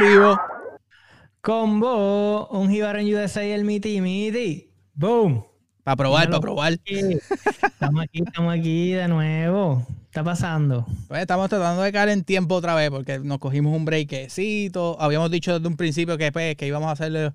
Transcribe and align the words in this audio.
en 0.00 0.08
vivo. 0.08 0.40
Combo, 1.40 2.48
un 2.48 2.70
Jibarón 2.70 3.06
USA 3.06 3.44
y 3.44 3.50
el 3.50 3.64
Miti 3.64 4.00
Miti. 4.00 4.70
Boom. 4.94 5.44
Para 5.82 5.96
probar, 5.96 6.28
para 6.28 6.40
probar. 6.40 6.72
Estamos 6.84 8.04
aquí, 8.04 8.22
estamos 8.24 8.54
aquí 8.54 8.92
de 8.92 9.08
nuevo. 9.08 9.86
¿Qué 9.86 10.20
está 10.20 10.24
pasando? 10.24 10.86
Pues 11.06 11.22
estamos 11.22 11.48
tratando 11.48 11.82
de 11.82 11.92
caer 11.92 12.10
en 12.10 12.24
tiempo 12.24 12.56
otra 12.56 12.74
vez 12.74 12.90
porque 12.90 13.18
nos 13.20 13.38
cogimos 13.38 13.74
un 13.74 13.84
breakcito. 13.84 15.00
Habíamos 15.00 15.30
dicho 15.30 15.54
desde 15.54 15.68
un 15.68 15.76
principio 15.76 16.18
que, 16.18 16.30
pues, 16.32 16.56
que 16.56 16.66
íbamos 16.66 16.88
a 16.88 16.92
hacer 16.92 17.32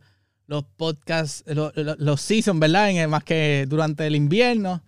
los 0.47 0.63
podcasts, 0.77 1.43
los, 1.47 1.73
los, 1.75 2.21
seasons, 2.21 2.59
¿verdad? 2.59 3.07
más 3.07 3.23
que 3.23 3.65
durante 3.67 4.05
el 4.05 4.15
invierno. 4.15 4.83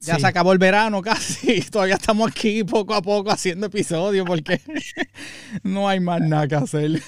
Ya 0.00 0.18
se 0.18 0.26
acabó 0.26 0.52
el 0.52 0.58
verano 0.58 1.02
casi. 1.02 1.60
Todavía 1.70 1.94
estamos 1.96 2.30
aquí 2.30 2.64
poco 2.64 2.94
a 2.94 3.02
poco 3.02 3.30
haciendo 3.30 3.66
episodios 3.66 4.26
porque 4.26 4.60
no 5.62 5.88
hay 5.88 6.00
más 6.00 6.20
nada 6.20 6.46
que 6.46 6.54
hacer. 6.54 7.02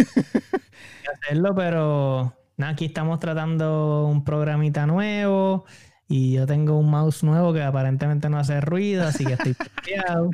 hacerlo, 1.23 1.55
pero 1.55 2.35
aquí 2.59 2.87
estamos 2.87 3.21
tratando 3.21 4.07
un 4.07 4.25
programita 4.25 4.87
nuevo. 4.87 5.65
Y 6.13 6.33
yo 6.33 6.45
tengo 6.45 6.77
un 6.77 6.91
mouse 6.91 7.23
nuevo 7.23 7.53
que 7.53 7.63
aparentemente 7.63 8.29
no 8.29 8.39
hace 8.41 8.61
ruido, 8.61 9.07
así 9.07 9.25
que 9.25 9.35
estoy 9.35 9.55
peleado. 9.55 10.31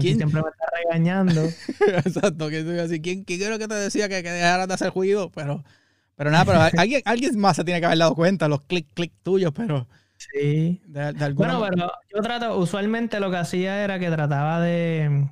¿Quién 0.00 0.16
siempre 0.16 0.42
me 0.42 0.48
está 0.48 0.64
regañando. 0.82 1.44
Exacto, 2.04 2.48
que 2.48 2.58
estoy 2.58 2.80
así. 2.80 3.00
¿Quién, 3.00 3.22
quién 3.22 3.38
que 3.56 3.68
te 3.68 3.74
decía 3.74 4.08
que, 4.08 4.24
que 4.24 4.30
dejaras 4.32 4.66
de 4.66 4.74
hacer 4.74 4.92
ruido? 4.92 5.30
Pero, 5.30 5.62
pero 6.16 6.32
nada, 6.32 6.44
pero 6.44 6.60
alguien, 6.76 7.02
alguien 7.04 7.38
más 7.38 7.54
se 7.54 7.62
tiene 7.62 7.78
que 7.78 7.86
haber 7.86 7.98
dado 7.98 8.16
cuenta, 8.16 8.48
los 8.48 8.62
clic, 8.62 8.88
clic 8.92 9.12
tuyos, 9.22 9.52
pero. 9.54 9.86
Sí. 10.20 10.82
bueno, 11.34 11.62
pero 11.68 11.92
yo 12.14 12.20
trato, 12.20 12.58
usualmente 12.58 13.20
lo 13.20 13.30
que 13.30 13.38
hacía 13.38 13.82
era 13.82 13.98
que 13.98 14.10
trataba 14.10 14.60
de, 14.60 15.30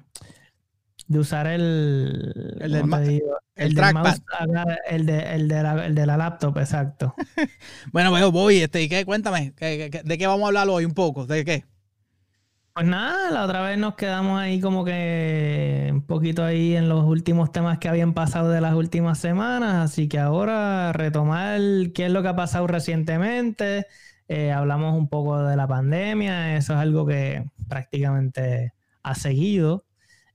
de 1.06 1.18
usar 1.18 1.46
el. 1.46 2.56
El, 2.60 2.72
del, 2.72 3.22
el, 3.56 3.74
trackpad. 3.74 4.16
el, 4.88 5.04
de, 5.04 5.34
el, 5.34 5.48
de 5.48 5.62
la, 5.62 5.86
el 5.86 5.94
de 5.94 6.06
la 6.06 6.16
laptop, 6.16 6.56
exacto. 6.56 7.14
bueno, 7.92 8.10
pues 8.10 8.24
voy, 8.30 8.58
este, 8.62 8.82
¿y 8.82 8.88
qué? 8.88 9.04
Cuéntame, 9.04 9.52
de 9.58 10.18
qué 10.18 10.26
vamos 10.26 10.44
a 10.44 10.46
hablar 10.48 10.68
hoy 10.70 10.86
un 10.86 10.94
poco? 10.94 11.26
¿De 11.26 11.44
qué? 11.44 11.64
Pues 12.72 12.86
nada, 12.86 13.32
la 13.32 13.44
otra 13.44 13.60
vez 13.62 13.76
nos 13.76 13.96
quedamos 13.96 14.38
ahí 14.40 14.60
como 14.60 14.84
que 14.84 15.88
un 15.92 16.06
poquito 16.06 16.44
ahí 16.44 16.76
en 16.76 16.88
los 16.88 17.04
últimos 17.04 17.50
temas 17.50 17.78
que 17.78 17.88
habían 17.88 18.14
pasado 18.14 18.50
de 18.50 18.60
las 18.60 18.74
últimas 18.74 19.18
semanas, 19.18 19.90
así 19.90 20.08
que 20.08 20.20
ahora 20.20 20.92
retomar 20.92 21.60
qué 21.92 22.06
es 22.06 22.12
lo 22.12 22.22
que 22.22 22.28
ha 22.28 22.36
pasado 22.36 22.68
recientemente, 22.68 23.86
eh, 24.28 24.52
hablamos 24.52 24.96
un 24.96 25.08
poco 25.08 25.42
de 25.42 25.56
la 25.56 25.66
pandemia, 25.66 26.56
eso 26.56 26.74
es 26.74 26.78
algo 26.78 27.06
que 27.06 27.44
prácticamente 27.66 28.74
ha 29.02 29.14
seguido. 29.14 29.86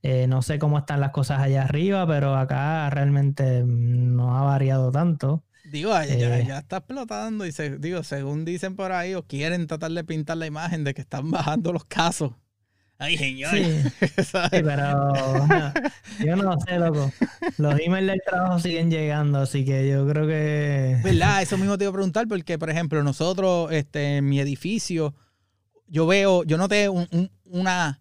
Eh, 0.02 0.28
no 0.28 0.42
sé 0.42 0.60
cómo 0.60 0.80
están 0.80 1.00
las 1.00 1.12
cosas 1.12 1.40
allá 1.40 1.64
arriba, 1.64 2.06
pero 2.06 2.36
acá 2.36 2.90
realmente 2.90 3.64
no 3.66 4.38
ha 4.38 4.42
variado 4.42 4.92
tanto. 4.92 5.44
Digo, 5.64 5.92
ya, 5.92 6.04
eh, 6.04 6.46
ya, 6.46 6.58
está 6.58 6.78
explotando 6.78 7.46
y 7.46 7.52
se, 7.52 7.78
digo, 7.78 8.04
según 8.04 8.44
dicen 8.44 8.76
por 8.76 8.92
ahí, 8.92 9.14
o 9.14 9.26
quieren 9.26 9.66
tratar 9.66 9.92
de 9.92 10.04
pintar 10.04 10.38
la 10.38 10.46
imagen 10.46 10.84
de 10.84 10.94
que 10.94 11.02
están 11.02 11.32
bajando 11.32 11.72
los 11.72 11.86
casos. 11.86 12.34
Ay, 12.98 13.18
señor. 13.18 13.52
Sí, 14.24 14.48
pero 14.52 15.12
yo 16.24 16.36
no 16.36 16.60
sé, 16.62 16.80
loco. 16.80 17.12
Los 17.58 17.80
emails 17.80 18.08
del 18.08 18.22
trabajo 18.26 18.60
siguen 18.60 18.90
llegando, 18.90 19.40
así 19.40 19.66
que 19.66 19.90
yo 19.90 20.08
creo 20.08 20.28
que... 20.28 21.00
¿Verdad? 21.04 21.42
Eso 21.42 21.58
mismo 21.58 21.78
te 21.78 21.84
iba 21.84 21.90
a 21.90 21.94
preguntar 21.94 22.28
porque, 22.28 22.58
por 22.58 22.70
ejemplo, 22.70 23.04
nosotros, 23.04 23.72
este, 23.72 24.18
en 24.18 24.30
mi 24.30 24.40
edificio, 24.40 25.16
yo 25.88 26.08
veo, 26.08 26.44
yo 26.44 26.58
noté 26.58 26.90
una, 27.46 28.00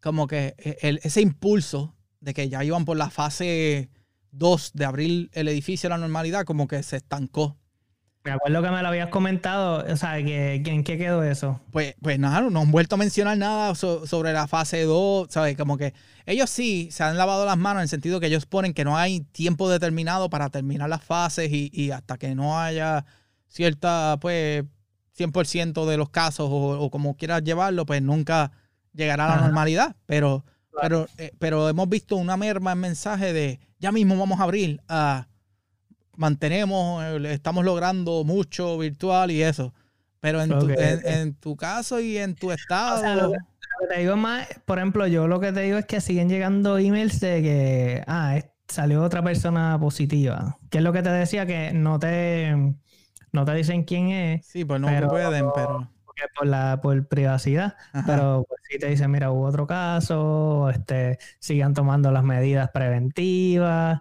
como 0.00 0.26
que 0.26 0.54
e, 0.58 0.98
ese 1.02 1.20
impulso 1.20 1.94
de 2.20 2.34
que 2.34 2.48
ya 2.48 2.64
iban 2.64 2.84
por 2.84 2.96
la 2.96 3.10
fase 3.10 3.90
2 4.32 4.72
de 4.74 4.84
abrir 4.84 5.30
el 5.32 5.48
edificio 5.48 5.88
a 5.88 5.90
la 5.90 5.98
normalidad, 5.98 6.44
como 6.44 6.66
que 6.66 6.82
se 6.82 6.96
estancó. 6.96 7.57
Me 8.24 8.32
acuerdo 8.32 8.62
que 8.62 8.70
me 8.70 8.82
lo 8.82 8.88
habías 8.88 9.08
comentado, 9.08 9.84
o 9.90 9.96
sea, 9.96 10.22
que, 10.22 10.56
¿en 10.56 10.84
qué 10.84 10.98
quedó 10.98 11.22
eso? 11.22 11.60
Pues, 11.70 11.94
pues 12.02 12.18
nada, 12.18 12.42
no 12.42 12.60
han 12.60 12.70
vuelto 12.70 12.96
a 12.96 12.98
mencionar 12.98 13.38
nada 13.38 13.74
sobre 13.74 14.32
la 14.32 14.46
fase 14.48 14.82
2, 14.82 15.28
¿sabes? 15.30 15.56
Como 15.56 15.78
que 15.78 15.94
ellos 16.26 16.50
sí 16.50 16.88
se 16.90 17.04
han 17.04 17.16
lavado 17.16 17.46
las 17.46 17.56
manos 17.56 17.80
en 17.80 17.84
el 17.84 17.88
sentido 17.88 18.20
que 18.20 18.26
ellos 18.26 18.44
ponen 18.44 18.74
que 18.74 18.84
no 18.84 18.98
hay 18.98 19.20
tiempo 19.20 19.70
determinado 19.70 20.28
para 20.28 20.50
terminar 20.50 20.88
las 20.90 21.02
fases 21.02 21.50
y, 21.50 21.90
hasta 21.90 22.18
que 22.18 22.34
no 22.34 22.60
haya 22.60 23.06
cierta, 23.46 24.18
pues, 24.20 24.64
100% 25.16 25.86
de 25.86 25.96
los 25.96 26.10
casos 26.10 26.48
o, 26.50 26.90
como 26.90 27.16
quieras 27.16 27.42
llevarlo, 27.42 27.86
pues 27.86 28.02
nunca 28.02 28.52
llegará 28.92 29.32
a 29.32 29.36
la 29.36 29.42
normalidad. 29.42 29.96
Pero, 30.06 30.44
pero, 30.80 31.08
eh, 31.16 31.32
pero 31.38 31.68
hemos 31.68 31.88
visto 31.88 32.16
una 32.16 32.36
merma 32.36 32.72
en 32.72 32.78
mensaje 32.78 33.32
de 33.32 33.58
ya 33.78 33.90
mismo 33.90 34.16
vamos 34.16 34.40
a 34.40 34.44
abrir, 34.44 34.80
a 34.88 35.28
mantenemos, 36.18 37.02
eh, 37.04 37.32
estamos 37.32 37.64
logrando 37.64 38.24
mucho 38.24 38.76
virtual 38.76 39.30
y 39.30 39.42
eso. 39.42 39.72
Pero 40.20 40.42
en, 40.42 40.50
tu, 40.50 40.68
en, 40.68 41.34
tu 41.34 41.56
caso 41.56 42.00
y 42.00 42.18
en 42.18 42.34
tu 42.34 42.50
estado. 42.50 43.32
te 43.88 44.00
digo 44.00 44.16
más, 44.16 44.48
por 44.64 44.78
ejemplo, 44.78 45.06
yo 45.06 45.28
lo 45.28 45.38
que 45.38 45.52
te 45.52 45.60
digo 45.60 45.78
es 45.78 45.86
que 45.86 46.00
siguen 46.00 46.28
llegando 46.28 46.76
emails 46.76 47.20
de 47.20 47.42
que, 47.42 48.04
ah, 48.08 48.40
salió 48.66 49.02
otra 49.02 49.22
persona 49.22 49.78
positiva. 49.80 50.58
Que 50.70 50.78
es 50.78 50.84
lo 50.84 50.92
que 50.92 51.02
te 51.02 51.10
decía, 51.10 51.46
que 51.46 51.72
no 51.72 52.00
te, 52.00 52.74
no 53.32 53.44
te 53.44 53.54
dicen 53.54 53.84
quién 53.84 54.08
es. 54.08 54.46
Sí, 54.46 54.64
pues 54.64 54.80
no 54.80 54.88
pueden, 55.08 55.46
pero. 55.54 55.88
Por 56.36 56.48
la 56.48 56.80
por 56.82 57.06
privacidad, 57.06 57.76
pero 58.04 58.44
pues, 58.48 58.60
si 58.68 58.76
te 58.76 58.88
dicen, 58.88 59.08
mira, 59.08 59.30
hubo 59.30 59.46
otro 59.46 59.68
caso, 59.68 60.68
este, 60.68 61.16
sigan 61.38 61.74
tomando 61.74 62.10
las 62.10 62.24
medidas 62.24 62.70
preventivas. 62.70 64.00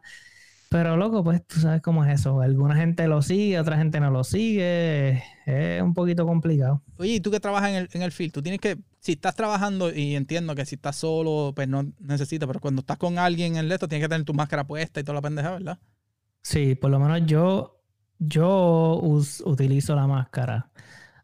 Pero 0.69 0.97
loco, 0.97 1.23
pues 1.23 1.45
tú 1.45 1.59
sabes 1.59 1.81
cómo 1.81 2.03
es 2.03 2.19
eso. 2.19 2.41
Alguna 2.41 2.75
gente 2.75 3.07
lo 3.07 3.21
sigue, 3.21 3.59
otra 3.59 3.77
gente 3.77 3.99
no 3.99 4.11
lo 4.11 4.23
sigue. 4.23 5.23
Es 5.45 5.81
un 5.81 5.93
poquito 5.93 6.25
complicado. 6.25 6.81
Oye, 6.97 7.13
y 7.13 7.19
tú 7.19 7.31
que 7.31 7.39
trabajas 7.39 7.69
en 7.69 7.75
el, 7.75 7.89
en 7.93 8.01
el 8.01 8.11
field, 8.11 8.33
tú 8.33 8.41
tienes 8.41 8.59
que, 8.59 8.77
si 8.99 9.13
estás 9.13 9.35
trabajando, 9.35 9.93
y 9.93 10.15
entiendo 10.15 10.55
que 10.55 10.65
si 10.65 10.75
estás 10.75 10.97
solo, 10.97 11.53
pues 11.55 11.67
no 11.69 11.85
necesitas, 11.99 12.47
pero 12.47 12.59
cuando 12.59 12.81
estás 12.81 12.97
con 12.97 13.17
alguien 13.17 13.55
en 13.55 13.65
el 13.65 13.71
esto, 13.71 13.87
tienes 13.87 14.05
que 14.05 14.09
tener 14.09 14.25
tu 14.25 14.33
máscara 14.33 14.67
puesta 14.67 14.99
y 14.99 15.03
toda 15.03 15.15
la 15.15 15.21
pendeja, 15.21 15.51
¿verdad? 15.51 15.79
Sí, 16.41 16.75
por 16.75 16.91
lo 16.91 16.99
menos 16.99 17.21
yo, 17.25 17.81
yo 18.19 18.99
utilizo 19.01 19.95
la 19.95 20.07
máscara 20.07 20.69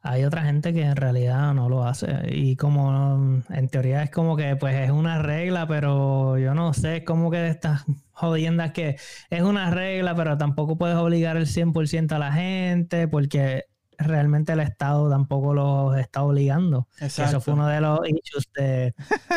hay 0.05 0.25
otra 0.25 0.43
gente 0.43 0.73
que 0.73 0.81
en 0.81 0.97
realidad 0.97 1.53
no 1.53 1.69
lo 1.69 1.85
hace. 1.85 2.07
Y 2.29 2.57
como 2.57 3.41
en 3.49 3.69
teoría 3.69 4.03
es 4.03 4.11
como 4.11 4.35
que 4.35 4.57
pues 4.57 4.75
es 4.75 4.91
una 4.91 5.21
regla, 5.21 5.65
pero 5.65 6.37
yo 6.37 6.53
no 6.53 6.73
sé, 6.73 6.97
es 6.97 7.03
como 7.05 7.31
que 7.31 7.37
de 7.37 7.49
estas 7.49 7.85
jodiendas 8.11 8.73
que 8.73 8.97
es 9.29 9.41
una 9.41 9.71
regla, 9.71 10.13
pero 10.13 10.37
tampoco 10.37 10.77
puedes 10.77 10.97
obligar 10.97 11.37
el 11.37 11.47
100% 11.47 12.11
a 12.11 12.19
la 12.19 12.33
gente 12.33 13.07
porque 13.07 13.63
realmente 13.97 14.51
el 14.51 14.59
Estado 14.59 15.09
tampoco 15.09 15.53
los 15.53 15.97
está 15.97 16.21
obligando. 16.23 16.89
Eso 16.99 17.39
fue 17.39 17.53
uno 17.53 17.67
de 17.67 17.79
los 17.79 17.99
issues 18.05 18.49
de 18.55 18.93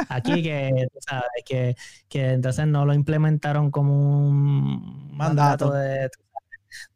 aquí 0.08 0.42
que, 0.42 0.88
sabes, 1.06 1.44
que, 1.46 1.76
que 2.08 2.32
entonces 2.32 2.66
no 2.66 2.84
lo 2.84 2.92
implementaron 2.92 3.70
como 3.70 4.28
un 4.28 5.16
mandato 5.16 5.70
de... 5.70 6.10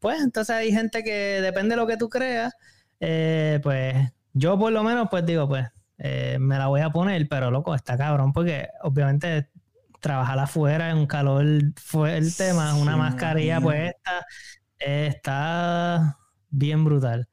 Pues 0.00 0.20
entonces 0.20 0.56
hay 0.56 0.72
gente 0.72 1.05
que 1.05 1.40
depende 1.40 1.76
de 1.76 1.81
lo 1.81 1.87
que 1.87 1.96
tú 1.96 2.08
creas 2.08 2.52
eh, 3.00 3.61
pues 3.62 3.97
yo 4.32 4.58
por 4.58 4.73
lo 4.73 4.82
menos 4.85 5.08
pues 5.11 5.26
digo, 5.26 5.49
pues 5.49 5.67
eh, 5.99 6.38
me 6.41 6.58
la 6.58 6.69
voy 6.69 6.82
a 6.82 6.91
poner, 6.91 7.26
pero 7.29 7.50
loco, 7.50 7.75
está 7.75 7.97
cabrón, 7.97 8.32
porque 8.32 8.69
obviamente 8.82 9.50
trabajar 10.00 10.38
afuera 10.38 10.91
en 10.91 10.99
un 10.99 11.06
calor 11.06 11.44
fue 11.76 12.17
el 12.17 12.35
tema, 12.35 12.75
una 12.76 12.97
mascarilla 12.97 13.61
puesta, 13.61 14.26
está 14.79 16.19
bien 16.49 16.85
brutal. 16.85 17.29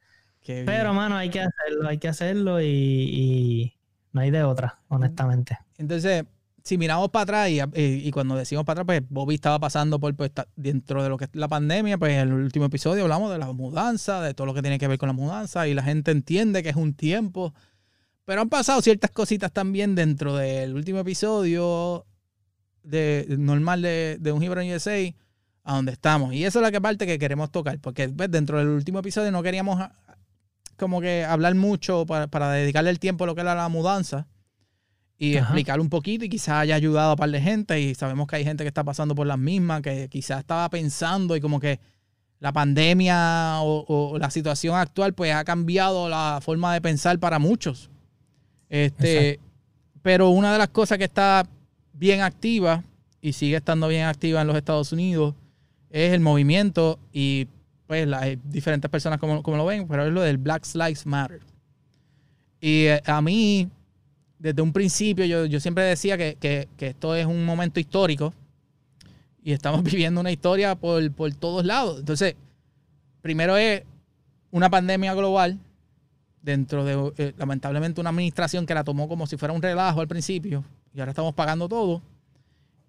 Pero, 0.45 0.93
mano, 0.93 1.17
hay 1.17 1.29
que 1.29 1.41
hacerlo, 1.41 1.89
hay 1.89 1.97
que 1.97 2.07
hacerlo 2.07 2.61
y 2.61 3.77
no 4.13 4.21
hay 4.21 4.31
de 4.31 4.43
otra, 4.43 4.79
honestamente. 4.87 5.57
Entonces, 5.77 6.25
si 6.67 6.77
miramos 6.77 7.09
para 7.11 7.23
atrás 7.23 7.49
y, 7.49 8.11
cuando 8.11 8.35
decimos 8.35 8.65
para 8.65 8.81
atrás, 8.81 8.99
pues 8.99 9.09
Bobby 9.09 9.35
estaba 9.35 9.57
pasando 9.57 10.01
por 10.01 10.13
pues, 10.15 10.31
dentro 10.57 11.01
de 11.01 11.07
lo 11.07 11.17
que 11.17 11.23
es 11.23 11.29
la 11.31 11.47
pandemia, 11.47 11.97
pues 11.97 12.11
en 12.11 12.19
el 12.19 12.33
último 12.33 12.65
episodio 12.65 13.03
hablamos 13.03 13.31
de 13.31 13.37
la 13.37 13.53
mudanza, 13.53 14.21
de 14.21 14.33
todo 14.33 14.47
lo 14.47 14.53
que 14.53 14.61
tiene 14.61 14.77
que 14.77 14.89
ver 14.89 14.97
con 14.97 15.07
la 15.07 15.13
mudanza 15.13 15.65
y 15.69 15.73
la 15.73 15.81
gente 15.81 16.11
entiende 16.11 16.63
que 16.63 16.69
es 16.69 16.75
un 16.75 16.93
tiempo. 16.93 17.53
Pero 18.25 18.41
han 18.41 18.49
pasado 18.49 18.81
ciertas 18.81 19.11
cositas 19.11 19.53
también 19.53 19.95
dentro 19.95 20.35
del 20.35 20.75
último 20.75 20.99
episodio 20.99 22.05
de, 22.83 23.25
normal 23.39 23.81
de, 23.81 24.31
un 24.33 24.43
Hebron 24.43 24.69
USA 24.69 24.97
a 25.63 25.75
donde 25.75 25.93
estamos. 25.93 26.33
Y 26.33 26.43
eso 26.43 26.59
es 26.59 26.63
la 26.63 26.71
que 26.71 26.81
parte 26.81 27.07
que 27.07 27.17
queremos 27.17 27.49
tocar, 27.49 27.79
porque 27.79 28.09
pues, 28.09 28.29
dentro 28.29 28.57
del 28.57 28.67
último 28.67 28.99
episodio 28.99 29.31
no 29.31 29.41
queríamos 29.41 29.79
ah, 29.79 29.95
como 30.75 30.99
que 30.99 31.23
hablar 31.23 31.55
mucho 31.55 32.05
para, 32.05 32.27
para 32.27 32.51
dedicarle 32.51 32.89
el 32.89 32.99
tiempo 32.99 33.23
a 33.23 33.27
lo 33.27 33.35
que 33.35 33.41
era 33.41 33.55
la 33.55 33.69
mudanza 33.69 34.27
y 35.19 35.35
explicar 35.35 35.79
un 35.79 35.89
poquito 35.89 36.25
y 36.25 36.29
quizás 36.29 36.59
haya 36.59 36.75
ayudado 36.75 37.09
a 37.09 37.13
un 37.13 37.17
par 37.17 37.31
de 37.31 37.41
gente 37.41 37.79
y 37.81 37.95
sabemos 37.95 38.27
que 38.27 38.35
hay 38.35 38.43
gente 38.43 38.63
que 38.63 38.67
está 38.67 38.83
pasando 38.83 39.15
por 39.15 39.25
las 39.25 39.39
mismas, 39.39 39.81
que 39.81 40.07
quizás 40.09 40.39
estaba 40.39 40.69
pensando 40.69 41.35
y 41.35 41.41
como 41.41 41.59
que 41.59 41.79
la 42.39 42.53
pandemia 42.53 43.61
o, 43.61 44.17
la 44.19 44.29
situación 44.29 44.75
actual 44.75 45.13
pues 45.13 45.33
ha 45.33 45.43
cambiado 45.43 46.07
la 46.07 46.39
forma 46.41 46.73
de 46.73 46.81
pensar 46.81 47.17
para 47.19 47.39
muchos. 47.39 47.89
Este, 48.69 49.39
pero 50.03 50.29
una 50.29 50.53
de 50.53 50.59
las 50.59 50.69
cosas 50.69 50.97
que 50.97 51.05
está 51.05 51.47
bien 51.93 52.21
activa 52.21 52.83
y 53.21 53.33
sigue 53.33 53.55
estando 53.55 53.87
bien 53.87 54.05
activa 54.05 54.41
en 54.41 54.47
los 54.47 54.55
Estados 54.55 54.91
Unidos 54.91 55.33
es 55.89 56.13
el 56.13 56.19
movimiento 56.19 56.99
y 57.11 57.47
pues 57.87 58.11
hay 58.13 58.37
diferentes 58.43 58.91
personas 58.91 59.19
como, 59.19 59.41
como, 59.41 59.57
lo 59.57 59.65
ven, 59.65 59.87
pero 59.87 60.05
es 60.05 60.13
lo 60.13 60.21
del 60.21 60.37
Black 60.37 60.65
Lives 60.73 61.05
Matter. 61.05 61.39
Y 62.59 62.85
eh, 62.85 63.01
a 63.05 63.21
mí, 63.21 63.69
desde 64.39 64.61
un 64.61 64.73
principio, 64.73 65.25
yo, 65.25 65.45
yo 65.45 65.59
siempre 65.59 65.83
decía 65.83 66.17
que, 66.17 66.37
que, 66.39 66.67
que, 66.77 66.87
esto 66.87 67.15
es 67.15 67.25
un 67.25 67.45
momento 67.45 67.79
histórico 67.79 68.33
y 69.43 69.53
estamos 69.53 69.83
viviendo 69.83 70.21
una 70.21 70.31
historia 70.31 70.75
por, 70.75 71.11
por 71.11 71.33
todos 71.33 71.65
lados. 71.65 71.99
Entonces, 71.99 72.35
primero 73.21 73.57
es 73.57 73.83
una 74.51 74.69
pandemia 74.69 75.13
global 75.13 75.59
dentro 76.41 76.85
de, 76.85 77.13
eh, 77.17 77.33
lamentablemente, 77.37 77.99
una 77.99 78.11
administración 78.11 78.65
que 78.65 78.73
la 78.73 78.83
tomó 78.83 79.07
como 79.07 79.27
si 79.27 79.37
fuera 79.37 79.53
un 79.53 79.61
relajo 79.61 80.01
al 80.01 80.07
principio 80.07 80.63
y 80.93 80.99
ahora 80.99 81.11
estamos 81.11 81.33
pagando 81.33 81.67
todo. 81.67 82.01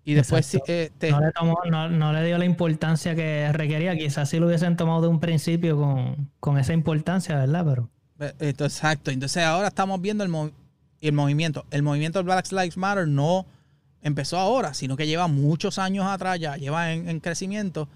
Y 0.04 0.14
después 0.14 0.56
eh, 0.68 0.90
no, 1.10 1.20
le 1.20 1.32
tomó, 1.32 1.58
no, 1.66 2.12
le 2.14 2.24
dio 2.24 2.38
la 2.38 2.46
importancia 2.46 3.14
que 3.14 3.52
requería. 3.52 3.94
Quizás 3.94 4.30
si 4.30 4.38
lo 4.38 4.46
hubiesen 4.46 4.74
tomado 4.74 5.02
de 5.02 5.08
un 5.08 5.20
principio 5.20 5.76
con, 5.76 6.30
con 6.40 6.56
esa 6.56 6.72
importancia, 6.72 7.36
¿verdad? 7.36 7.66
Pero... 7.66 8.34
Esto, 8.38 8.64
exacto. 8.64 9.10
Entonces 9.10 9.44
ahora 9.44 9.68
estamos 9.68 10.00
viendo 10.00 10.24
el, 10.24 10.30
el 11.00 11.12
movimiento. 11.12 11.64
El 11.70 11.82
movimiento 11.82 12.22
Black 12.24 12.50
Lives 12.50 12.76
Matter 12.76 13.08
no 13.08 13.46
empezó 14.02 14.38
ahora, 14.38 14.74
sino 14.74 14.96
que 14.96 15.06
lleva 15.06 15.28
muchos 15.28 15.78
años 15.78 16.06
atrás, 16.06 16.38
ya 16.38 16.56
lleva 16.56 16.92
en, 16.92 17.20
crecimiento. 17.20 17.88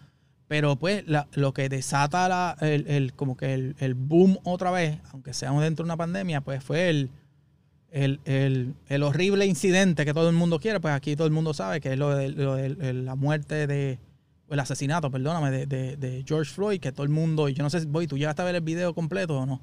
Pero 0.48 0.76
pues 0.76 1.04
lo 1.32 1.54
que 1.54 1.68
desata 1.68 2.28
la, 2.28 2.56
el, 2.60 2.86
el, 2.86 3.14
como 3.14 3.36
que 3.36 3.54
el, 3.54 3.76
el, 3.78 3.94
boom 3.94 4.38
otra 4.44 4.70
vez, 4.70 4.98
aunque 5.12 5.32
sea 5.32 5.50
dentro 5.52 5.84
de 5.84 5.86
una 5.86 5.96
pandemia, 5.96 6.42
pues 6.42 6.62
fue 6.62 6.90
el, 6.90 7.10
el, 7.92 9.02
horrible 9.02 9.46
incidente 9.46 10.04
que 10.04 10.14
todo 10.14 10.28
el 10.28 10.36
mundo 10.36 10.58
quiere, 10.58 10.80
pues 10.80 10.94
aquí 10.94 11.14
todo 11.16 11.26
el 11.26 11.32
mundo 11.32 11.54
sabe 11.54 11.80
que 11.80 11.92
es 11.92 11.98
lo 11.98 12.14
de, 12.14 12.94
la 12.94 13.14
muerte 13.14 13.66
de, 13.66 13.98
el 14.48 14.60
asesinato, 14.60 15.10
perdóname, 15.10 15.66
de, 15.66 16.24
George 16.26 16.52
Floyd, 16.52 16.80
que 16.80 16.92
todo 16.92 17.04
el 17.04 17.10
mundo, 17.10 17.48
y 17.48 17.54
yo 17.54 17.62
no 17.62 17.70
sé, 17.70 17.84
voy, 17.86 18.06
¿tú 18.06 18.16
llegaste 18.16 18.42
a 18.42 18.44
ver 18.46 18.54
el 18.54 18.62
video 18.62 18.94
completo 18.94 19.38
o 19.38 19.46
no? 19.46 19.60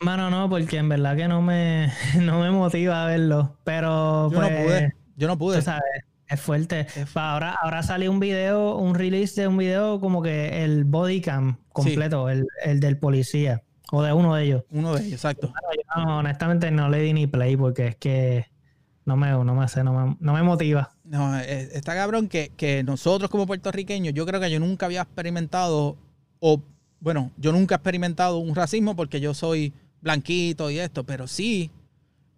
Mano, 0.00 0.30
no, 0.30 0.48
porque 0.48 0.78
en 0.78 0.88
verdad 0.88 1.16
que 1.16 1.28
no 1.28 1.42
me, 1.42 1.92
no 2.20 2.40
me 2.40 2.50
motiva 2.50 3.04
a 3.04 3.06
verlo, 3.06 3.56
pero... 3.64 4.30
Yo 4.30 4.40
no 4.40 4.48
pues, 4.48 4.64
pude, 4.64 4.94
yo 5.16 5.28
no 5.28 5.38
pude. 5.38 5.62
sabes, 5.62 5.82
es 6.26 6.40
fuerte. 6.40 6.86
Ahora, 7.14 7.56
ahora 7.62 7.82
salió 7.82 8.10
un 8.10 8.20
video, 8.20 8.76
un 8.76 8.94
release 8.94 9.40
de 9.40 9.48
un 9.48 9.58
video 9.58 10.00
como 10.00 10.22
que 10.22 10.64
el 10.64 10.84
body 10.84 11.20
cam 11.20 11.58
completo, 11.72 12.30
el, 12.30 12.46
el 12.64 12.80
del 12.80 12.96
policía. 12.96 13.62
O 13.92 14.02
de 14.02 14.12
uno 14.12 14.34
de 14.34 14.44
ellos. 14.44 14.64
Uno 14.70 14.94
de 14.94 15.00
ellos, 15.00 15.12
exacto. 15.12 15.52
honestamente 15.94 16.70
no 16.70 16.88
le 16.88 17.00
di 17.00 17.12
ni 17.12 17.26
play 17.26 17.56
porque 17.56 17.88
es 17.88 17.96
que 17.96 18.46
no 19.04 19.16
me, 19.16 19.30
no 19.30 19.54
me 19.54 19.64
hace, 19.64 19.82
no 19.82 20.16
me, 20.20 20.42
motiva. 20.42 20.90
No, 21.04 21.38
eh, 21.38 21.68
está 21.72 21.94
cabrón 21.94 22.28
que, 22.28 22.52
que, 22.56 22.84
nosotros 22.84 23.28
como 23.28 23.46
puertorriqueños, 23.46 24.14
yo 24.14 24.24
creo 24.24 24.40
que 24.40 24.50
yo 24.50 24.60
nunca 24.60 24.86
había 24.86 25.02
experimentado, 25.02 25.96
o 26.38 26.62
bueno, 27.00 27.32
yo 27.36 27.50
nunca 27.50 27.74
he 27.74 27.78
experimentado 27.78 28.38
un 28.38 28.54
racismo 28.54 28.94
porque 28.94 29.20
yo 29.20 29.34
soy 29.34 29.74
blanquito 30.00 30.70
y 30.70 30.78
esto, 30.78 31.04
pero 31.04 31.26
sí 31.26 31.70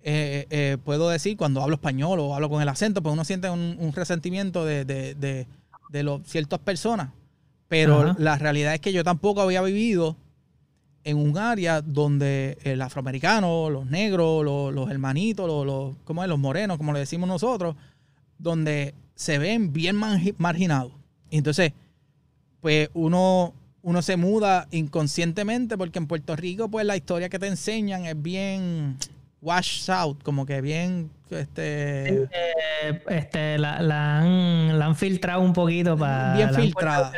eh, 0.03 0.47
eh, 0.51 0.79
puedo 0.85 1.09
decir 1.09 1.37
cuando 1.37 1.63
hablo 1.63 1.77
español 1.77 2.19
o 2.21 2.35
hablo 2.35 2.49
con 2.49 2.61
el 2.61 2.69
acento, 2.69 3.03
pues 3.03 3.13
uno 3.13 3.25
siente 3.25 3.49
un, 3.51 3.93
resentimiento 3.95 4.65
de, 4.65 4.85
de, 4.85 5.15
de, 5.15 5.47
de 5.91 6.21
ciertas 6.25 6.59
personas. 6.61 7.11
Pero 7.69 8.15
la 8.19 8.37
realidad 8.37 8.75
es 8.75 8.81
que 8.81 8.93
yo 8.93 9.03
tampoco 9.03 9.41
había 9.41 9.63
vivido 9.63 10.17
en 11.05 11.17
un 11.17 11.39
área 11.39 11.81
donde 11.81 12.59
el 12.65 12.81
afroamericano, 12.83 13.71
los 13.71 13.87
negros, 13.87 14.45
los, 14.45 14.91
hermanitos, 14.91 15.47
los, 15.67 15.97
¿cómo 16.05 16.23
es? 16.23 16.29
los 16.29 16.39
morenos, 16.39 16.77
como 16.77 16.93
le 16.93 17.01
decimos 17.01 17.29
nosotros, 17.29 17.77
donde 18.39 18.95
se 19.15 19.39
ven 19.39 19.73
bien 19.73 19.97
marginados. 19.97 20.93
Entonces, 21.31 21.73
pues 22.61 22.91
uno, 22.95 23.55
uno 23.83 24.01
se 24.03 24.17
muda 24.17 24.69
inconscientemente 24.71 25.77
porque 25.77 25.99
en 25.99 26.07
Puerto 26.07 26.37
Rico, 26.37 26.69
pues 26.69 26.87
la 26.87 26.97
historia 26.97 27.29
que 27.29 27.39
te 27.39 27.49
enseñan 27.49 28.07
es 28.07 28.21
bien 28.21 28.97
washed 29.41 29.93
out, 29.93 30.23
como 30.23 30.47
que 30.47 30.61
bien 30.61 31.11
este, 31.31 32.29
este 33.09 33.59
la, 33.59 34.21
han, 34.21 34.97
filtrado 34.97 35.41
un 35.41 35.53
poquito 35.53 35.97
para 35.97 36.37
bien 36.37 36.55
filtrada. 36.55 37.13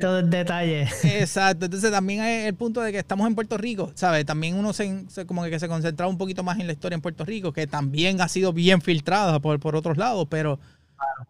todo 0.00 0.18
el 0.18 0.28
detalle. 0.28 0.82
Exacto 1.04 1.66
entonces 1.66 1.90
también 1.90 2.20
hay 2.20 2.46
el 2.46 2.54
punto 2.54 2.80
de 2.82 2.92
que 2.92 2.98
estamos 2.98 3.26
en 3.26 3.34
Puerto 3.34 3.56
Rico 3.56 3.92
sabes 3.94 4.26
también 4.26 4.56
uno 4.56 4.72
se, 4.72 5.06
como 5.26 5.44
que 5.44 5.60
se 5.60 5.68
concentra 5.68 6.08
un 6.08 6.18
poquito 6.18 6.42
más 6.42 6.58
en 6.58 6.66
la 6.66 6.72
historia 6.72 6.96
en 6.96 7.00
Puerto 7.00 7.24
Rico 7.24 7.52
que 7.52 7.68
también 7.68 8.20
ha 8.20 8.28
sido 8.28 8.52
bien 8.52 8.82
filtrada 8.82 9.38
por, 9.38 9.60
por 9.60 9.76
otros 9.76 9.96
lados 9.96 10.26
pero 10.28 10.58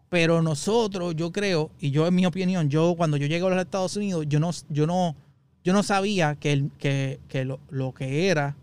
pero 0.09 0.41
nosotros 0.41 1.15
yo 1.15 1.31
creo 1.31 1.71
y 1.79 1.91
yo 1.91 2.07
en 2.07 2.15
mi 2.15 2.25
opinión 2.25 2.69
yo 2.69 2.95
cuando 2.95 3.17
yo 3.17 3.27
llegué 3.27 3.45
a 3.45 3.49
los 3.49 3.59
Estados 3.59 3.95
Unidos 3.97 4.25
yo 4.27 4.39
no 4.39 4.51
yo 4.69 4.87
no 4.87 5.15
yo 5.63 5.73
no 5.73 5.83
sabía 5.83 6.35
que, 6.35 6.69
que, 6.77 7.19
que 7.27 7.43
lo, 7.43 7.59
lo 7.69 7.93
que 7.93 8.29
era 8.29 8.55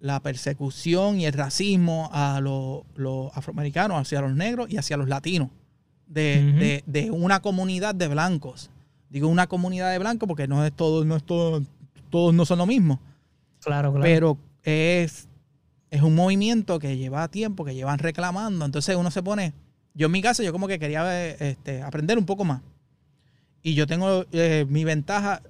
la 0.00 0.20
persecución 0.20 1.20
y 1.20 1.26
el 1.26 1.32
racismo 1.32 2.10
a 2.12 2.40
los, 2.40 3.36
afroamericanos, 3.36 4.00
hacia 4.00 4.20
los 4.20 4.34
negros 4.34 4.70
y 4.70 4.76
hacia 4.76 4.96
los 4.96 5.08
latinos, 5.08 5.48
de, 6.06 7.10
una 7.12 7.40
comunidad 7.40 7.94
de 7.94 8.08
blancos. 8.08 8.70
Digo 9.10 9.28
una 9.28 9.46
comunidad 9.46 9.92
de 9.92 9.98
blancos 9.98 10.26
porque 10.26 10.48
no 10.48 10.64
es 10.64 10.72
todo, 10.72 11.04
no 11.04 11.16
es 11.16 11.24
todo, 11.24 11.62
todos 12.10 12.34
no 12.34 12.44
son 12.44 12.58
lo 12.58 12.66
mismo. 12.66 13.00
Claro, 13.60 13.90
claro. 13.90 14.02
Pero 14.02 14.38
es, 14.62 15.28
es 15.90 16.02
un 16.02 16.14
movimiento 16.14 16.78
que 16.78 16.96
lleva 16.96 17.28
tiempo, 17.28 17.64
que 17.64 17.74
llevan 17.74 17.98
reclamando. 17.98 18.64
Entonces 18.64 18.96
uno 18.96 19.10
se 19.10 19.22
pone, 19.22 19.54
yo 19.96 20.06
en 20.06 20.12
mi 20.12 20.20
caso, 20.20 20.42
yo 20.42 20.52
como 20.52 20.68
que 20.68 20.78
quería 20.78 21.30
este, 21.36 21.82
aprender 21.82 22.18
un 22.18 22.26
poco 22.26 22.44
más. 22.44 22.60
Y 23.62 23.74
yo 23.74 23.86
tengo 23.86 24.26
eh, 24.30 24.66
mi 24.68 24.84
ventaja, 24.84 25.42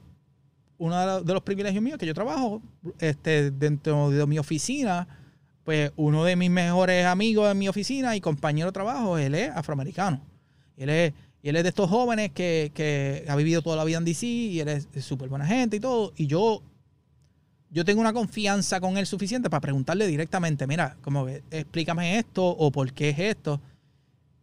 uno 0.79 1.21
de 1.23 1.35
los 1.35 1.43
privilegios 1.43 1.83
míos 1.83 1.99
que 1.99 2.07
yo 2.07 2.15
trabajo 2.15 2.63
este, 3.01 3.51
dentro 3.51 4.11
de 4.11 4.25
mi 4.27 4.39
oficina, 4.39 5.09
pues 5.65 5.91
uno 5.97 6.25
de 6.25 6.37
mis 6.37 6.49
mejores 6.49 7.07
amigos 7.07 7.51
en 7.51 7.59
mi 7.59 7.69
oficina 7.69 8.15
y 8.15 8.21
compañero 8.21 8.69
de 8.69 8.73
trabajo, 8.73 9.19
él 9.19 9.35
es 9.35 9.51
afroamericano. 9.51 10.23
Él 10.77 10.91
es, 10.91 11.13
él 11.43 11.57
es 11.57 11.65
de 11.65 11.69
estos 11.71 11.91
jóvenes 11.91 12.31
que, 12.31 13.25
ha 13.29 13.35
vivido 13.35 13.63
toda 13.63 13.77
la 13.77 13.85
vida 13.85 13.99
en 13.99 14.05
DC 14.05 14.27
y 14.27 14.61
él 14.61 14.69
es 14.69 14.89
súper 15.01 15.29
buena 15.29 15.47
gente 15.47 15.77
y 15.79 15.81
todo. 15.81 16.13
Y 16.17 16.29
yo, 16.29 16.63
yo 17.71 17.85
tengo 17.85 18.01
una 18.01 18.13
confianza 18.13 18.81
con 18.81 18.97
él 18.97 19.07
suficiente 19.07 19.51
para 19.51 19.61
preguntarle 19.61 20.07
directamente, 20.07 20.69
mira, 20.69 20.97
como 21.03 21.27
explícame 21.29 22.19
esto 22.19 22.47
o 22.47 22.71
por 22.71 22.93
qué 22.93 23.09
es 23.09 23.19
esto. 23.19 23.61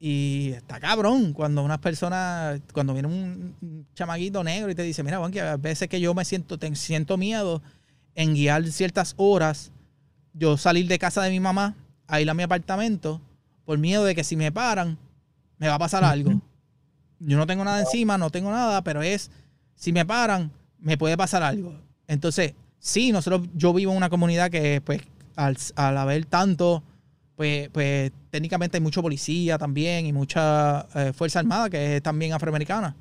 Y 0.05 0.51
está 0.51 0.81
cabrón 0.81 1.31
cuando 1.31 1.63
unas 1.63 1.77
personas, 1.79 2.59
cuando 2.73 2.91
viene 2.91 3.07
un 3.07 3.87
chamaguito 3.95 4.43
negro 4.43 4.69
y 4.69 4.75
te 4.75 4.83
dice, 4.83 5.01
mira, 5.01 5.17
Juan, 5.17 5.31
que 5.31 5.39
a 5.39 5.55
veces 5.55 5.87
que 5.87 6.01
yo 6.01 6.13
me 6.13 6.25
siento, 6.25 6.59
te, 6.59 6.75
siento 6.75 7.15
miedo 7.15 7.61
en 8.13 8.33
guiar 8.33 8.67
ciertas 8.67 9.13
horas, 9.15 9.71
yo 10.33 10.57
salir 10.57 10.89
de 10.89 10.99
casa 10.99 11.21
de 11.21 11.29
mi 11.29 11.39
mamá 11.39 11.77
a 12.05 12.19
ir 12.19 12.29
a 12.29 12.33
mi 12.33 12.43
apartamento 12.43 13.21
por 13.63 13.77
miedo 13.77 14.03
de 14.03 14.13
que 14.13 14.25
si 14.25 14.35
me 14.35 14.51
paran, 14.51 14.97
me 15.57 15.69
va 15.69 15.75
a 15.75 15.79
pasar 15.79 16.03
algo. 16.03 16.33
Yo 17.19 17.37
no 17.37 17.47
tengo 17.47 17.63
nada 17.63 17.79
encima, 17.79 18.17
no 18.17 18.29
tengo 18.29 18.51
nada, 18.51 18.81
pero 18.81 19.01
es, 19.03 19.31
si 19.73 19.93
me 19.93 20.05
paran, 20.05 20.51
me 20.79 20.97
puede 20.97 21.15
pasar 21.15 21.43
algo. 21.43 21.79
Entonces, 22.09 22.55
sí, 22.77 23.13
nosotros, 23.13 23.47
yo 23.55 23.73
vivo 23.73 23.93
en 23.93 23.99
una 23.99 24.09
comunidad 24.09 24.51
que, 24.51 24.81
pues, 24.81 25.01
al, 25.37 25.55
al 25.77 25.97
haber 25.97 26.25
tanto 26.25 26.83
pues, 27.35 27.69
pues 27.69 28.11
técnicamente 28.33 28.77
hay 28.77 28.81
mucho 28.81 29.03
policía 29.03 29.59
también 29.59 30.07
y 30.07 30.11
mucha 30.11 30.87
eh, 30.95 31.13
Fuerza 31.13 31.37
Armada 31.37 31.69
que 31.69 31.97
es 31.97 32.01
también 32.01 32.33
afroamericana. 32.33 32.95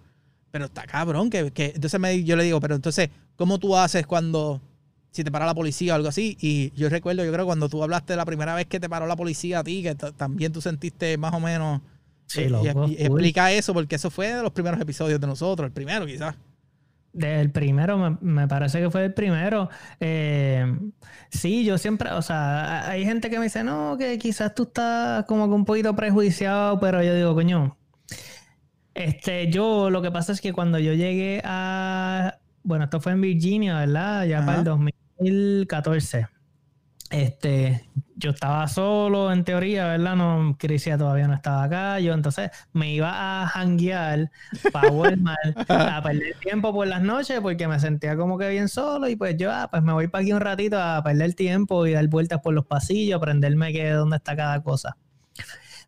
Pero 0.50 0.66
está 0.66 0.84
cabrón, 0.84 1.30
que, 1.30 1.50
que 1.52 1.72
entonces 1.74 1.98
me, 1.98 2.22
yo 2.22 2.36
le 2.36 2.44
digo, 2.44 2.60
pero 2.60 2.74
entonces, 2.74 3.08
¿cómo 3.36 3.58
tú 3.58 3.74
haces 3.74 4.06
cuando, 4.06 4.60
si 5.10 5.24
te 5.24 5.30
para 5.30 5.46
la 5.46 5.54
policía 5.54 5.94
o 5.94 5.96
algo 5.96 6.10
así? 6.10 6.36
Y 6.38 6.70
yo 6.76 6.90
recuerdo, 6.90 7.24
yo 7.24 7.32
creo, 7.32 7.46
cuando 7.46 7.70
tú 7.70 7.82
hablaste 7.82 8.14
la 8.14 8.26
primera 8.26 8.54
vez 8.54 8.66
que 8.66 8.78
te 8.78 8.90
paró 8.90 9.06
la 9.06 9.16
policía 9.16 9.60
a 9.60 9.64
ti, 9.64 9.82
que 9.82 9.94
también 9.94 10.52
tú 10.52 10.60
sentiste 10.60 11.16
más 11.16 11.32
o 11.32 11.40
menos... 11.40 11.80
Sí, 12.26 12.42
eh, 12.42 12.74
y, 12.88 13.02
explica 13.02 13.52
eso, 13.52 13.72
porque 13.72 13.94
eso 13.94 14.10
fue 14.10 14.34
de 14.34 14.42
los 14.42 14.52
primeros 14.52 14.78
episodios 14.82 15.18
de 15.18 15.26
nosotros, 15.26 15.64
el 15.66 15.72
primero 15.72 16.04
quizás. 16.04 16.36
Del 17.12 17.50
primero, 17.50 18.18
me, 18.22 18.48
parece 18.48 18.80
que 18.80 18.90
fue 18.90 19.04
el 19.04 19.14
primero. 19.14 19.68
Eh, 20.00 20.64
sí, 21.30 21.64
yo 21.64 21.76
siempre, 21.76 22.10
o 22.12 22.22
sea, 22.22 22.88
hay 22.88 23.04
gente 23.04 23.28
que 23.28 23.38
me 23.38 23.44
dice, 23.44 23.62
no, 23.62 23.96
que 23.98 24.16
quizás 24.18 24.54
tú 24.54 24.62
estás 24.62 25.26
como 25.26 25.46
que 25.46 25.54
un 25.54 25.66
poquito 25.66 25.94
prejuiciado, 25.94 26.80
pero 26.80 27.02
yo 27.02 27.14
digo, 27.14 27.34
coño, 27.34 27.76
este, 28.94 29.50
yo 29.50 29.90
lo 29.90 30.00
que 30.00 30.10
pasa 30.10 30.32
es 30.32 30.40
que 30.40 30.54
cuando 30.54 30.78
yo 30.78 30.94
llegué 30.94 31.42
a, 31.44 32.38
bueno, 32.62 32.84
esto 32.84 33.00
fue 33.00 33.12
en 33.12 33.20
Virginia, 33.20 33.78
¿verdad? 33.80 34.24
Ya 34.24 34.44
para 34.44 34.58
el 34.58 34.64
2014. 34.64 36.28
Este, 37.10 37.84
yo 38.22 38.30
estaba 38.30 38.68
solo 38.68 39.32
en 39.32 39.42
teoría, 39.42 39.88
¿verdad? 39.88 40.14
No, 40.14 40.56
Crisia 40.56 40.96
todavía 40.96 41.26
no 41.26 41.34
estaba 41.34 41.64
acá. 41.64 41.98
Yo 41.98 42.14
entonces 42.14 42.50
me 42.72 42.92
iba 42.92 43.42
a 43.42 43.48
janguear 43.48 44.30
para 44.72 44.90
Walmart 44.92 45.40
a 45.68 46.00
perder 46.02 46.36
tiempo 46.40 46.72
por 46.72 46.86
las 46.86 47.02
noches 47.02 47.40
porque 47.40 47.66
me 47.66 47.80
sentía 47.80 48.16
como 48.16 48.38
que 48.38 48.48
bien 48.48 48.68
solo 48.68 49.08
y 49.08 49.16
pues 49.16 49.36
yo, 49.36 49.50
ah, 49.50 49.68
pues 49.68 49.82
me 49.82 49.92
voy 49.92 50.06
para 50.06 50.22
aquí 50.22 50.32
un 50.32 50.40
ratito 50.40 50.80
a 50.80 51.02
perder 51.02 51.34
tiempo 51.34 51.84
y 51.84 51.92
dar 51.92 52.06
vueltas 52.06 52.40
por 52.40 52.54
los 52.54 52.64
pasillos, 52.64 53.16
aprenderme 53.16 53.72
que 53.72 53.90
dónde 53.90 54.16
está 54.16 54.36
cada 54.36 54.62
cosa. 54.62 54.96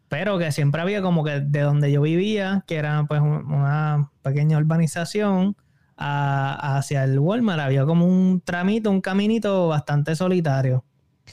pero 0.09 0.39
que 0.39 0.51
siempre 0.53 0.83
había 0.83 1.03
como 1.03 1.25
que 1.25 1.41
de 1.41 1.61
donde 1.61 1.93
yo 1.93 2.03
vivía, 2.03 2.65
que 2.67 2.77
era 2.77 3.05
pues 3.07 3.21
una 3.21 4.11
pequeña 4.23 4.59
urbanización, 4.59 5.57
hacia 5.97 7.05
el 7.05 7.21
Walmart, 7.21 7.61
había 7.61 7.85
como 7.87 8.07
un 8.07 8.41
tramito, 8.41 8.91
un 8.91 9.01
caminito 9.01 9.69
bastante 9.69 10.17
solitario. 10.17 10.85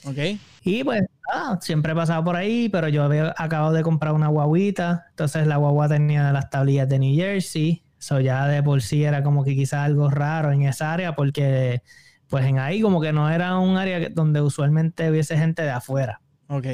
Ok. 0.04 0.18
Y 0.64 0.84
pues 0.84 1.04
ah, 1.32 1.58
siempre 1.62 1.94
he 1.94 1.96
pasado 1.96 2.24
por 2.24 2.36
ahí, 2.36 2.70
pero 2.70 2.88
yo 2.88 3.04
había 3.04 3.34
acabado 3.38 3.74
de 3.74 3.84
comprar 3.84 4.14
una 4.14 4.28
guaguita, 4.28 5.06
entonces 5.10 5.48
la 5.48 5.58
guagua 5.58 5.88
tenía 5.88 6.32
las 6.32 6.50
tablillas 6.50 6.88
de 6.90 7.00
New 7.00 7.16
Jersey, 7.16 7.84
eso 8.00 8.20
ya 8.20 8.48
de 8.48 8.64
por 8.64 8.82
sí 8.82 9.04
era 9.04 9.24
como 9.24 9.44
que 9.44 9.56
quizás 9.56 9.86
algo 9.86 10.10
raro 10.10 10.52
en 10.52 10.64
esa 10.64 10.94
área, 10.94 11.16
porque 11.16 11.82
pues 12.28 12.46
en 12.46 12.60
ahí 12.60 12.82
como 12.82 13.02
que 13.02 13.12
no 13.12 13.30
era 13.30 13.58
un 13.58 13.78
área 13.78 14.10
donde 14.10 14.42
usualmente 14.42 15.10
hubiese 15.10 15.38
gente 15.38 15.62
de 15.64 15.72
afuera. 15.72 16.22
Ok. 16.48 16.66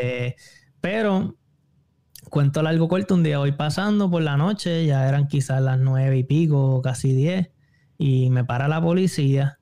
Eh, 0.00 0.34
pero, 0.80 1.36
cuento 2.30 2.62
largo 2.62 2.88
corto, 2.88 3.14
un 3.14 3.22
día 3.22 3.38
voy 3.38 3.52
pasando 3.52 4.10
por 4.10 4.22
la 4.22 4.36
noche, 4.36 4.86
ya 4.86 5.08
eran 5.08 5.28
quizás 5.28 5.60
las 5.60 5.78
nueve 5.78 6.18
y 6.18 6.24
pico, 6.24 6.80
casi 6.82 7.12
diez, 7.12 7.50
y 7.98 8.30
me 8.30 8.44
para 8.44 8.68
la 8.68 8.80
policía 8.80 9.58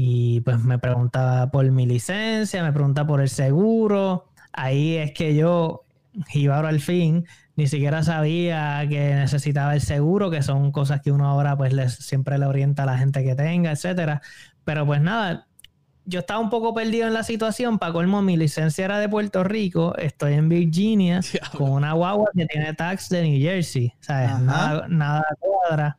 y 0.00 0.42
pues 0.42 0.62
me 0.62 0.78
pregunta 0.78 1.50
por 1.50 1.68
mi 1.72 1.84
licencia, 1.84 2.62
me 2.62 2.72
pregunta 2.72 3.04
por 3.04 3.20
el 3.20 3.28
seguro. 3.28 4.28
Ahí 4.52 4.94
es 4.94 5.10
que 5.10 5.34
yo, 5.34 5.86
iba 6.34 6.54
ahora 6.54 6.68
al 6.68 6.78
fin, 6.78 7.26
ni 7.56 7.66
siquiera 7.66 8.04
sabía 8.04 8.86
que 8.88 9.16
necesitaba 9.16 9.74
el 9.74 9.80
seguro, 9.80 10.30
que 10.30 10.40
son 10.42 10.70
cosas 10.70 11.00
que 11.00 11.10
uno 11.10 11.26
ahora 11.26 11.56
pues 11.56 11.74
siempre 11.94 12.38
le 12.38 12.46
orienta 12.46 12.84
a 12.84 12.86
la 12.86 12.96
gente 12.96 13.24
que 13.24 13.34
tenga, 13.34 13.72
etcétera. 13.72 14.22
Pero 14.62 14.86
pues 14.86 15.00
nada, 15.00 15.48
yo 16.04 16.20
estaba 16.20 16.38
un 16.38 16.48
poco 16.48 16.72
perdido 16.74 17.08
en 17.08 17.14
la 17.14 17.24
situación. 17.24 17.80
Para 17.80 17.92
colmo, 17.92 18.22
mi 18.22 18.36
licencia 18.36 18.84
era 18.84 19.00
de 19.00 19.08
Puerto 19.08 19.42
Rico. 19.42 19.96
Estoy 19.98 20.34
en 20.34 20.48
Virginia 20.48 21.22
con 21.58 21.70
una 21.70 21.92
guagua 21.94 22.30
que 22.36 22.46
tiene 22.46 22.72
tax 22.72 23.08
de 23.08 23.22
New 23.24 23.40
Jersey. 23.40 23.92
¿Sabes? 23.98 24.38
Nada, 24.42 24.86
nada 24.86 25.24
cuadra. 25.40 25.98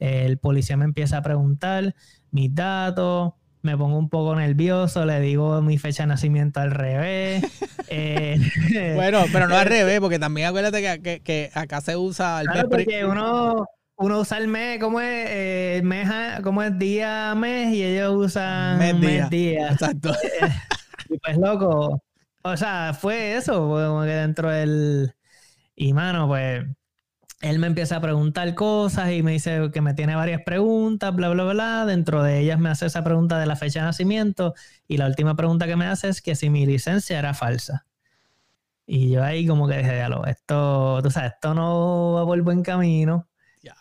El 0.00 0.38
policía 0.38 0.76
me 0.76 0.86
empieza 0.86 1.18
a 1.18 1.22
preguntar 1.22 1.94
mis 2.30 2.54
datos, 2.54 3.32
me 3.62 3.76
pongo 3.76 3.98
un 3.98 4.08
poco 4.08 4.34
nervioso, 4.36 5.04
le 5.04 5.20
digo 5.20 5.60
mi 5.62 5.78
fecha 5.78 6.04
de 6.04 6.08
nacimiento 6.08 6.60
al 6.60 6.70
revés. 6.70 7.44
Eh, 7.90 8.38
bueno, 8.96 9.24
pero 9.32 9.48
no 9.48 9.56
al 9.56 9.64
revés, 9.64 9.98
porque 10.00 10.18
también 10.18 10.48
acuérdate 10.48 11.00
que, 11.00 11.20
que, 11.20 11.50
acá 11.54 11.80
se 11.80 11.96
usa 11.96 12.42
el 12.42 12.48
claro, 12.48 12.68
porque 12.68 13.02
uno, 13.06 13.64
uno 13.96 14.20
usa 14.20 14.36
el 14.36 14.46
mes, 14.46 14.78
¿cómo 14.78 15.00
es? 15.00 15.26
Eh, 15.30 15.80
mes, 15.82 16.06
¿Cómo 16.42 16.62
es 16.62 16.78
día, 16.78 17.34
mes? 17.34 17.74
Y 17.74 17.82
ellos 17.82 18.14
usan 18.14 19.00
mes, 19.00 19.30
día. 19.30 19.70
Exacto. 19.70 20.12
y 21.08 21.18
pues 21.18 21.38
loco, 21.38 22.02
o 22.42 22.56
sea, 22.58 22.92
fue 22.92 23.36
eso, 23.36 23.54
como 23.54 24.02
que 24.02 24.08
dentro 24.08 24.50
del... 24.50 25.14
Y 25.74 25.94
mano, 25.94 26.28
pues 26.28 26.66
él 27.40 27.58
me 27.58 27.68
empieza 27.68 27.96
a 27.96 28.00
preguntar 28.00 28.54
cosas 28.54 29.12
y 29.12 29.22
me 29.22 29.32
dice 29.32 29.70
que 29.72 29.80
me 29.80 29.94
tiene 29.94 30.16
varias 30.16 30.42
preguntas, 30.42 31.14
bla, 31.14 31.28
bla, 31.28 31.44
bla. 31.44 31.86
Dentro 31.86 32.22
de 32.22 32.40
ellas 32.40 32.58
me 32.58 32.68
hace 32.68 32.86
esa 32.86 33.04
pregunta 33.04 33.38
de 33.38 33.46
la 33.46 33.56
fecha 33.56 33.80
de 33.80 33.86
nacimiento 33.86 34.54
y 34.88 34.96
la 34.96 35.06
última 35.06 35.36
pregunta 35.36 35.66
que 35.66 35.76
me 35.76 35.86
hace 35.86 36.08
es 36.08 36.20
que 36.20 36.34
si 36.34 36.50
mi 36.50 36.66
licencia 36.66 37.18
era 37.18 37.34
falsa. 37.34 37.86
Y 38.86 39.10
yo 39.10 39.22
ahí 39.22 39.46
como 39.46 39.68
que 39.68 39.78
dije, 39.78 40.02
esto, 40.28 41.00
tú 41.02 41.10
sabes, 41.10 41.32
esto 41.34 41.54
no 41.54 42.14
va 42.14 42.24
por 42.24 42.40
buen 42.42 42.62
camino. 42.62 43.28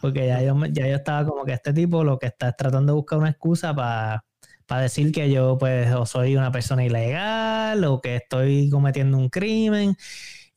Porque 0.02 0.28
ya 0.28 0.42
yo, 0.42 0.56
ya 0.66 0.88
yo 0.88 0.96
estaba 0.96 1.26
como 1.26 1.46
que 1.46 1.54
este 1.54 1.74
tipo 1.74 2.04
lo 2.04 2.20
que 2.20 2.28
está 2.28 2.52
tratando 2.52 2.92
de 2.94 2.98
buscar 2.98 3.20
una 3.20 3.30
excusa 3.30 3.74
para 3.74 4.82
decir 4.82 5.12
que 5.12 5.32
yo 5.32 5.58
pues 5.58 5.94
o 5.94 6.06
soy 6.06 6.36
una 6.36 6.52
persona 6.52 6.84
ilegal 6.84 7.84
o 7.86 8.02
que 8.02 8.18
estoy 8.18 8.70
cometiendo 8.70 9.18
un 9.18 9.30
crimen. 9.30 9.96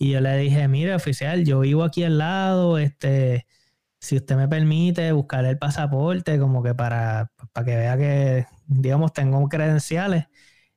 Y 0.02 0.12
yo 0.12 0.20
le 0.22 0.34
dije, 0.38 0.66
mire, 0.66 0.94
oficial, 0.94 1.44
yo 1.44 1.60
vivo 1.60 1.84
aquí 1.84 2.04
al 2.04 2.16
lado, 2.16 2.78
este, 2.78 3.46
si 4.00 4.16
usted 4.16 4.34
me 4.34 4.48
permite 4.48 5.12
buscar 5.12 5.44
el 5.44 5.58
pasaporte, 5.58 6.38
como 6.38 6.62
que 6.62 6.74
para, 6.74 7.30
para 7.52 7.66
que 7.66 7.76
vea 7.76 7.98
que, 7.98 8.46
digamos, 8.66 9.12
tengo 9.12 9.46
credenciales. 9.50 10.24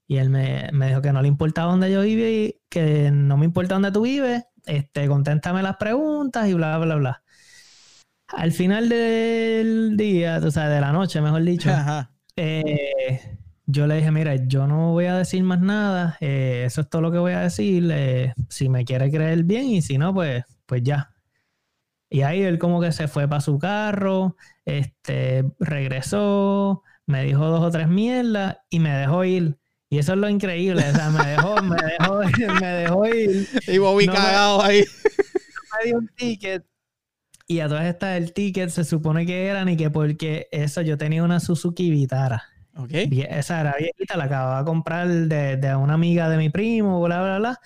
Y 0.07 0.17
él 0.17 0.29
me, 0.29 0.69
dijo 0.89 1.01
que 1.01 1.13
no 1.13 1.21
le 1.21 1.29
importaba 1.29 1.71
dónde 1.71 1.89
yo 1.89 2.01
vivo 2.01 2.25
y 2.25 2.59
que 2.67 3.11
no 3.11 3.37
me 3.37 3.45
importa 3.45 3.75
dónde 3.75 3.93
tú 3.93 4.01
vives, 4.01 4.43
este, 4.65 5.07
conténtame 5.07 5.63
las 5.63 5.77
preguntas 5.77 6.49
y 6.49 6.53
bla, 6.53 6.77
bla, 6.77 6.95
bla. 6.95 7.23
Al 8.27 8.51
final 8.51 8.89
del 8.89 9.95
día, 9.95 10.41
o 10.43 10.51
sea, 10.51 10.67
de 10.67 10.81
la 10.81 10.91
noche, 10.91 11.21
mejor 11.21 11.43
dicho, 11.43 11.69
eh, 12.35 13.37
yo 13.65 13.87
le 13.87 13.95
dije, 13.95 14.11
mira, 14.11 14.35
yo 14.35 14.67
no 14.67 14.91
voy 14.91 15.05
a 15.05 15.17
decir 15.17 15.43
más 15.43 15.61
nada, 15.61 16.17
eh, 16.19 16.63
eso 16.65 16.81
es 16.81 16.89
todo 16.89 17.01
lo 17.01 17.11
que 17.11 17.17
voy 17.17 17.33
a 17.33 17.39
decir, 17.39 17.89
eh, 17.91 18.33
si 18.49 18.69
me 18.69 18.85
quiere 18.85 19.09
creer 19.09 19.43
bien 19.43 19.67
y 19.67 19.81
si 19.81 19.97
no, 19.97 20.13
pues, 20.13 20.43
pues 20.65 20.83
ya. 20.83 21.13
Y 22.09 22.21
ahí 22.21 22.41
él 22.43 22.59
como 22.59 22.81
que 22.81 22.91
se 22.91 23.07
fue 23.07 23.27
para 23.27 23.41
su 23.41 23.57
carro, 23.57 24.35
este, 24.65 25.45
regresó, 25.59 26.83
me 27.05 27.23
dijo 27.23 27.45
dos 27.47 27.61
o 27.61 27.71
tres 27.71 27.87
mierdas 27.87 28.57
y 28.69 28.79
me 28.79 28.95
dejó 28.95 29.23
ir. 29.23 29.57
Y 29.89 29.99
eso 29.99 30.13
es 30.13 30.19
lo 30.19 30.29
increíble, 30.29 30.83
o 30.89 30.95
sea, 30.95 31.09
me 31.09 31.25
dejó, 31.25 31.61
me 31.61 31.75
dejó, 31.75 32.19
me 32.61 32.67
dejó 32.67 33.07
ir. 33.07 33.47
Y 33.67 33.77
Bobby 33.77 34.07
cagado 34.07 34.61
ahí. 34.61 34.83
Me 35.79 35.85
dio 35.85 35.97
un 35.97 36.07
ticket. 36.15 36.63
Y 37.47 37.59
a 37.59 37.67
todas 37.67 37.85
estas 37.85 38.17
el 38.17 38.31
ticket 38.31 38.69
se 38.69 38.83
supone 38.83 39.25
que 39.25 39.47
eran 39.47 39.69
y 39.69 39.75
que 39.75 39.89
porque 39.89 40.47
eso 40.51 40.81
yo 40.81 40.99
tenía 40.99 41.23
una 41.23 41.39
Suzuki 41.39 41.89
Vitara. 41.89 42.52
Esa 42.89 43.61
era 43.61 43.75
viejita, 43.77 44.17
la 44.17 44.25
acababa 44.25 44.59
de 44.59 44.65
comprar 44.65 45.07
de, 45.07 45.75
una 45.75 45.93
amiga 45.93 46.29
de 46.29 46.37
mi 46.37 46.49
primo, 46.49 47.01
bla, 47.01 47.21
bla, 47.21 47.37
bla. 47.37 47.59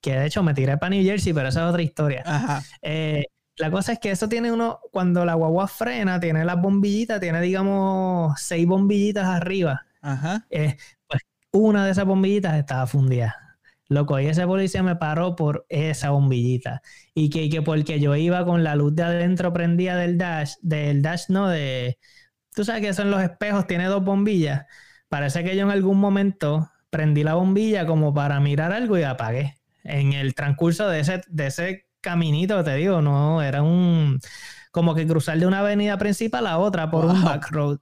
Que 0.00 0.18
de 0.18 0.26
hecho 0.26 0.42
me 0.42 0.54
tiré 0.54 0.76
para 0.78 0.90
New 0.90 1.04
Jersey, 1.04 1.32
pero 1.32 1.48
esa 1.48 1.64
es 1.64 1.70
otra 1.70 1.82
historia. 1.82 2.24
Eh, 2.82 3.24
la 3.56 3.70
cosa 3.70 3.92
es 3.92 3.98
que 3.98 4.10
eso 4.10 4.28
tiene 4.28 4.50
uno, 4.50 4.80
cuando 4.90 5.24
la 5.24 5.34
guagua 5.34 5.68
frena, 5.68 6.18
tiene 6.18 6.44
las 6.44 6.60
bombillitas, 6.60 7.20
tiene 7.20 7.40
digamos 7.40 8.40
seis 8.40 8.66
bombillitas 8.66 9.26
arriba. 9.26 9.86
Ajá. 10.02 10.46
Eh, 10.50 10.76
pues 11.06 11.22
una 11.52 11.84
de 11.84 11.92
esas 11.92 12.04
bombillitas 12.04 12.56
estaba 12.56 12.86
fundida. 12.86 13.36
Loco, 13.88 14.18
y 14.18 14.26
ese 14.26 14.46
policía 14.46 14.82
me 14.82 14.96
paró 14.96 15.36
por 15.36 15.66
esa 15.68 16.10
bombillita. 16.10 16.82
Y 17.14 17.28
que, 17.30 17.48
que 17.50 17.62
porque 17.62 18.00
yo 18.00 18.16
iba 18.16 18.44
con 18.44 18.64
la 18.64 18.74
luz 18.76 18.94
de 18.94 19.02
adentro 19.02 19.52
prendida 19.52 19.96
del 19.96 20.16
dash, 20.18 20.54
del 20.62 21.02
dash, 21.02 21.24
no, 21.28 21.48
de, 21.48 21.98
Tú 22.54 22.64
sabes 22.64 22.82
que 22.82 22.88
eso 22.88 23.02
en 23.02 23.10
los 23.10 23.22
espejos 23.22 23.66
tiene 23.66 23.86
dos 23.86 24.04
bombillas. 24.04 24.66
Parece 25.08 25.44
que 25.44 25.56
yo 25.56 25.62
en 25.62 25.70
algún 25.70 25.98
momento 25.98 26.70
prendí 26.90 27.24
la 27.24 27.34
bombilla 27.34 27.86
como 27.86 28.14
para 28.14 28.40
mirar 28.40 28.72
algo 28.72 28.98
y 28.98 29.02
apagué. 29.02 29.56
En 29.82 30.12
el 30.12 30.34
transcurso 30.34 30.88
de 30.88 31.00
ese, 31.00 31.22
de 31.28 31.46
ese 31.48 31.86
caminito, 32.00 32.62
te 32.64 32.74
digo, 32.76 33.02
no, 33.02 33.42
era 33.42 33.62
un 33.62 34.20
como 34.70 34.94
que 34.94 35.06
cruzar 35.06 35.38
de 35.38 35.46
una 35.46 35.60
avenida 35.60 35.98
principal 35.98 36.46
a 36.46 36.58
otra 36.58 36.90
por 36.90 37.04
un 37.04 37.22
back 37.24 37.50
road. 37.50 37.78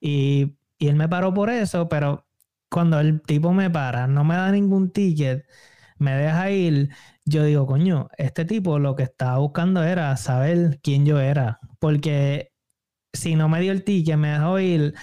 Y, 0.00 0.56
y 0.78 0.88
él 0.88 0.96
me 0.96 1.08
paró 1.08 1.34
por 1.34 1.50
eso, 1.50 1.88
pero 1.88 2.26
cuando 2.70 3.00
el 3.00 3.22
tipo 3.22 3.52
me 3.52 3.70
para, 3.70 4.06
no 4.06 4.24
me 4.24 4.36
da 4.36 4.50
ningún 4.52 4.90
ticket, 4.92 5.46
me 5.98 6.12
deja 6.12 6.50
ir, 6.50 6.90
yo 7.24 7.44
digo, 7.44 7.66
coño, 7.66 8.08
este 8.18 8.44
tipo 8.44 8.78
lo 8.78 8.94
que 8.96 9.02
estaba 9.04 9.38
buscando 9.38 9.82
era 9.84 10.16
saber 10.16 10.80
quién 10.82 11.04
yo 11.06 11.18
era, 11.20 11.60
porque 11.80 12.47
si 13.18 13.36
no 13.36 13.48
me 13.48 13.60
dio 13.60 13.72
el 13.72 13.84
ticket, 13.84 14.16
me 14.16 14.30
dejó 14.30 14.58
ir. 14.58 14.94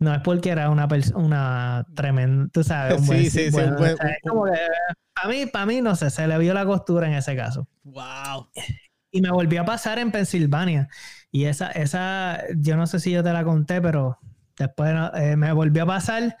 No 0.00 0.14
es 0.14 0.20
porque 0.20 0.50
era 0.50 0.70
una 0.70 0.86
persona, 0.86 1.18
una 1.18 1.86
tremenda, 1.94 2.48
tú 2.52 2.62
sabes, 2.62 3.00
sí, 3.06 3.30
sí, 3.30 3.50
sí, 3.50 3.56
para 3.56 5.28
mí, 5.28 5.46
para 5.46 5.66
mí, 5.66 5.80
no 5.80 5.96
sé, 5.96 6.10
se 6.10 6.28
le 6.28 6.38
vio 6.38 6.54
la 6.54 6.64
costura 6.64 7.08
en 7.08 7.14
ese 7.14 7.34
caso. 7.34 7.66
Wow. 7.82 8.48
Y 9.10 9.20
me 9.20 9.30
volvió 9.30 9.62
a 9.62 9.64
pasar 9.64 9.98
en 9.98 10.12
Pensilvania. 10.12 10.88
Y 11.32 11.44
esa, 11.46 11.70
esa, 11.72 12.42
yo 12.56 12.76
no 12.76 12.86
sé 12.86 13.00
si 13.00 13.10
yo 13.10 13.24
te 13.24 13.32
la 13.32 13.42
conté, 13.42 13.80
pero 13.80 14.18
después 14.56 14.94
eh, 15.14 15.36
me 15.36 15.52
volvió 15.52 15.82
a 15.82 15.86
pasar 15.86 16.36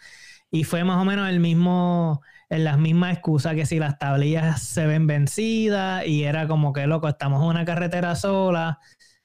y 0.50 0.64
fue 0.64 0.84
más 0.84 1.00
o 1.00 1.04
menos 1.04 1.28
el 1.28 1.40
mismo, 1.40 2.22
en 2.48 2.64
las 2.64 2.78
mismas 2.78 3.14
excusas 3.14 3.54
que 3.54 3.66
si 3.66 3.78
las 3.78 3.98
tablillas 3.98 4.62
se 4.62 4.86
ven 4.86 5.06
vencidas 5.06 6.06
y 6.06 6.24
era 6.24 6.48
como 6.48 6.72
que 6.72 6.86
loco, 6.86 7.08
estamos 7.08 7.42
en 7.42 7.48
una 7.48 7.64
carretera 7.64 8.14
sola, 8.14 8.78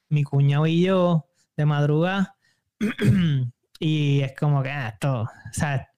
mi 0.08 0.22
cuñado 0.22 0.66
y 0.66 0.82
yo, 0.82 1.28
de 1.56 1.66
madrugada. 1.66 2.36
y 3.78 4.20
es 4.20 4.34
como 4.36 4.62
que 4.62 4.70
ah, 4.70 4.88
esto, 4.88 5.22
o 5.22 5.28
sea, 5.52 5.88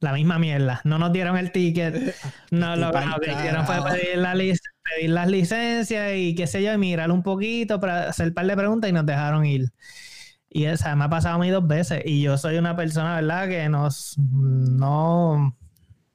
la 0.00 0.12
misma 0.12 0.38
mierda. 0.38 0.80
No 0.84 0.98
nos 0.98 1.12
dieron 1.12 1.36
el 1.36 1.50
ticket. 1.50 2.14
No, 2.50 2.76
lo, 2.76 2.92
que 2.92 3.32
hicieron 3.32 3.66
fue 3.66 3.82
pedir, 3.82 4.18
la 4.18 4.32
pedir 4.32 5.10
las 5.10 5.28
licencias 5.28 6.12
y 6.14 6.36
qué 6.36 6.46
sé 6.46 6.62
yo, 6.62 6.72
y 6.72 6.78
mirar 6.78 7.10
un 7.10 7.22
poquito 7.24 7.80
para 7.80 8.08
hacer 8.08 8.28
un 8.28 8.34
par 8.34 8.46
de 8.46 8.56
preguntas 8.56 8.88
y 8.90 8.92
nos 8.92 9.04
dejaron 9.04 9.44
ir. 9.44 9.72
Y 10.48 10.66
esa 10.66 10.94
me 10.94 11.04
ha 11.04 11.08
pasado 11.08 11.34
a 11.34 11.38
mí 11.38 11.50
dos 11.50 11.66
veces. 11.66 12.02
Y 12.04 12.22
yo 12.22 12.38
soy 12.38 12.58
una 12.58 12.76
persona, 12.76 13.16
¿verdad? 13.16 13.48
Que 13.48 13.68
nos, 13.68 14.16
no, 14.18 15.56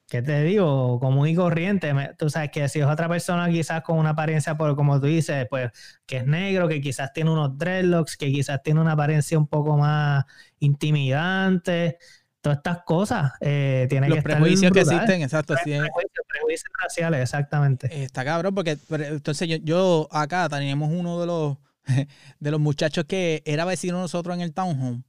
¿qué 0.10 0.22
te 0.22 0.44
digo? 0.44 1.00
Común 1.00 1.28
y 1.28 1.36
corriente. 1.36 1.94
tú 2.18 2.30
sabes 2.30 2.50
que 2.52 2.68
si 2.68 2.80
es 2.80 2.86
otra 2.86 3.08
persona 3.08 3.50
quizás 3.50 3.82
con 3.84 3.98
una 3.98 4.12
apariencia, 4.12 4.58
por 4.58 4.76
como 4.76 5.00
tú 5.00 5.08
dices, 5.08 5.48
pues 5.50 5.72
que 6.06 6.18
es 6.18 6.26
negro, 6.26 6.68
que 6.68 6.82
quizás 6.82 7.14
tiene 7.14 7.32
unos 7.32 7.58
dreadlocks, 7.58 8.18
que 8.18 8.32
quizás 8.32 8.62
tiene 8.64 8.82
una 8.82 8.94
apariencia 8.94 9.38
un 9.38 9.48
poco 9.48 9.78
más 9.78 10.26
intimidante, 10.60 11.98
todas 12.42 12.58
estas 12.58 12.84
cosas 12.84 13.34
eh, 13.40 13.86
tienen 13.90 14.10
Los 14.10 14.18
que 14.18 14.24
prejuicios 14.24 14.72
que 14.72 14.82
existen, 14.82 15.22
exacto. 15.22 15.56
Sí, 15.64 15.72
prejuicios, 15.72 16.26
prejuicios 16.28 16.72
raciales, 16.82 17.22
exactamente. 17.22 18.04
Está 18.04 18.26
cabrón, 18.26 18.56
porque 18.56 18.78
entonces 18.90 19.48
yo, 19.48 19.58
yo 19.58 20.08
acá 20.12 20.50
teníamos 20.50 20.90
uno 20.92 21.20
de 21.20 21.28
los 21.28 21.58
de 22.40 22.52
los 22.52 22.60
muchachos 22.60 23.06
que 23.06 23.42
era 23.46 23.66
vecino 23.66 24.00
nosotros 24.00 24.36
en 24.36 24.42
el 24.42 24.54
townhome. 24.54 25.04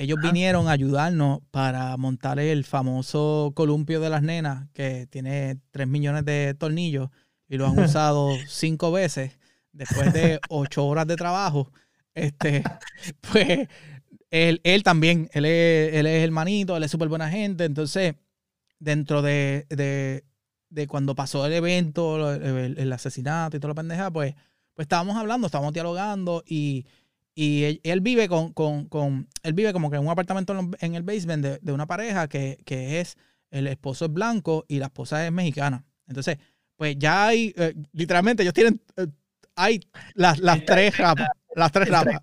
Ellos 0.00 0.18
vinieron 0.22 0.66
a 0.66 0.70
ayudarnos 0.70 1.40
para 1.50 1.94
montar 1.98 2.38
el 2.38 2.64
famoso 2.64 3.52
columpio 3.54 4.00
de 4.00 4.08
las 4.08 4.22
nenas, 4.22 4.66
que 4.72 5.06
tiene 5.10 5.58
3 5.72 5.86
millones 5.88 6.24
de 6.24 6.54
tornillos 6.54 7.10
y 7.50 7.58
lo 7.58 7.66
han 7.66 7.78
usado 7.84 8.30
cinco 8.48 8.92
veces 8.92 9.38
después 9.72 10.10
de 10.14 10.40
ocho 10.48 10.86
horas 10.86 11.06
de 11.06 11.16
trabajo. 11.16 11.70
Este, 12.14 12.64
pues 13.30 13.68
él, 14.30 14.62
él 14.64 14.82
también, 14.84 15.28
él 15.34 15.44
es, 15.44 15.92
él 15.92 16.06
es 16.06 16.24
hermanito, 16.24 16.78
él 16.78 16.82
es 16.82 16.90
súper 16.90 17.08
buena 17.08 17.28
gente. 17.28 17.66
Entonces, 17.66 18.14
dentro 18.78 19.20
de, 19.20 19.66
de, 19.68 20.24
de, 20.70 20.86
cuando 20.86 21.14
pasó 21.14 21.44
el 21.44 21.52
evento, 21.52 22.32
el, 22.32 22.78
el, 22.78 22.92
asesinato 22.94 23.58
y 23.58 23.60
toda 23.60 23.72
la 23.72 23.82
pendeja, 23.82 24.10
pues, 24.10 24.34
pues 24.72 24.86
estábamos 24.86 25.18
hablando, 25.18 25.46
estábamos 25.46 25.74
dialogando 25.74 26.42
y, 26.46 26.86
y 27.42 27.80
él, 27.84 28.02
vive 28.02 28.28
con, 28.28 28.52
con, 28.52 28.84
con, 28.84 29.26
él 29.42 29.54
vive 29.54 29.72
como 29.72 29.90
que 29.90 29.96
en 29.96 30.02
un 30.02 30.10
apartamento 30.10 30.54
en 30.78 30.94
el 30.94 31.02
basement 31.02 31.42
de, 31.42 31.58
de 31.62 31.72
una 31.72 31.86
pareja 31.86 32.28
que, 32.28 32.58
que, 32.66 33.00
es, 33.00 33.16
el 33.50 33.66
esposo 33.66 34.04
es 34.04 34.12
blanco 34.12 34.66
y 34.68 34.78
la 34.78 34.86
esposa 34.86 35.24
es 35.24 35.32
mexicana. 35.32 35.86
Entonces, 36.06 36.36
pues 36.76 36.96
ya 36.98 37.28
hay, 37.28 37.54
eh, 37.56 37.72
literalmente 37.92 38.42
ellos 38.42 38.52
tienen, 38.52 38.82
eh, 38.98 39.06
hay 39.56 39.80
las, 40.12 40.38
las 40.40 40.62
tres 40.66 40.98
ramas, 40.98 41.28
las 41.56 41.72
tres 41.72 41.88
ramas. 41.88 42.20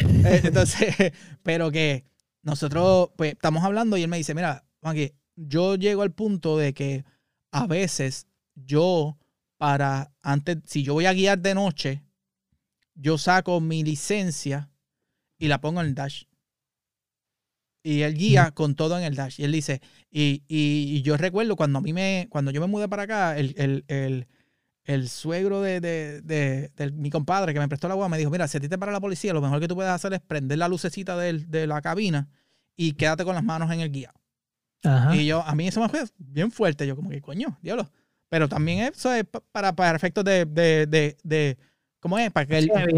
Eh, 0.00 0.40
entonces, 0.42 1.12
pero 1.44 1.70
que 1.70 2.04
nosotros, 2.42 3.10
pues 3.14 3.34
estamos 3.34 3.62
hablando 3.62 3.96
y 3.96 4.02
él 4.02 4.08
me 4.08 4.16
dice, 4.16 4.34
mira, 4.34 4.64
Juanqui, 4.82 5.12
yo 5.36 5.76
llego 5.76 6.02
al 6.02 6.10
punto 6.10 6.58
de 6.58 6.74
que 6.74 7.04
a 7.52 7.68
veces 7.68 8.26
yo, 8.56 9.16
para, 9.58 10.10
antes, 10.22 10.56
si 10.64 10.82
yo 10.82 10.94
voy 10.94 11.06
a 11.06 11.12
guiar 11.12 11.38
de 11.38 11.54
noche, 11.54 12.02
yo 12.96 13.18
saco 13.18 13.60
mi 13.60 13.84
licencia 13.84 14.70
y 15.38 15.48
la 15.48 15.60
pongo 15.60 15.80
en 15.80 15.88
el 15.88 15.94
dash. 15.94 16.24
Y 17.82 18.02
él 18.02 18.14
guía 18.14 18.50
con 18.50 18.74
todo 18.74 18.98
en 18.98 19.04
el 19.04 19.14
dash. 19.14 19.38
Y 19.38 19.44
él 19.44 19.52
dice, 19.52 19.80
y, 20.10 20.42
y, 20.48 21.02
yo 21.02 21.16
recuerdo 21.16 21.54
cuando 21.54 21.78
a 21.78 21.82
mí 21.82 21.92
me, 21.92 22.26
cuando 22.30 22.50
yo 22.50 22.60
me 22.60 22.66
mudé 22.66 22.88
para 22.88 23.04
acá, 23.04 23.38
el, 23.38 23.54
el, 23.56 23.84
el, 23.86 24.26
el 24.84 25.08
suegro 25.08 25.62
de, 25.62 25.80
de, 25.80 26.20
de, 26.22 26.90
mi 26.92 27.10
compadre 27.10 27.54
que 27.54 27.60
me 27.60 27.68
prestó 27.68 27.86
la 27.86 27.94
agua 27.94 28.08
me 28.08 28.18
dijo, 28.18 28.30
mira, 28.30 28.48
si 28.48 28.56
a 28.56 28.60
ti 28.60 28.68
te 28.68 28.76
para 28.76 28.90
la 28.90 29.00
policía, 29.00 29.32
lo 29.32 29.40
mejor 29.40 29.60
que 29.60 29.68
tú 29.68 29.76
puedes 29.76 29.92
hacer 29.92 30.12
es 30.14 30.20
prender 30.20 30.58
la 30.58 30.66
lucecita 30.66 31.16
de, 31.16 31.66
la 31.68 31.80
cabina 31.80 32.28
y 32.76 32.92
quédate 32.94 33.24
con 33.24 33.36
las 33.36 33.44
manos 33.44 33.70
en 33.70 33.80
el 33.80 33.92
guía. 33.92 34.12
Y 35.12 35.26
yo, 35.26 35.42
a 35.42 35.54
mí 35.54 35.68
eso 35.68 35.80
me 35.80 35.88
fue 35.88 36.04
bien 36.18 36.50
fuerte. 36.50 36.86
Yo 36.86 36.94
como 36.94 37.10
que, 37.10 37.20
coño, 37.20 37.58
diablo. 37.60 37.90
Pero 38.28 38.48
también 38.48 38.80
eso 38.80 39.12
es 39.12 39.24
para, 39.52 39.74
para 39.74 39.96
efectos 39.96 40.24
de, 40.24 40.44
de 40.44 41.58
¿Cómo 42.06 42.20
es? 42.20 42.30
Para 42.30 42.46
que 42.46 42.58
evitar, 42.58 42.88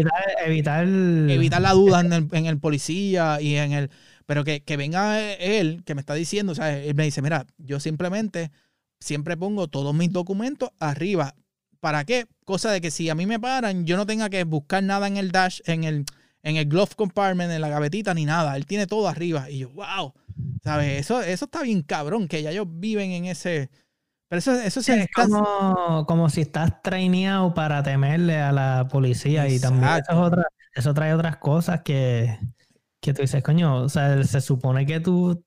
evitar, 0.45 0.87
evitar, 0.87 1.61
la 1.63 1.73
duda 1.73 2.01
en 2.01 2.13
el, 2.13 2.27
en 2.31 2.45
el, 2.45 2.59
policía 2.59 3.41
y 3.41 3.55
en 3.55 3.71
el. 3.71 3.89
Pero 4.27 4.43
que, 4.43 4.61
que, 4.61 4.77
venga 4.77 5.19
él, 5.19 5.81
que 5.83 5.95
me 5.95 6.01
está 6.01 6.13
diciendo, 6.13 6.51
o 6.51 6.55
sea, 6.55 6.77
él 6.77 6.93
me 6.93 7.05
dice, 7.05 7.23
mira, 7.23 7.47
yo 7.57 7.79
simplemente 7.79 8.51
siempre 8.99 9.35
pongo 9.35 9.67
todos 9.67 9.95
mis 9.95 10.11
documentos 10.11 10.69
arriba. 10.79 11.33
¿Para 11.79 12.05
qué? 12.05 12.27
Cosa 12.45 12.71
de 12.71 12.81
que 12.81 12.91
si 12.91 13.09
a 13.09 13.15
mí 13.15 13.25
me 13.25 13.39
paran, 13.39 13.87
yo 13.87 13.97
no 13.97 14.05
tenga 14.05 14.29
que 14.29 14.43
buscar 14.43 14.83
nada 14.83 15.07
en 15.07 15.17
el 15.17 15.31
dash, 15.31 15.59
en 15.65 15.85
el, 15.85 16.05
en 16.43 16.57
el 16.57 16.65
glove 16.65 16.93
compartment, 16.95 17.51
en 17.51 17.61
la 17.61 17.69
gavetita, 17.69 18.13
ni 18.13 18.25
nada. 18.25 18.57
Él 18.57 18.67
tiene 18.67 18.85
todo 18.85 19.07
arriba. 19.07 19.49
Y 19.49 19.57
yo, 19.57 19.69
wow. 19.71 20.13
¿Sabes? 20.63 20.99
Eso, 20.99 21.23
eso 21.23 21.45
está 21.45 21.63
bien 21.63 21.81
cabrón, 21.81 22.27
que 22.27 22.43
ya 22.43 22.51
ellos 22.51 22.67
viven 22.69 23.09
en 23.09 23.25
ese 23.25 23.71
pero 24.29 24.39
eso, 24.39 24.53
eso 24.53 24.81
sí, 24.83 24.91
es 24.91 25.07
como, 25.13 26.05
como, 26.07 26.29
si 26.29 26.41
estás 26.41 26.83
traineado 26.83 27.53
para 27.55 27.81
temerle 27.81 28.39
a 28.39 28.51
la 28.51 28.87
policía 28.89 29.47
y 29.49 29.59
también 29.59 29.91
eso, 29.93 30.11
es 30.11 30.17
otra, 30.17 30.47
eso 30.73 30.93
trae 30.93 31.15
otras 31.15 31.37
cosas 31.37 31.81
que, 31.81 32.37
que 33.01 33.13
tú 33.13 33.23
dices, 33.23 33.43
coño, 33.43 33.83
o 33.83 33.89
sea, 33.89 34.23
se 34.23 34.39
supone 34.39 34.85
que 34.85 34.99
tú, 34.99 35.31
o 35.31 35.43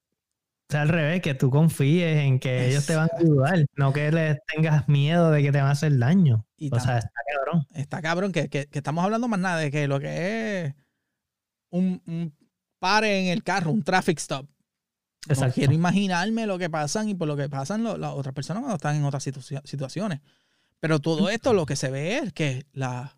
sea, 0.68 0.83
al 0.83 0.88
revés, 0.88 1.23
que 1.23 1.35
tú 1.35 1.49
confíes 1.49 2.23
en 2.23 2.40
que 2.40 2.71
ellos 2.71 2.85
te 2.85 2.97
van 2.97 3.09
a 3.12 3.18
ayudar, 3.18 3.64
no 3.77 3.92
que 3.92 4.11
les 4.11 4.38
tengas 4.53 4.88
miedo 4.88 5.31
de 5.31 5.42
que 5.42 5.53
te 5.53 5.59
van 5.59 5.68
a 5.68 5.73
hacer 5.73 5.97
daño. 5.97 6.45
o 6.73 6.81
sea, 6.81 6.99
está 6.99 7.21
cabrón. 7.33 7.66
Está 7.75 8.03
cabrón 8.03 8.33
que, 8.33 8.49
que, 8.49 8.66
que, 8.66 8.79
estamos 8.79 9.05
hablando 9.05 9.29
más 9.29 9.38
nada 9.38 9.59
de 9.59 9.71
que 9.71 9.87
lo 9.87 10.01
que 10.01 10.64
es 10.64 10.75
un, 11.71 12.03
un 12.07 12.35
pare 12.81 13.21
en 13.21 13.27
el 13.29 13.45
carro, 13.45 13.71
un 13.71 13.85
traffic 13.85 14.18
stop. 14.18 14.49
No 15.28 15.52
quiero 15.52 15.72
imaginarme 15.72 16.46
lo 16.46 16.58
que 16.58 16.68
pasan 16.68 17.08
y 17.08 17.14
por 17.14 17.28
lo 17.28 17.37
que 17.37 17.48
pasan 17.48 17.85
las 17.85 18.12
otras 18.12 18.35
personas 18.35 18.62
cuando 18.62 18.76
están 18.76 18.96
en 18.96 19.04
otras 19.04 19.22
situaciones. 19.22 20.20
Pero 20.80 20.98
todo 20.98 21.28
esto 21.28 21.52
lo 21.52 21.64
que 21.64 21.76
se 21.76 21.90
ve 21.90 22.18
es 22.18 22.32
que 22.32 22.66
la, 22.72 23.16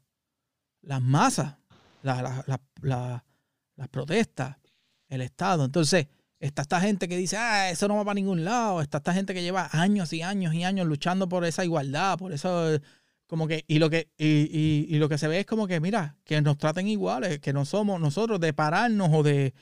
las 0.82 1.00
masas, 1.00 1.54
la, 2.02 2.44
las 2.82 3.88
protestas, 3.88 4.56
el 5.08 5.22
Estado. 5.22 5.64
Entonces, 5.64 6.08
está 6.40 6.62
esta 6.62 6.78
gente 6.80 7.08
que 7.08 7.16
dice, 7.16 7.38
ah, 7.38 7.70
eso 7.70 7.88
no 7.88 7.96
va 7.96 8.04
para 8.04 8.16
ningún 8.16 8.44
lado. 8.44 8.82
Está 8.82 8.98
esta 8.98 9.14
gente 9.14 9.32
que 9.32 9.42
lleva 9.42 9.70
años 9.72 10.12
y 10.12 10.20
años 10.20 10.52
y 10.52 10.62
años 10.62 10.86
luchando 10.86 11.26
por 11.26 11.46
esa 11.46 11.64
igualdad, 11.64 12.18
por 12.18 12.32
eso, 12.32 12.78
como 13.26 13.48
que, 13.48 13.64
y 13.66 13.78
lo 13.78 13.88
que, 13.88 14.10
y, 14.18 14.86
y 14.88 14.98
lo 14.98 15.08
que 15.08 15.16
se 15.16 15.26
ve 15.26 15.40
es 15.40 15.46
como 15.46 15.66
que, 15.66 15.80
mira, 15.80 16.16
que 16.24 16.42
nos 16.42 16.58
traten 16.58 16.86
iguales, 16.86 17.40
que 17.40 17.54
no 17.54 17.64
somos 17.64 17.98
nosotros 17.98 18.40
de 18.40 18.52
pararnos 18.52 19.08
o 19.10 19.22
de 19.22 19.54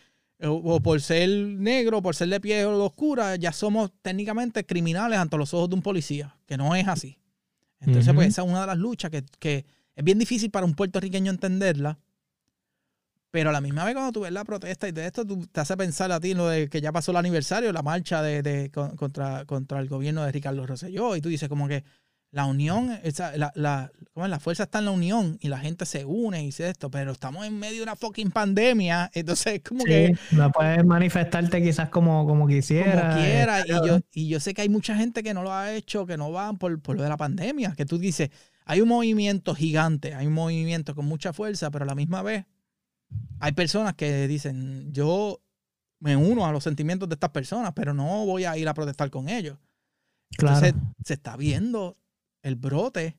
o 0.45 0.81
por 0.81 1.01
ser 1.01 1.29
negro, 1.29 2.03
por 2.03 2.17
ser 2.17 2.29
de 2.29 2.41
piel 2.41 2.67
oscura, 2.67 3.37
ya 3.37 3.53
somos 3.53 3.93
técnicamente 4.03 4.67
criminales 4.67 5.19
ante 5.19 5.37
los 5.37 5.55
ojos 5.55 5.69
de 5.69 5.77
un 5.77 5.83
policía, 5.83 6.37
que 6.47 6.57
no 6.57 6.75
es 6.75 6.89
así. 6.89 7.19
Entonces, 7.81 8.15
pues 8.15 8.29
esa 8.29 8.43
es 8.43 8.49
una 8.49 8.63
de 8.63 8.67
las 8.69 8.79
luchas 8.79 9.11
que, 9.39 9.65
es 9.95 10.05
bien 10.05 10.19
difícil 10.19 10.51
para 10.51 10.65
un 10.67 10.75
puertorriqueño 10.75 11.31
entenderla, 11.31 11.99
pero 13.31 13.51
a 13.51 13.53
la 13.53 13.61
misma 13.61 13.85
vez 13.85 13.95
cuando 13.95 14.13
tú 14.13 14.21
ves 14.21 14.33
la 14.33 14.45
protesta 14.45 14.89
y 14.89 14.93
de 14.93 15.07
esto, 15.07 15.25
tú 15.25 15.47
te 15.47 15.61
hace 15.61 15.77
pensar 15.77 16.13
a 16.13 16.21
ti 16.21 16.35
lo 16.35 16.49
de 16.49 16.69
que 16.69 16.81
ya 16.81 16.93
pasó 16.93 17.13
el 17.13 17.17
aniversario, 17.17 17.73
la 17.73 17.83
marcha 17.83 18.23
de, 18.23 18.71
contra, 18.71 19.45
contra 19.47 19.81
el 19.81 19.89
gobierno 19.89 20.25
de 20.25 20.33
Ricardo 20.33 20.67
Rosselló, 20.67 21.17
y 21.17 21.21
tú 21.21 21.29
dices 21.29 21.49
como 21.49 21.67
que, 21.67 21.85
la 22.33 22.47
unión, 22.47 22.99
esa, 23.05 23.37
la, 23.37 23.53
la, 23.55 23.93
la 24.15 24.41
fuerza 24.41 24.63
está 24.65 24.79
en 24.79 24.87
la 24.87 24.91
unión 24.91 25.37
y 25.41 25.49
la 25.49 25.59
gente 25.59 25.85
se 25.85 26.07
une 26.07 26.43
y 26.43 26.47
dice 26.47 26.69
esto, 26.69 26.91
pero 26.91 27.13
estamos 27.13 27.47
en 27.47 27.59
medio 27.59 27.77
de 27.77 27.83
una 27.83 27.95
fucking 27.95 28.31
pandemia, 28.31 29.11
entonces 29.15 29.55
es 29.55 29.63
como 29.63 29.85
que... 29.85 30.17
No 30.31 30.51
puedes 30.51 30.83
manifestarte 30.85 31.63
quizás 31.63 31.91
como, 31.91 32.27
como 32.27 32.49
quisiera. 32.49 33.11
Como 33.11 33.23
quiera, 33.23 33.61
y 33.67 33.69
yo, 33.69 34.01
y 34.13 34.29
yo 34.29 34.41
sé 34.41 34.55
que 34.55 34.63
hay 34.63 34.71
mucha 34.71 34.97
gente 34.97 35.23
que 35.23 35.35
no 35.35 35.43
lo 35.43 35.53
ha 35.53 35.73
hecho, 35.73 36.07
que 36.07 36.17
no 36.17 36.33
van 36.33 36.57
por, 36.57 36.81
por 36.81 36.97
lo 36.97 37.03
de 37.03 37.11
la 37.11 37.19
pandemia, 37.19 37.75
que 37.77 37.85
tú 37.85 37.99
dices, 37.99 38.31
hay 38.65 38.81
un 38.81 38.89
movimiento 38.89 39.55
gigante, 39.55 40.15
hay 40.15 40.27
un 40.27 40.33
movimiento 40.33 40.95
con 40.95 41.05
mucha 41.05 41.35
fuerza, 41.35 41.71
pero 41.71 41.85
a 41.85 41.87
la 41.87 41.95
misma 41.95 42.23
vez 42.23 42.47
hay 43.41 43.53
personas 43.53 43.93
que 43.95 44.27
dicen, 44.27 44.91
yo 44.93 45.43
me 46.01 46.17
uno 46.17 46.47
a 46.47 46.53
los 46.53 46.65
sentimientos 46.65 47.11
de 47.11 47.15
estas 47.15 47.31
personas, 47.31 47.73
pero 47.75 47.93
no 47.93 48.25
voy 48.25 48.47
a 48.47 48.57
ir 48.57 48.69
a 48.69 48.75
protestar 48.75 49.11
con 49.11 49.29
ellos. 49.29 49.59
Entonces 50.31 50.73
se 51.05 51.13
está 51.13 51.37
viendo 51.37 51.99
el 52.43 52.57
brote 52.57 53.19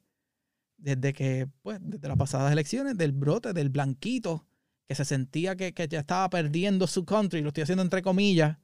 desde 0.78 1.14
que, 1.14 1.48
pues, 1.62 1.80
desde 1.82 2.08
las 2.08 2.18
pasadas 2.18 2.52
elecciones, 2.52 2.98
del 2.98 3.14
brote 3.14 3.54
del 3.54 3.70
blanquito 3.70 4.46
que 4.88 4.96
se 4.96 5.06
sentía 5.06 5.56
que, 5.56 5.74
ya 5.90 6.00
estaba 6.00 6.30
perdiendo 6.30 6.88
su 6.88 7.06
country, 7.06 7.42
lo 7.42 7.50
estoy 7.50 7.64
haciendo 7.64 7.84
entre 7.84 8.02
comillas. 8.02 8.58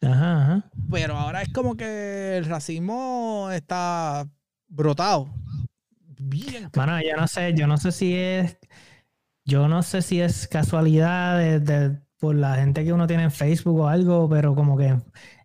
Ajá, 0.00 0.68
Pero 0.90 1.16
ahora 1.16 1.42
es 1.42 1.52
como 1.52 1.76
que 1.76 2.36
el 2.36 2.44
racismo 2.46 3.48
está 3.52 4.28
brotado. 4.66 5.32
Bien. 6.18 6.68
Bueno, 6.74 7.00
yo 7.00 7.16
no 7.16 7.28
sé, 7.28 7.54
yo 7.54 7.68
no 7.68 7.76
sé 7.76 7.92
si 7.92 8.14
es, 8.14 8.58
yo 9.44 9.68
no 9.68 9.82
sé 9.84 10.02
si 10.02 10.20
es 10.20 10.48
casualidad 10.48 11.38
de, 11.60 12.00
por 12.18 12.34
la 12.34 12.56
gente 12.56 12.84
que 12.84 12.92
uno 12.92 13.06
tiene 13.06 13.24
en 13.24 13.30
Facebook 13.30 13.78
o 13.78 13.88
algo, 13.88 14.28
pero 14.28 14.56
como 14.56 14.76
que 14.76 14.96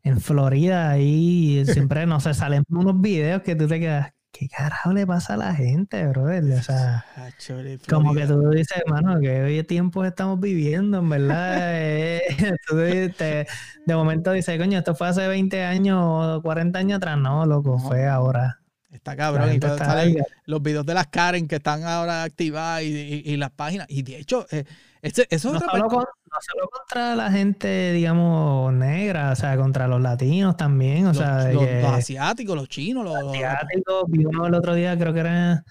en 0.03 0.21
Florida 0.21 0.89
ahí 0.89 1.63
siempre, 1.65 2.07
no 2.07 2.19
sé, 2.19 2.33
salen 2.33 2.63
unos 2.69 2.99
videos 2.99 3.43
que 3.43 3.55
tú 3.55 3.67
te 3.67 3.79
quedas, 3.79 4.13
¿qué 4.38 4.47
carajo 4.50 4.93
le 4.93 5.08
pasa 5.08 5.34
a 5.34 5.38
la 5.38 5.56
gente, 5.56 6.06
brother? 6.08 6.43
O 6.43 6.62
sea, 6.62 7.06
como 7.89 8.13
que 8.13 8.26
tú 8.28 8.50
dices, 8.50 8.78
hermano, 8.86 9.19
que 9.19 9.41
hoy 9.41 9.63
tiempos 9.63 10.06
estamos 10.06 10.39
viviendo, 10.39 11.00
en 11.00 11.10
verdad. 11.10 11.73
Eh, 12.69 13.45
de 13.86 13.95
momento 13.95 14.32
dices, 14.32 14.58
coño, 14.60 14.78
esto 14.78 14.93
fue 14.93 15.08
hace 15.08 15.28
20 15.28 15.63
años 15.63 15.97
o 16.02 16.41
40 16.41 16.80
años 16.80 16.97
atrás. 16.97 17.17
No, 17.17 17.45
loco, 17.45 17.80
fue 17.80 18.08
ahora. 18.08 18.60
Está 19.07 19.15
cabrón. 19.15 19.55
Y 19.55 19.59
salen 19.61 20.17
los 20.45 20.61
videos 20.61 20.85
de 20.85 20.93
las 20.93 21.07
Karen 21.07 21.47
que 21.47 21.55
están 21.55 21.83
ahora 21.85 22.23
activadas 22.23 22.83
y, 22.83 23.37
las 23.37 23.51
páginas. 23.51 23.87
Y 23.89 24.03
de 24.03 24.19
hecho, 24.19 24.45
eh, 24.51 24.65
eso 25.01 25.53
no, 25.53 25.59
solo 25.59 25.87
solo 26.41 26.69
contra 26.69 27.15
la 27.15 27.31
gente, 27.31 27.93
digamos, 27.93 28.73
negra, 28.73 29.31
o 29.31 29.35
sea, 29.35 29.55
contra 29.55 29.87
los 29.87 30.01
latinos 30.01 30.57
también, 30.57 31.07
o 31.07 31.13
sea... 31.13 31.51
Los, 31.51 31.63
asiáticos, 31.85 32.55
los 32.55 32.67
chinos, 32.67 33.05
los... 33.05 33.15
asiáticos, 33.15 34.03
vi 34.09 34.25
uno 34.25 34.45
el 34.45 34.53
otro 34.53 34.75
día, 34.75 34.97
creo 34.97 35.13
que 35.13 35.21
era 35.21 35.63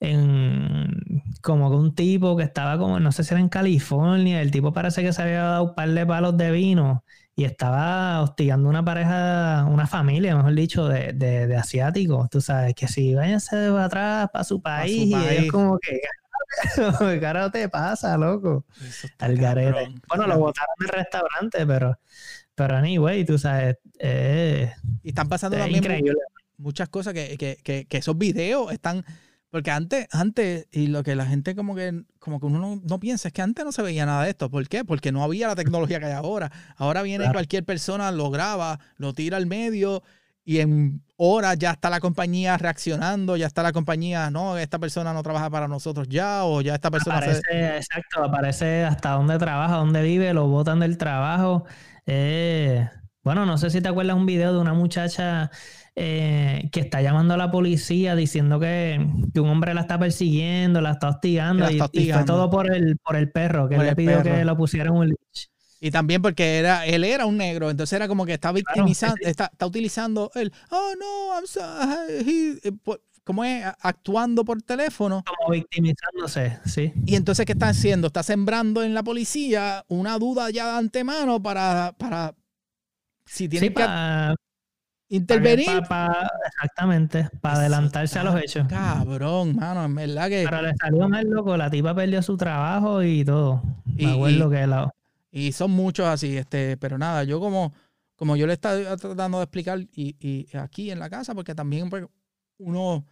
en 0.00 1.22
como 1.40 1.70
que 1.70 1.76
un 1.76 1.94
tipo 1.94 2.36
que 2.36 2.44
estaba 2.44 2.78
como, 2.78 3.00
no 3.00 3.10
sé 3.10 3.24
si 3.24 3.32
era 3.32 3.40
en 3.40 3.48
California, 3.48 4.42
el 4.42 4.50
tipo 4.50 4.72
parece 4.72 5.02
que 5.02 5.12
se 5.12 5.22
había 5.22 5.42
dado 5.42 5.64
un 5.64 5.74
par 5.74 5.88
de 5.88 6.06
palos 6.06 6.36
de 6.36 6.50
vino 6.50 7.02
y 7.38 7.44
estaba 7.44 8.20
hostigando 8.20 8.68
una 8.68 8.84
pareja, 8.84 9.64
una 9.70 9.86
familia, 9.86 10.34
mejor 10.34 10.56
dicho, 10.56 10.88
de, 10.88 11.12
de, 11.12 11.54
asiáticos, 11.54 12.28
tú 12.28 12.40
sabes, 12.40 12.74
que 12.74 12.88
si 12.88 13.14
váyanse 13.14 13.54
de 13.54 13.80
atrás 13.80 14.28
para 14.32 14.42
su 14.42 14.60
país, 14.60 15.06
y 15.06 15.14
es 15.14 15.52
como 15.52 15.78
que, 15.78 16.00
¿qué 16.98 17.20
carajo 17.20 17.52
te 17.52 17.68
pasa, 17.68 18.18
loco? 18.18 18.64
Al 19.20 19.36
garete. 19.36 19.94
Bueno, 20.08 20.26
lo 20.26 20.36
botaron 20.36 20.74
del 20.80 20.88
restaurante, 20.88 21.64
pero, 21.64 21.96
pero 22.56 22.76
anyway, 22.76 23.24
tú 23.24 23.38
sabes, 23.38 23.76
eh, 24.00 24.72
y 25.04 25.10
están 25.10 25.28
pasando 25.28 25.58
también 25.58 25.84
muchas 26.56 26.88
cosas 26.88 27.14
que, 27.14 27.38
que, 27.38 27.56
que, 27.62 27.86
que 27.86 27.98
esos 27.98 28.18
videos 28.18 28.72
están 28.72 29.04
porque 29.50 29.70
antes, 29.70 30.06
antes, 30.12 30.66
y 30.70 30.88
lo 30.88 31.02
que 31.02 31.14
la 31.14 31.24
gente 31.24 31.54
como 31.54 31.74
que, 31.74 32.02
como 32.18 32.38
que 32.38 32.46
uno 32.46 32.80
no, 32.82 33.00
piensa 33.00 33.28
es 33.28 33.34
que 33.34 33.42
antes 33.42 33.64
no 33.64 33.72
se 33.72 33.82
veía 33.82 34.04
nada 34.04 34.24
de 34.24 34.30
esto. 34.30 34.50
¿Por 34.50 34.68
qué? 34.68 34.84
Porque 34.84 35.10
no 35.10 35.22
había 35.22 35.48
la 35.48 35.56
tecnología 35.56 35.98
que 35.98 36.06
hay 36.06 36.12
ahora. 36.12 36.52
Ahora 36.76 37.02
viene 37.02 37.30
cualquier 37.32 37.64
persona, 37.64 38.12
lo 38.12 38.30
graba, 38.30 38.78
lo 38.96 39.14
tira 39.14 39.38
al 39.38 39.46
medio 39.46 40.02
y 40.44 40.60
en 40.60 41.02
horas 41.16 41.58
ya 41.58 41.72
está 41.72 41.90
la 41.90 42.00
compañía 42.00 42.56
reaccionando, 42.56 43.36
ya 43.36 43.46
está 43.46 43.62
la 43.62 43.72
compañía, 43.72 44.30
no, 44.30 44.56
esta 44.56 44.78
persona 44.78 45.12
no 45.12 45.22
trabaja 45.22 45.50
para 45.50 45.68
nosotros 45.68 46.08
ya, 46.08 46.44
o 46.44 46.62
ya 46.62 46.74
esta 46.74 46.90
persona... 46.90 47.18
Aparece, 47.18 47.76
exacto, 47.76 48.24
aparece 48.24 48.84
hasta 48.84 49.10
dónde 49.10 49.36
trabaja, 49.38 49.76
dónde 49.76 50.00
vive, 50.00 50.32
lo 50.32 50.46
botan 50.46 50.80
del 50.80 50.96
trabajo. 50.96 51.64
Eh, 52.06 52.88
bueno, 53.22 53.44
no 53.44 53.58
sé 53.58 53.68
si 53.68 53.82
te 53.82 53.88
acuerdas 53.88 54.16
un 54.16 54.24
video 54.24 54.54
de 54.54 54.58
una 54.58 54.72
muchacha 54.72 55.50
eh, 56.00 56.68
que 56.70 56.78
está 56.78 57.02
llamando 57.02 57.34
a 57.34 57.36
la 57.36 57.50
policía 57.50 58.14
diciendo 58.14 58.60
que, 58.60 59.04
un 59.34 59.48
hombre 59.48 59.74
la 59.74 59.80
está 59.80 59.98
persiguiendo, 59.98 60.80
la 60.80 60.92
está 60.92 61.08
hostigando, 61.08 61.68
y, 61.68 62.12
fue 62.12 62.24
todo 62.24 62.48
por 62.50 62.72
el, 62.72 62.98
por 62.98 63.16
el 63.16 63.32
perro, 63.32 63.68
que 63.68 63.78
le 63.78 63.96
pidió 63.96 64.22
que 64.22 64.44
lo 64.44 64.56
pusieran 64.56 64.92
un 64.92 65.08
leash. 65.08 65.46
Y 65.80 65.90
también 65.90 66.22
porque 66.22 66.58
era, 66.58 66.86
él 66.86 67.02
era 67.02 67.26
un 67.26 67.36
negro, 67.36 67.68
entonces 67.68 67.94
era 67.94 68.06
como 68.06 68.26
que 68.26 68.34
está 68.34 68.52
victimizando, 68.52 69.16
está, 69.22 69.50
utilizando 69.66 70.30
el, 70.36 70.52
oh 70.70 70.92
no, 71.00 71.34
I'm 71.34 71.46
sorry, 71.48 72.60
eh, 72.62 72.72
¿cómo 73.24 73.44
es? 73.44 73.64
Actuando 73.80 74.44
por 74.44 74.62
teléfono. 74.62 75.24
Como 75.26 75.50
victimizándose, 75.50 76.60
sí. 76.64 76.92
Y 77.06 77.16
entonces, 77.16 77.44
¿qué 77.44 77.52
está 77.52 77.70
haciendo? 77.70 78.06
Está 78.06 78.22
sembrando 78.22 78.84
en 78.84 78.94
la 78.94 79.02
policía 79.02 79.84
una 79.88 80.16
duda 80.16 80.50
ya 80.50 80.70
de 80.70 80.78
antemano 80.78 81.42
para, 81.42 81.92
para 81.98 82.36
si 83.26 83.48
tiene 83.48 83.72
que 83.74 83.82
intervenir. 85.08 85.68
exactamente, 86.46 87.28
para 87.40 87.56
adelantarse 87.60 88.18
a 88.18 88.24
los 88.24 88.40
hechos. 88.40 88.66
Cabrón, 88.68 89.56
mano, 89.56 89.84
en 89.84 89.94
verdad 89.94 90.28
que. 90.28 90.44
Pero 90.48 90.62
le 90.62 90.74
salió 90.76 91.08
mal 91.08 91.26
loco, 91.26 91.56
la 91.56 91.70
tipa 91.70 91.94
perdió 91.94 92.22
su 92.22 92.36
trabajo 92.36 93.02
y 93.02 93.24
todo. 93.24 93.62
Y, 93.96 94.06
Me 94.06 94.12
acuerdo 94.12 94.50
que 94.50 94.66
la... 94.66 94.94
y 95.30 95.52
son 95.52 95.70
muchos 95.70 96.06
así, 96.06 96.36
este, 96.36 96.76
pero 96.76 96.98
nada, 96.98 97.24
yo 97.24 97.40
como, 97.40 97.72
como 98.16 98.36
yo 98.36 98.46
le 98.46 98.52
estaba 98.52 98.96
tratando 98.96 99.38
de 99.38 99.44
explicar 99.44 99.80
y, 99.92 100.16
y 100.20 100.56
aquí 100.56 100.90
en 100.90 100.98
la 100.98 101.10
casa, 101.10 101.34
porque 101.34 101.54
también 101.54 101.90
pues, 101.90 102.04
uno, 102.58 103.04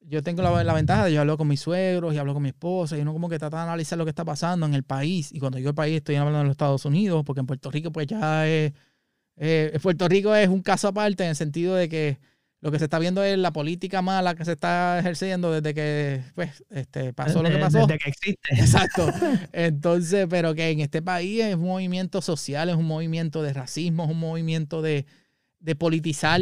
yo 0.00 0.22
tengo 0.22 0.42
la, 0.42 0.64
la, 0.64 0.74
ventaja 0.74 1.04
de 1.04 1.12
yo 1.12 1.20
hablo 1.20 1.36
con 1.36 1.48
mis 1.48 1.60
suegros 1.60 2.14
y 2.14 2.18
hablo 2.18 2.32
con 2.34 2.42
mi 2.42 2.48
esposa 2.48 2.96
y 2.96 3.02
uno 3.02 3.12
como 3.12 3.28
que 3.28 3.38
trata 3.38 3.58
de 3.58 3.62
analizar 3.64 3.98
lo 3.98 4.04
que 4.04 4.10
está 4.10 4.24
pasando 4.24 4.66
en 4.66 4.74
el 4.74 4.84
país. 4.84 5.32
Y 5.32 5.38
cuando 5.38 5.58
yo 5.58 5.68
el 5.68 5.74
país 5.74 5.96
estoy 5.96 6.16
hablando 6.16 6.38
de 6.38 6.44
los 6.44 6.52
Estados 6.52 6.84
Unidos, 6.84 7.22
porque 7.24 7.40
en 7.40 7.46
Puerto 7.46 7.70
Rico 7.70 7.92
pues 7.92 8.06
ya 8.06 8.46
es 8.48 8.72
eh, 9.36 9.78
Puerto 9.82 10.08
Rico 10.08 10.34
es 10.34 10.48
un 10.48 10.62
caso 10.62 10.88
aparte 10.88 11.24
en 11.24 11.30
el 11.30 11.36
sentido 11.36 11.74
de 11.74 11.88
que 11.88 12.18
lo 12.60 12.72
que 12.72 12.78
se 12.78 12.84
está 12.84 12.98
viendo 12.98 13.22
es 13.22 13.36
la 13.38 13.52
política 13.52 14.02
mala 14.02 14.34
que 14.34 14.44
se 14.44 14.52
está 14.52 14.98
ejerciendo 14.98 15.52
desde 15.52 15.74
que 15.74 16.22
pues, 16.34 16.64
este, 16.70 17.12
pasó 17.12 17.42
lo 17.42 17.50
que 17.50 17.58
pasó. 17.58 17.86
Desde 17.86 17.98
que 17.98 18.10
existe. 18.10 18.48
Exacto. 18.54 19.08
Entonces, 19.52 20.26
pero 20.28 20.54
que 20.54 20.70
en 20.70 20.80
este 20.80 21.02
país 21.02 21.44
es 21.44 21.54
un 21.54 21.66
movimiento 21.66 22.22
social, 22.22 22.68
es 22.70 22.76
un 22.76 22.86
movimiento 22.86 23.42
de 23.42 23.52
racismo, 23.52 24.04
es 24.04 24.10
un 24.10 24.18
movimiento 24.18 24.82
de, 24.82 25.06
politizar 25.78 26.40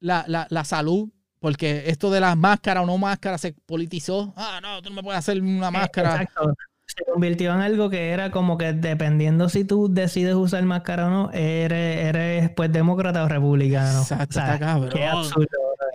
la, 0.00 0.24
la, 0.26 0.64
salud 0.64 1.10
porque 1.38 1.84
esto 1.86 2.10
de 2.10 2.20
las 2.20 2.36
máscaras 2.36 2.84
o 2.84 2.86
no 2.86 2.98
máscaras 2.98 3.40
se 3.40 3.52
politizó. 3.52 4.32
Ah, 4.36 4.60
no, 4.62 4.82
tú 4.82 4.90
no 4.90 4.96
me 4.96 5.02
puedes 5.02 5.18
hacer 5.18 5.40
una 5.40 5.68
eh, 5.68 5.70
máscara. 5.70 6.22
Exacto 6.22 6.54
se 6.96 7.04
convirtió 7.04 7.52
en 7.54 7.60
algo 7.60 7.88
que 7.88 8.10
era 8.10 8.30
como 8.30 8.58
que 8.58 8.72
dependiendo 8.72 9.48
si 9.48 9.64
tú 9.64 9.88
decides 9.90 10.34
usar 10.34 10.62
máscara 10.64 11.06
o 11.06 11.10
no, 11.10 11.30
eres, 11.32 12.06
eres 12.06 12.50
pues 12.50 12.70
demócrata 12.70 13.24
o 13.24 13.28
republicano. 13.28 14.00
Exacto, 14.00 14.38
está 14.38 14.58
cabrón. 14.58 14.90
Qué 14.90 15.06
absurdo. 15.06 15.46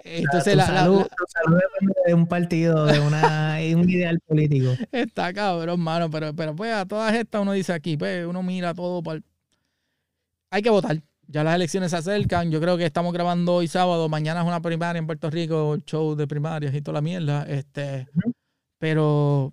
Entonces, 0.03 0.55
la, 0.55 0.65
salud, 0.65 1.03
depende 1.03 1.93
de 2.05 2.13
un 2.13 2.27
partido, 2.27 2.85
de 2.85 2.99
una, 2.99 3.57
un 3.75 3.89
ideal 3.89 4.19
político. 4.25 4.73
Está 4.91 5.33
cabrón, 5.33 5.79
mano, 5.79 6.09
pero, 6.09 6.33
pero 6.33 6.55
pues 6.55 6.73
a 6.73 6.85
todas 6.85 7.13
estas 7.13 7.41
uno 7.41 7.51
dice 7.51 7.73
aquí, 7.73 7.97
pues 7.97 8.25
uno 8.25 8.41
mira 8.41 8.73
todo 8.73 9.03
para... 9.03 9.19
Hay 10.49 10.61
que 10.61 10.69
votar. 10.69 11.01
Ya 11.27 11.43
las 11.43 11.55
elecciones 11.55 11.91
se 11.91 11.97
acercan. 11.97 12.49
Yo 12.51 12.61
creo 12.61 12.77
que 12.77 12.85
estamos 12.85 13.11
grabando 13.11 13.55
hoy 13.55 13.67
sábado. 13.67 14.07
Mañana 14.07 14.41
es 14.41 14.47
una 14.47 14.61
primaria 14.61 14.97
en 14.97 15.05
Puerto 15.05 15.29
Rico, 15.29 15.77
show 15.85 16.15
de 16.15 16.25
primarias 16.25 16.73
y 16.73 16.81
toda 16.81 16.95
la 16.95 17.01
mierda. 17.01 17.43
Este, 17.43 18.07
Pero 18.79 19.51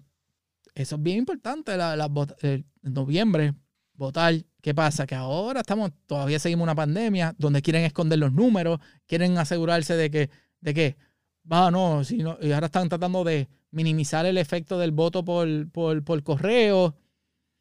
eso 0.75 0.97
es 0.97 1.03
bien 1.03 1.19
importante, 1.19 1.77
la, 1.77 2.11
en 2.43 2.65
noviembre, 2.83 3.55
votar. 3.95 4.35
¿Qué 4.61 4.75
pasa? 4.75 5.07
Que 5.07 5.15
ahora 5.15 5.61
estamos, 5.61 5.93
todavía 6.07 6.39
seguimos 6.39 6.65
una 6.65 6.75
pandemia 6.75 7.35
donde 7.39 7.63
quieren 7.63 7.85
esconder 7.85 8.19
los 8.19 8.33
números, 8.33 8.81
quieren 9.07 9.37
asegurarse 9.39 9.95
de 9.95 10.11
que, 10.11 10.31
de 10.61 10.75
que, 10.75 10.97
va, 11.51 11.71
no, 11.71 12.03
si 12.03 12.19
no, 12.19 12.39
y 12.41 12.53
ahora 12.53 12.67
están 12.67 12.89
tratando 12.89 13.25
de 13.25 13.49
minimizar 13.71 14.25
el 14.25 14.39
efecto 14.39 14.79
del 14.79 14.93
voto 14.93 15.25
por, 15.25 15.71
por, 15.71 16.03
por 16.03 16.23
correo. 16.23 16.97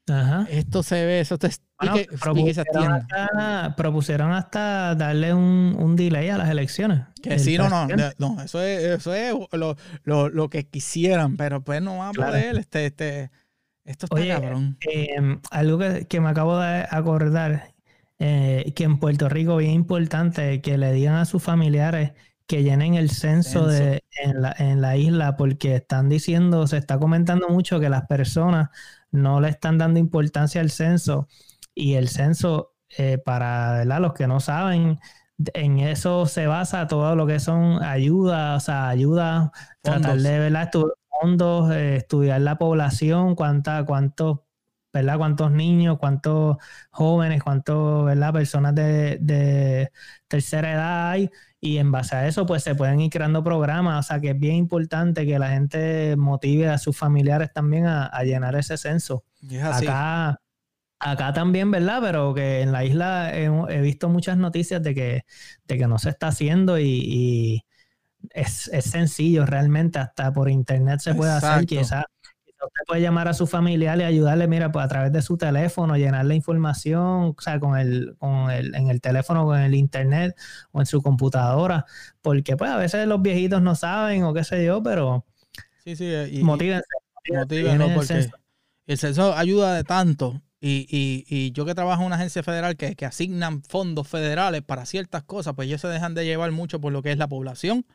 Ajá. 0.08 0.48
Esto 0.50 0.82
se 0.82 1.06
ve, 1.06 1.20
eso 1.20 1.38
te 1.92 2.08
propusieron, 2.18 2.94
hasta, 2.94 3.76
propusieron, 3.76 4.32
hasta, 4.32 4.96
darle 4.96 5.34
un, 5.34 5.76
un, 5.78 5.96
delay 5.96 6.30
a 6.30 6.38
las 6.38 6.50
elecciones. 6.50 7.02
Que 7.22 7.40
sí, 7.40 7.58
no, 7.58 7.70
no, 7.70 7.88
no, 8.18 8.42
eso 8.42 8.62
es, 8.62 8.84
eso 8.84 9.14
es 9.14 9.34
lo, 9.52 9.76
lo, 10.04 10.30
lo, 10.30 10.50
que 10.50 10.68
quisieran, 10.68 11.38
pero 11.38 11.64
pues 11.64 11.82
no 11.82 11.98
va 11.98 12.10
a 12.10 12.12
poder, 12.12 12.58
este, 12.58 12.88
este, 12.88 13.32
esto 13.86 14.08
está 14.10 14.40
cabrón. 14.40 14.78
Em, 14.82 15.40
algo 15.52 15.80
que, 15.80 16.06
que, 16.08 16.22
me 16.22 16.30
acabo 16.30 16.60
de 16.60 16.86
acordar, 16.90 17.74
eh, 18.20 18.74
que 18.76 18.84
en 18.84 19.00
Puerto 19.00 19.30
Rico 19.30 19.60
es 19.60 19.70
importante 19.70 20.62
que 20.62 20.78
le 20.78 20.92
digan 20.94 21.16
a 21.16 21.26
sus 21.26 21.42
familiares 21.42 22.14
que 22.48 22.64
llenen 22.64 22.96
el 22.96 23.10
censo, 23.10 23.68
De, 23.68 24.04
en, 24.22 24.42
la, 24.42 24.56
en 24.58 24.82
la 24.82 24.98
isla, 24.98 25.38
porque 25.38 25.76
están 25.76 26.10
diciendo, 26.10 26.68
se 26.68 26.78
está 26.78 27.00
comentando 27.00 27.50
mucho 27.50 27.80
que 27.80 27.90
las 27.90 28.06
personas 28.06 28.70
no 29.12 29.40
le 29.40 29.50
están 29.50 29.78
dando 29.78 30.00
importancia 30.00 30.60
al 30.60 30.72
censo 30.72 31.28
y 31.76 31.96
el 31.96 32.10
censo, 32.10 32.74
eh, 32.98 33.18
para 33.18 33.84
los 34.00 34.14
que 34.14 34.28
no 34.28 34.40
saben, 34.40 35.00
en 35.54 35.80
eso 35.80 36.26
se 36.26 36.48
basa 36.48 36.88
todo 36.88 37.16
lo 37.16 37.26
que 37.28 37.40
son 37.40 37.82
ayudas, 37.84 38.64
o 38.64 38.66
sea, 38.66 38.90
ayuda, 38.90 39.52
tratar 39.82 40.18
de 40.18 40.40
¿verdad? 40.40 40.70
fondos, 41.22 41.72
eh, 41.72 41.98
estudiar 41.98 42.42
la 42.42 42.58
población, 42.58 43.36
cuánta, 43.36 43.86
cuántos, 43.86 44.40
¿verdad? 44.94 45.18
cuántos 45.18 45.52
niños, 45.52 45.98
cuántos 46.00 46.58
jóvenes, 46.92 47.42
cuántos 47.44 48.06
¿verdad? 48.06 48.34
personas 48.34 48.76
de, 48.76 49.18
de 49.22 49.92
tercera 50.28 50.74
edad 50.74 51.10
hay. 51.12 51.30
Y 51.60 51.78
en 51.78 51.94
base 51.94 52.14
a 52.18 52.28
eso, 52.28 52.46
pues 52.46 52.62
se 52.62 52.76
pueden 52.76 53.00
ir 53.00 53.10
creando 53.10 53.42
programas. 53.42 54.06
O 54.06 54.08
sea, 54.08 54.20
que 54.20 54.32
es 54.32 54.40
bien 54.40 54.56
importante 54.56 55.26
que 55.26 55.40
la 55.40 55.50
gente 55.50 56.16
motive 56.18 56.68
a 56.68 56.78
sus 56.78 56.98
familiares 56.98 57.54
también 57.54 57.86
a, 57.86 58.22
llenar 58.24 58.56
ese 58.58 58.78
censo. 58.78 59.24
Acá, 59.64 60.42
acá 61.04 61.34
también, 61.34 61.70
¿verdad? 61.70 62.00
Pero 62.02 62.34
que 62.34 62.62
en 62.62 62.72
la 62.72 62.86
isla 62.86 63.32
he, 63.34 63.82
visto 63.82 64.10
muchas 64.10 64.38
noticias 64.38 64.82
de 64.82 64.96
que, 64.96 65.26
de 65.68 65.78
que 65.78 65.88
no 65.88 66.00
se 66.00 66.10
está 66.10 66.28
haciendo 66.28 66.80
y, 66.80 67.66
es, 68.32 68.72
sencillo 68.82 69.46
realmente, 69.46 70.00
hasta 70.00 70.32
por 70.32 70.50
internet 70.50 71.02
se 71.02 71.14
puede 71.14 71.32
hacer. 71.32 71.66
Quizás 71.66 72.06
usted 72.66 72.82
puede 72.88 73.02
llamar 73.02 73.28
a 73.28 73.34
su 73.34 73.46
familiar 73.46 74.00
y 74.00 74.04
ayudarle, 74.04 74.48
mira, 74.48 74.72
pues 74.72 74.86
a 74.86 74.88
través 74.88 75.12
de 75.12 75.22
su 75.22 75.38
teléfono, 75.38 75.98
llenar 75.98 76.26
la 76.26 76.36
información, 76.36 77.36
o 77.38 77.42
sea, 77.42 77.60
con 77.60 77.78
el, 77.78 78.16
con 78.18 78.50
el, 78.50 78.74
en 78.76 78.90
el 78.90 79.02
teléfono, 79.02 79.46
con 79.46 79.60
el 79.60 79.76
internet 79.76 80.36
o 80.72 80.80
en 80.80 80.86
su 80.86 81.02
computadora, 81.02 81.86
porque 82.22 82.56
pues 82.56 82.72
a 82.72 82.78
veces 82.78 83.06
los 83.08 83.22
viejitos 83.22 83.62
no 83.62 83.76
saben 83.76 84.24
o 84.24 84.34
qué 84.34 84.46
sé 84.46 84.64
yo, 84.64 84.82
pero 84.82 85.26
sí, 85.84 85.98
sí, 85.98 86.10
y, 86.32 86.44
motívense. 86.44 86.88
porque 87.94 88.30
el 88.86 88.98
censo 88.98 89.34
ayuda 89.34 89.76
de 89.76 89.84
tanto 89.84 90.42
y, 90.66 90.88
y, 90.90 91.26
y, 91.28 91.52
yo 91.52 91.66
que 91.66 91.76
trabajo 91.76 92.04
en 92.04 92.08
una 92.08 92.16
agencia 92.16 92.42
federal 92.42 92.78
que, 92.78 92.96
que, 92.96 93.06
asignan 93.06 93.62
fondos 93.64 94.08
federales 94.08 94.62
para 94.62 94.86
ciertas 94.86 95.22
cosas, 95.24 95.56
pues 95.56 95.68
ellos 95.68 95.82
se 95.82 95.90
dejan 95.90 96.14
de 96.14 96.24
llevar 96.24 96.54
mucho 96.54 96.80
por 96.80 96.94
lo 96.94 97.02
que 97.02 97.12
es 97.12 97.18
la 97.18 97.28
población, 97.28 97.86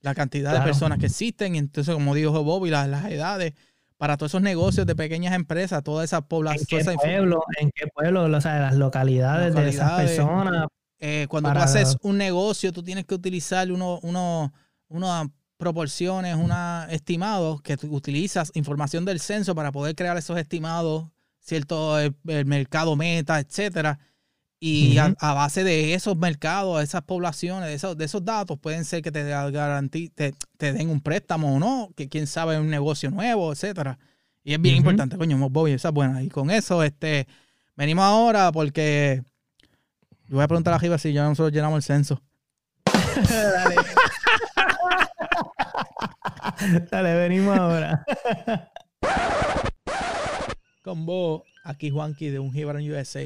la 0.00 0.14
cantidad 0.14 0.52
de 0.52 0.60
personas 0.60 0.98
que 0.98 1.06
existen, 1.06 1.56
y 1.56 1.58
entonces, 1.58 1.92
como 1.92 2.14
dijo 2.14 2.44
Bobby, 2.44 2.70
las, 2.70 2.86
las 2.86 3.06
edades, 3.06 3.54
para 3.96 4.16
todos 4.16 4.30
esos 4.30 4.42
negocios 4.42 4.86
de 4.86 4.94
pequeñas 4.94 5.34
empresas, 5.34 5.82
toda 5.82 6.04
esa 6.04 6.20
población. 6.20 6.82
¿En 6.82 6.86
qué 6.86 6.94
pueblo? 6.94 7.44
¿En 7.58 7.70
qué 7.74 7.86
pueblo? 7.88 8.24
O 8.24 8.40
sea, 8.40 8.60
las 8.60 8.76
localidades, 8.76 9.52
de 9.52 9.68
esas 9.68 10.00
personas. 10.00 10.68
Eh, 11.00 11.26
cuando 11.28 11.52
tú 11.52 11.58
haces 11.58 11.96
un 12.02 12.16
negocio, 12.16 12.72
tú 12.72 12.84
tienes 12.84 13.06
que 13.06 13.14
utilizar 13.16 13.72
uno, 13.72 13.98
uno, 14.02 14.52
unos 14.86 15.26
proporciones, 15.56 16.36
unos 16.36 16.86
estimados 16.90 17.60
que 17.60 17.76
utilizas 17.88 18.52
información 18.54 19.04
del 19.04 19.18
censo 19.18 19.54
para 19.56 19.72
poder 19.72 19.96
crear 19.96 20.16
esos 20.16 20.38
estimados, 20.38 21.08
cierto 21.44 21.98
el, 21.98 22.14
mercado 22.46 22.96
meta, 22.96 23.38
etcétera. 23.38 23.98
Y 24.58 24.96
a, 24.96 25.12
base 25.20 25.62
de 25.62 25.92
esos 25.92 26.16
mercados, 26.16 26.82
esas 26.82 27.02
poblaciones, 27.02 27.68
de 27.68 27.74
esos, 27.74 27.98
de 27.98 28.06
esos 28.06 28.24
datos, 28.24 28.58
pueden 28.58 28.86
ser 28.86 29.02
que 29.02 29.12
te, 29.12 29.22
te, 29.90 30.34
te, 30.56 30.72
den 30.72 30.88
un 30.88 31.02
préstamo 31.02 31.54
o 31.54 31.58
no, 31.58 31.90
que 31.94 32.08
quién 32.08 32.26
sabe, 32.26 32.58
un 32.58 32.70
negocio 32.70 33.10
nuevo, 33.10 33.52
etcétera. 33.52 33.98
Y 34.42 34.54
es 34.54 34.60
bien 34.60 34.76
importante, 34.76 35.18
coño, 35.18 35.36
Bobby, 35.50 35.72
esa 35.72 35.88
es 35.88 35.94
buena. 35.94 36.22
Y 36.22 36.30
con 36.30 36.50
eso, 36.50 36.82
este, 36.82 37.26
venimos 37.76 38.04
ahora 38.04 38.50
porque 38.52 39.22
yo 40.28 40.36
voy 40.36 40.44
a 40.44 40.48
preguntar 40.48 40.72
a 40.72 40.78
Jiva 40.78 40.96
si 40.96 41.12
ya 41.12 41.24
nosotros 41.24 41.52
llenamos 41.52 41.76
el 41.76 41.82
censo. 41.82 42.22
Dale. 43.28 43.76
Dale, 46.90 47.14
venimos 47.16 47.58
ahora. 47.58 48.02
Con 50.84 51.06
vos, 51.06 51.44
aquí 51.62 51.88
Juanqui 51.88 52.28
de 52.28 52.38
Un 52.38 52.52
Jíbaro 52.52 52.78
USA. 52.78 53.24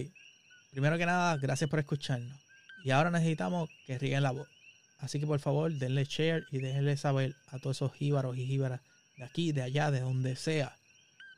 Primero 0.70 0.96
que 0.96 1.06
nada, 1.06 1.36
gracias 1.38 1.68
por 1.68 1.80
escucharnos. 1.80 2.38
Y 2.84 2.92
ahora 2.92 3.10
necesitamos 3.10 3.68
que 3.84 3.98
rieguen 3.98 4.22
la 4.22 4.30
voz. 4.30 4.46
Así 5.00 5.18
que 5.18 5.26
por 5.26 5.40
favor, 5.40 5.72
denle 5.72 6.04
share 6.04 6.46
y 6.52 6.58
déjenle 6.58 6.96
saber 6.96 7.34
a 7.48 7.58
todos 7.58 7.78
esos 7.78 7.92
jíbaros 7.94 8.38
y 8.38 8.46
jíbaras 8.46 8.80
de 9.16 9.24
aquí, 9.24 9.50
de 9.50 9.62
allá, 9.62 9.90
de 9.90 9.98
donde 9.98 10.36
sea, 10.36 10.78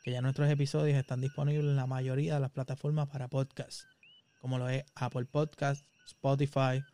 que 0.05 0.11
ya 0.11 0.21
nuestros 0.21 0.51
episodios 0.51 0.99
están 0.99 1.23
disponibles 1.23 1.65
en 1.65 1.77
la 1.77 1.87
mayoría 1.87 2.35
de 2.35 2.41
las 2.41 2.51
plataformas 2.51 3.09
para 3.09 3.29
podcast, 3.29 3.85
como 4.43 4.59
lo 4.59 4.69
es 4.69 4.85
Apple 4.97 5.25
Podcast, 5.25 5.87
Spotify, 6.07 6.85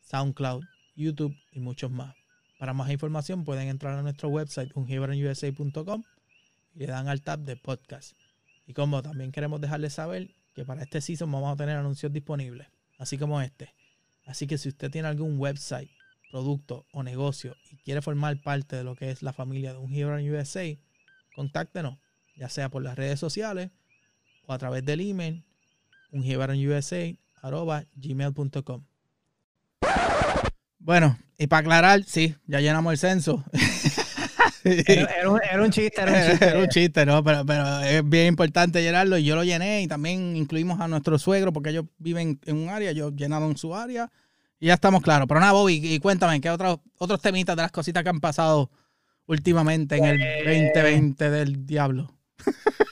SoundCloud, 0.00 0.64
YouTube 0.96 1.36
y 1.52 1.60
muchos 1.60 1.90
más. 1.90 2.14
Para 2.58 2.72
más 2.72 2.90
información 2.90 3.44
pueden 3.44 3.68
entrar 3.68 3.98
a 3.98 4.00
nuestro 4.00 4.30
website 4.30 4.74
ungiveronusa.com 4.74 6.02
y 6.74 6.78
le 6.78 6.86
dan 6.86 7.08
al 7.08 7.20
tab 7.20 7.40
de 7.40 7.56
podcast. 7.56 8.16
Y 8.66 8.72
como 8.72 9.02
también 9.02 9.32
queremos 9.32 9.60
dejarles 9.60 9.94
saber 9.94 10.34
que 10.54 10.64
para 10.64 10.82
este 10.82 11.00
season 11.00 11.30
vamos 11.30 11.52
a 11.52 11.56
tener 11.56 11.76
anuncios 11.76 12.12
disponibles, 12.12 12.68
así 12.98 13.18
como 13.18 13.40
este. 13.40 13.74
Así 14.26 14.46
que 14.46 14.56
si 14.58 14.68
usted 14.68 14.90
tiene 14.90 15.08
algún 15.08 15.38
website, 15.38 15.90
producto 16.30 16.86
o 16.92 17.02
negocio 17.02 17.56
y 17.70 17.76
quiere 17.78 18.02
formar 18.02 18.40
parte 18.42 18.76
de 18.76 18.84
lo 18.84 18.96
que 18.96 19.10
es 19.10 19.22
la 19.22 19.32
familia 19.32 19.72
de 19.72 19.78
un 19.78 19.92
USA, 19.92 20.64
contáctenos, 21.36 21.98
ya 22.36 22.48
sea 22.48 22.70
por 22.70 22.82
las 22.82 22.96
redes 22.96 23.20
sociales 23.20 23.70
o 24.46 24.52
a 24.52 24.58
través 24.58 24.84
del 24.84 25.00
email 25.00 25.44
gmail.com 27.94 28.84
bueno, 30.84 31.18
y 31.38 31.46
para 31.46 31.60
aclarar, 31.60 32.04
sí, 32.04 32.36
ya 32.46 32.60
llenamos 32.60 32.92
el 32.92 32.98
censo. 32.98 33.42
Era, 34.64 35.30
un, 35.60 35.70
chiste, 35.70 36.00
era 36.00 36.12
un 36.12 36.30
chiste. 36.30 36.44
Era 36.46 36.58
un 36.58 36.68
chiste, 36.68 37.06
¿no? 37.06 37.22
Pero, 37.22 37.44
pero 37.44 37.80
es 37.80 38.08
bien 38.08 38.28
importante 38.28 38.82
llenarlo 38.82 39.18
y 39.18 39.24
yo 39.24 39.36
lo 39.36 39.44
llené 39.44 39.82
y 39.82 39.86
también 39.86 40.36
incluimos 40.36 40.80
a 40.80 40.88
nuestro 40.88 41.18
suegro 41.18 41.52
porque 41.52 41.70
ellos 41.70 41.84
viven 41.98 42.40
en 42.46 42.56
un 42.56 42.68
área, 42.70 42.90
ellos 42.90 43.12
llenaron 43.14 43.56
su 43.56 43.74
área 43.74 44.10
y 44.58 44.68
ya 44.68 44.74
estamos 44.74 45.02
claros. 45.02 45.26
Pero 45.28 45.40
nada, 45.40 45.52
Bobby, 45.52 45.80
y 45.82 45.98
cuéntame, 45.98 46.40
¿qué 46.40 46.48
otros, 46.50 46.78
otros 46.98 47.20
temitas 47.20 47.56
de 47.56 47.62
las 47.62 47.72
cositas 47.72 48.02
que 48.02 48.08
han 48.08 48.20
pasado 48.20 48.70
últimamente 49.26 49.96
en 49.96 50.04
el 50.04 50.18
2020 50.18 51.30
del 51.30 51.66
diablo? 51.66 52.14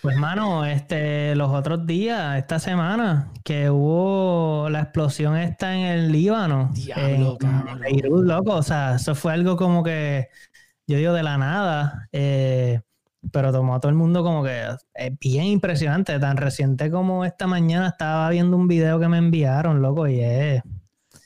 Pues 0.02 0.16
mano, 0.16 0.64
este, 0.64 1.34
los 1.36 1.50
otros 1.50 1.86
días, 1.86 2.36
esta 2.36 2.58
semana, 2.58 3.30
que 3.44 3.70
hubo 3.70 4.68
la 4.68 4.80
explosión 4.80 5.36
esta 5.36 5.74
en 5.74 5.86
el 5.86 6.12
Líbano. 6.12 6.70
Diablo, 6.74 7.38
en 7.40 7.78
Beirut, 7.78 8.24
loco. 8.24 8.54
O 8.54 8.62
sea, 8.62 8.96
eso 8.96 9.14
fue 9.14 9.32
algo 9.32 9.56
como 9.56 9.84
que 9.84 10.28
yo 10.86 10.96
digo 10.96 11.12
de 11.12 11.22
la 11.22 11.38
nada. 11.38 12.08
Eh, 12.12 12.80
pero 13.30 13.52
tomó 13.52 13.76
a 13.76 13.80
todo 13.80 13.90
el 13.90 13.96
mundo 13.96 14.24
como 14.24 14.42
que 14.42 14.66
es 14.94 15.18
bien 15.18 15.44
impresionante. 15.44 16.18
Tan 16.18 16.36
reciente 16.36 16.90
como 16.90 17.24
esta 17.24 17.46
mañana 17.46 17.88
estaba 17.88 18.28
viendo 18.30 18.56
un 18.56 18.66
video 18.68 18.98
que 18.98 19.08
me 19.08 19.18
enviaron, 19.18 19.80
loco, 19.80 20.08
y 20.08 20.20
es. 20.20 20.62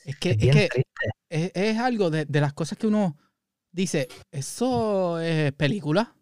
Es 0.04 0.16
que 0.18 0.30
es, 0.30 0.38
que 0.38 0.84
es, 1.28 1.78
algo 1.78 2.10
de, 2.10 2.26
de 2.26 2.40
las 2.40 2.52
cosas 2.52 2.78
que 2.78 2.86
uno 2.86 3.16
dice, 3.72 4.08
eso 4.30 5.20
es 5.20 5.52
película. 5.52 6.14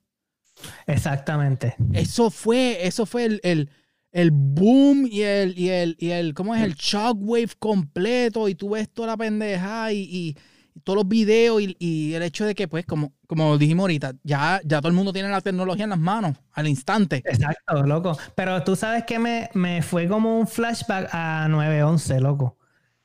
Exactamente. 0.86 1.76
Eso 1.92 2.30
fue, 2.30 2.86
eso 2.86 3.06
fue 3.06 3.24
el, 3.42 3.70
el, 4.12 4.30
boom 4.30 5.06
y 5.10 5.22
el, 5.22 5.58
y 5.58 5.70
el, 5.70 5.96
y 5.98 6.10
el, 6.10 6.34
¿cómo 6.34 6.54
es? 6.54 6.62
El 6.62 6.74
shockwave 6.74 7.50
completo 7.58 8.48
y 8.48 8.54
tú 8.54 8.70
ves 8.70 8.88
toda 8.88 9.08
la 9.08 9.16
pendeja 9.16 9.92
y, 9.92 10.36
todos 10.82 10.96
los 10.96 11.08
videos 11.08 11.62
y, 11.62 12.14
el 12.14 12.22
hecho 12.22 12.44
de 12.44 12.54
que, 12.54 12.66
pues, 12.68 12.84
como, 12.84 13.12
como 13.26 13.56
dijimos 13.58 13.84
ahorita, 13.84 14.14
ya, 14.22 14.60
ya 14.64 14.80
todo 14.80 14.88
el 14.88 14.94
mundo 14.94 15.12
tiene 15.12 15.28
la 15.28 15.40
tecnología 15.40 15.84
en 15.84 15.90
las 15.90 15.98
manos 15.98 16.36
al 16.52 16.66
instante. 16.66 17.22
Exacto, 17.24 17.82
loco. 17.84 18.18
Pero 18.34 18.62
tú 18.64 18.74
sabes 18.74 19.04
que 19.04 19.18
me, 19.18 19.50
me 19.54 19.82
fue 19.82 20.08
como 20.08 20.38
un 20.38 20.46
flashback 20.46 21.08
a 21.12 21.46
911, 21.48 22.20
loco 22.20 22.58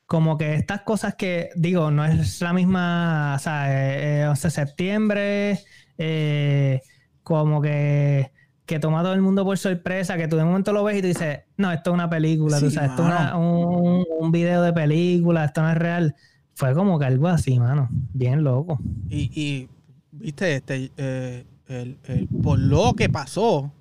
como 0.10 0.40
que 0.40 0.56
estas 0.56 0.82
cosas 0.82 1.14
que, 1.14 1.52
digo, 1.56 1.92
no 1.92 2.04
es 2.04 2.42
la 2.42 2.52
misma, 2.52 3.36
o 3.36 3.40
sea, 3.40 4.32
11 4.32 4.48
de 4.48 4.52
septiembre, 4.52 5.60
eh, 6.00 6.82
como 7.22 7.62
que, 7.62 8.32
que 8.66 8.80
toma 8.80 9.02
a 9.02 9.04
todo 9.04 9.14
el 9.14 9.22
mundo 9.22 9.46
por 9.46 9.60
sorpresa, 9.60 10.18
que 10.18 10.28
tú 10.28 10.36
de 10.36 10.46
momento 10.46 10.74
lo 10.74 10.84
ves 10.84 10.98
y 10.98 11.02
tú 11.02 11.08
dices, 11.10 11.42
no, 11.58 11.72
esto 11.72 11.92
es 11.92 11.94
una 11.94 12.10
película, 12.10 12.60
tú 12.60 12.72
sabes, 12.72 12.90
esto 12.90 13.08
es 13.08 13.34
un, 13.36 14.04
un, 14.20 14.32
video 14.32 14.64
de 14.64 14.74
película, 14.74 15.46
esto 15.46 15.62
no 15.62 15.70
es 15.70 15.78
real. 15.78 16.16
Fue 16.60 16.74
como 16.74 17.00
que 17.00 17.06
algo 17.06 17.30
así, 17.30 17.58
mano, 17.58 17.88
bien 18.14 18.44
loco. 18.44 18.78
Y, 19.10 19.32
y 19.34 19.70
viste, 20.12 20.58
este, 20.58 20.92
eh, 20.98 21.46
el, 21.70 21.98
el, 22.04 22.28
por 22.28 22.60
lo 22.60 22.96
que 22.96 23.08
pasó, 23.08 23.72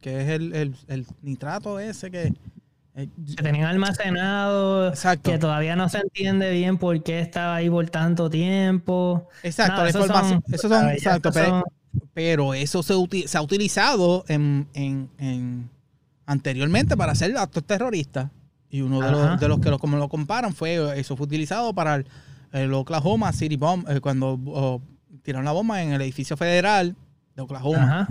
que 0.00 0.20
es 0.20 0.28
el, 0.28 0.54
el, 0.54 0.76
el 0.86 1.06
nitrato 1.22 1.80
ese 1.80 2.12
que... 2.12 2.32
Eh, 2.94 3.08
que 3.36 3.42
tenían 3.42 3.64
almacenado, 3.64 4.90
exacto. 4.90 5.32
que 5.32 5.38
todavía 5.38 5.74
no 5.74 5.88
se 5.88 5.98
entiende 5.98 6.52
bien 6.52 6.78
por 6.78 7.02
qué 7.02 7.18
estaba 7.18 7.56
ahí 7.56 7.68
por 7.68 7.90
tanto 7.90 8.30
tiempo. 8.30 9.28
Exacto, 9.42 9.82
la 9.82 9.88
información. 9.88 10.44
Esos 10.46 10.70
son, 10.70 10.90
exacto, 10.90 11.32
pero, 11.32 11.64
pero 12.14 12.54
eso 12.54 12.84
se, 12.84 12.94
se 13.26 13.36
ha 13.36 13.42
utilizado 13.42 14.24
en, 14.28 14.68
en, 14.74 15.68
anteriormente 16.26 16.96
para 16.96 17.10
hacer 17.12 17.36
actos 17.36 17.64
terroristas. 17.64 18.30
Y 18.72 18.80
uno 18.80 19.00
de 19.00 19.10
los, 19.12 19.38
de 19.38 19.48
los, 19.48 19.60
que 19.60 19.70
lo, 19.70 19.78
como 19.78 19.98
lo 19.98 20.08
comparan 20.08 20.54
fue, 20.54 20.98
eso 20.98 21.14
fue 21.16 21.26
utilizado 21.26 21.74
para 21.74 22.02
el, 22.52 22.74
Oklahoma 22.74 23.32
City 23.32 23.56
Bomb, 23.56 23.88
eh, 23.88 24.00
cuando 24.00 24.80
tiraron 25.22 25.44
la 25.44 25.52
bomba 25.52 25.82
en 25.82 25.92
el 25.92 26.00
edificio 26.00 26.36
federal 26.36 26.96
de 27.36 27.42
Oklahoma. 27.42 28.08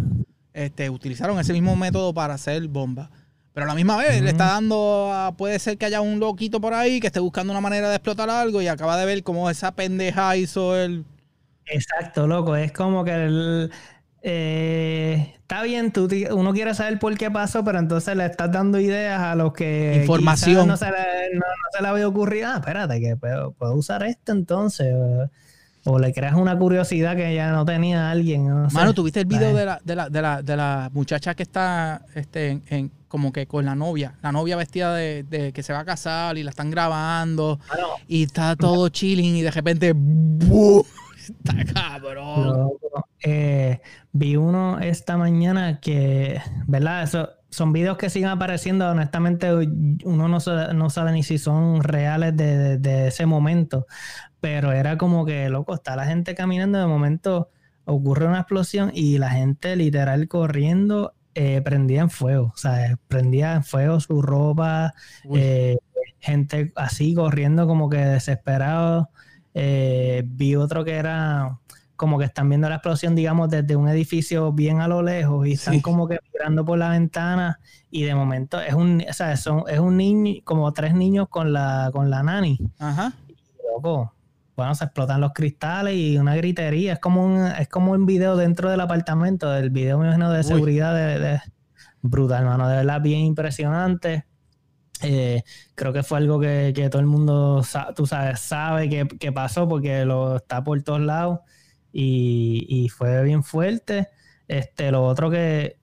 Este, 0.54 0.90
utilizaron 0.90 1.40
ese 1.40 1.52
mismo 1.52 1.76
método 1.76 2.14
para 2.14 2.36
hacer 2.36 2.68
bombas. 2.68 3.10
Pero 3.54 3.66
a 3.66 3.68
la 3.68 3.76
misma 3.76 3.98
vez 3.98 4.22
le 4.22 4.30
está 4.30 4.46
dando, 4.46 5.34
puede 5.38 5.60
ser 5.60 5.78
que 5.78 5.86
haya 5.86 6.00
un 6.00 6.20
loquito 6.20 6.62
por 6.62 6.74
ahí 6.74 7.00
que 7.00 7.08
esté 7.08 7.20
buscando 7.20 7.52
una 7.52 7.60
manera 7.60 7.90
de 7.90 7.96
explotar 7.96 8.30
algo 8.30 8.62
y 8.62 8.68
acaba 8.68 8.96
de 8.98 9.06
ver 9.06 9.24
cómo 9.24 9.50
esa 9.50 9.74
pendeja 9.74 10.38
hizo 10.38 10.78
el, 10.78 11.04
Exacto, 11.66 12.28
loco. 12.28 12.56
Es 12.56 12.72
como 12.72 13.04
que 13.04 13.14
el, 13.14 13.72
eh, 14.24 15.34
está 15.36 15.64
bien, 15.64 15.92
tú, 15.92 16.08
uno 16.32 16.54
quiere 16.54 16.76
saber 16.76 17.00
por 17.00 17.18
qué 17.18 17.32
pasó, 17.32 17.64
pero 17.64 17.80
entonces 17.80 18.16
le 18.16 18.26
estás 18.26 18.52
dando 18.52 18.80
ideas 18.80 19.20
a 19.20 19.36
los 19.36 19.54
que 19.54 20.02
información 20.02 20.68
no 20.68 20.78
se, 20.78 20.86
le, 20.86 21.36
no, 21.36 21.46
se 21.76 21.82
le 21.82 21.88
había 21.88 22.08
ocurrido. 22.08 22.50
Ah, 22.50 22.58
espérate, 22.58 23.00
que 23.00 23.18
puedo, 23.18 23.56
usar 23.74 24.04
esto 24.04 24.32
entonces. 24.32 24.94
O, 25.84 25.98
le 25.98 26.14
creas 26.14 26.36
una 26.36 26.56
curiosidad 26.56 27.16
que 27.16 27.34
ya 27.34 27.52
no 27.52 27.66
tenía 27.66 28.12
alguien. 28.12 28.68
Mano, 28.72 28.94
¿tuviste 28.94 29.22
el 29.22 29.26
video 29.26 29.56
de 29.56 29.66
la, 29.66 29.82
de, 29.84 29.96
la, 29.96 30.10
de, 30.10 30.22
la, 30.22 30.42
de 30.44 30.56
la 30.56 30.92
muchacha 30.94 31.34
que 31.34 31.42
está 31.42 32.06
este, 32.14 32.62
en, 32.68 32.92
como 33.08 33.34
que 33.34 33.48
con 33.48 33.66
la 33.66 33.74
novia? 33.74 34.14
La 34.22 34.32
novia 34.32 34.56
vestida 34.56 34.94
de, 34.94 35.52
que 35.56 35.64
se 35.64 35.74
va 35.74 35.80
a 35.80 35.86
casar 35.86 36.38
y 36.38 36.44
la 36.44 36.52
están 36.52 36.70
grabando. 36.70 37.60
y 38.08 38.24
está 38.24 38.56
todo 38.56 38.90
chilling 38.90 39.36
y 39.38 39.42
de 39.42 39.50
repente. 39.50 39.96
Está 41.30 41.74
cabrón. 41.74 42.72
Eh, 43.24 43.82
vi 44.12 44.36
uno 44.36 44.80
esta 44.80 45.18
mañana 45.18 45.80
que, 45.80 46.42
¿verdad? 46.68 47.04
Eso, 47.04 47.30
son 47.52 47.74
videos 47.74 47.98
que 47.98 48.10
siguen 48.10 48.30
apareciendo. 48.30 48.90
Honestamente, 48.90 49.54
uno 49.54 50.28
no, 50.28 50.38
no 50.74 50.90
sabe 50.90 51.12
ni 51.12 51.24
si 51.24 51.38
son 51.38 51.84
reales 51.84 52.36
de, 52.36 53.08
ese 53.08 53.26
momento. 53.26 53.86
Pero 54.40 54.72
era 54.72 54.98
como 54.98 55.26
que, 55.26 55.50
loco, 55.50 55.76
está 55.76 55.96
la 55.96 56.06
gente 56.06 56.34
caminando. 56.34 56.80
De 56.80 56.88
momento 56.88 57.50
ocurre 57.86 58.26
una 58.26 58.40
explosión 58.40 58.92
y 58.94 59.18
la 59.18 59.30
gente 59.32 59.76
literal 59.76 60.28
corriendo 60.28 61.14
eh, 61.36 61.62
prendía 61.62 62.02
en 62.02 62.10
fuego. 62.10 62.52
O 62.54 62.58
sea, 62.58 62.98
prendía 63.08 63.54
en 63.54 63.64
fuego 63.64 64.00
su 64.00 64.22
ropa. 64.22 64.94
Eh, 65.34 65.78
gente 66.20 66.72
así 66.76 67.14
corriendo 67.14 67.68
como 67.68 67.90
que 67.90 67.98
desesperado. 67.98 69.10
Eh, 69.54 70.24
vi 70.26 70.56
otro 70.56 70.84
que 70.84 70.96
era 70.96 71.60
como 71.96 72.18
que 72.18 72.26
están 72.26 72.50
viendo 72.50 72.68
la 72.68 72.76
explosión, 72.76 73.14
digamos, 73.14 73.50
desde 73.50 73.76
un 73.76 73.88
edificio 73.88 74.52
bien 74.52 74.82
a 74.82 74.88
lo 74.88 75.04
lejos 75.04 75.46
y 75.46 75.52
están 75.52 75.82
como 75.82 76.08
que 76.08 76.18
mirando 76.34 76.66
por 76.66 76.80
la 76.80 76.90
ventana 76.90 77.60
y 77.92 78.04
de 78.04 78.16
momento 78.16 78.60
es 78.60 78.74
un, 78.74 79.04
o 79.08 79.14
sea, 79.14 79.38
son, 79.38 79.66
es 79.68 79.80
un 79.80 79.98
niño, 79.98 80.42
como 80.44 80.72
tres 80.74 80.96
niños 80.96 81.28
con 81.30 81.54
la, 81.54 81.92
con 81.94 82.10
la 82.10 82.24
nani. 82.24 82.58
Ajá. 82.80 83.14
loco, 83.72 84.14
bueno, 84.56 84.76
se 84.76 84.86
explotan 84.86 85.22
los 85.22 85.34
cristales 85.34 85.96
y 85.96 86.18
una 86.18 86.36
gritería. 86.36 86.94
Es 86.94 87.00
como 87.00 87.26
un, 87.26 87.48
es 87.48 87.68
como 87.68 87.92
un 87.92 88.06
video 88.06 88.36
dentro 88.36 88.70
del 88.70 88.82
apartamento, 88.82 89.50
del 89.50 89.70
video, 89.70 89.98
me 89.98 90.06
imagino, 90.06 90.32
de 90.32 90.44
seguridad 90.44 90.94
de, 90.94 91.40
brutal, 92.02 92.44
hermano. 92.44 92.68
De 92.68 92.78
verdad, 92.78 93.02
bien 93.02 93.22
impresionante. 93.22 94.26
Eh, 95.04 95.44
creo 95.76 95.94
que 95.94 96.04
fue 96.04 96.18
algo 96.20 96.40
que, 96.40 96.88
todo 96.92 97.00
el 97.00 97.08
mundo, 97.08 97.64
tú 97.96 98.06
sabes, 98.06 98.40
sabe 98.40 98.90
que, 98.90 99.32
pasó 99.32 99.68
porque 99.68 100.06
lo 100.06 100.38
está 100.38 100.64
por 100.64 100.82
todos 100.84 101.02
lados 101.02 101.40
y, 101.92 102.90
fue 102.96 103.24
bien 103.24 103.44
fuerte. 103.44 104.10
Este, 104.48 104.92
lo 104.92 105.04
otro 105.04 105.30
que, 105.30 105.78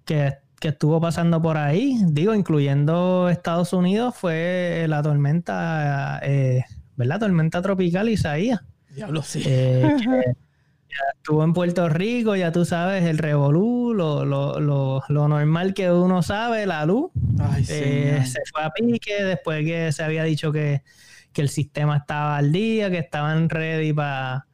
estuvo 0.61 1.01
pasando 1.01 1.41
por 1.41 1.57
ahí, 1.57 1.99
digo, 2.09 2.35
incluyendo 2.35 3.29
Estados 3.29 3.73
Unidos, 3.73 4.15
fue 4.17 4.87
la 4.89 5.03
tormenta, 5.03 6.21
eh, 6.23 6.65
¿verdad? 6.97 7.21
Tormenta 7.21 7.63
tropical 7.63 8.09
Isaías. 8.09 8.61
Diablo, 8.91 9.23
sí. 9.23 9.43
Eh, 9.47 9.89
estuvo 11.17 11.45
en 11.45 11.53
Puerto 11.53 11.89
Rico, 11.89 12.37
ya 12.37 12.53
tú 12.53 12.65
sabes, 12.65 13.05
el 13.05 13.19
revolú, 13.19 13.93
lo, 13.95 15.05
normal 15.09 15.75
que 15.75 15.91
uno 15.91 16.23
sabe, 16.23 16.67
la 16.67 16.85
luz. 16.87 17.11
Eh, 17.69 18.23
se 18.25 18.41
fue 18.53 18.63
a 18.65 18.71
pique 18.71 19.23
después 19.23 19.65
que 19.65 19.93
se 19.93 20.03
había 20.03 20.25
dicho 20.25 20.53
que, 20.53 20.83
el 21.35 21.49
sistema 21.49 21.99
estaba 21.99 22.37
al 22.37 22.51
día, 22.51 22.91
que 22.91 22.99
estaban 22.99 23.49
ready 23.49 23.93
para 23.93 24.45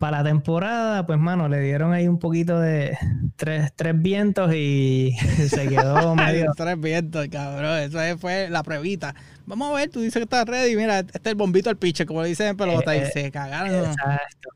la 0.00 0.24
temporada. 0.24 1.06
Pues, 1.06 1.20
mano, 1.20 1.48
le 1.48 1.60
dieron 1.60 1.92
ahí 1.92 2.08
un 2.08 2.18
poquito 2.18 2.58
de 2.58 2.98
tres, 3.36 3.70
vientos 3.94 4.52
y 4.52 5.14
se 5.48 5.68
quedó 5.68 6.14
medio. 6.16 6.50
tres 6.56 6.80
vientos, 6.80 7.28
cabrón. 7.28 7.78
Eso 7.78 8.00
fue 8.18 8.50
la 8.50 8.64
pruebita. 8.64 9.14
Vamos 9.44 9.70
a 9.70 9.76
ver, 9.76 9.88
tú 9.88 10.00
dices 10.00 10.14
que 10.14 10.24
estás 10.24 10.46
ready. 10.46 10.74
Mira, 10.74 10.98
este 10.98 11.16
es 11.16 11.26
el 11.26 11.36
bombito 11.36 11.70
al 11.70 11.76
piche, 11.76 12.06
como 12.06 12.24
dicen 12.24 12.48
en 12.48 12.56
pelota, 12.56 12.96
y 12.96 13.02
eh, 13.02 13.10
se 13.12 13.30
cagaron. 13.30 13.72
Exacto. 13.84 14.48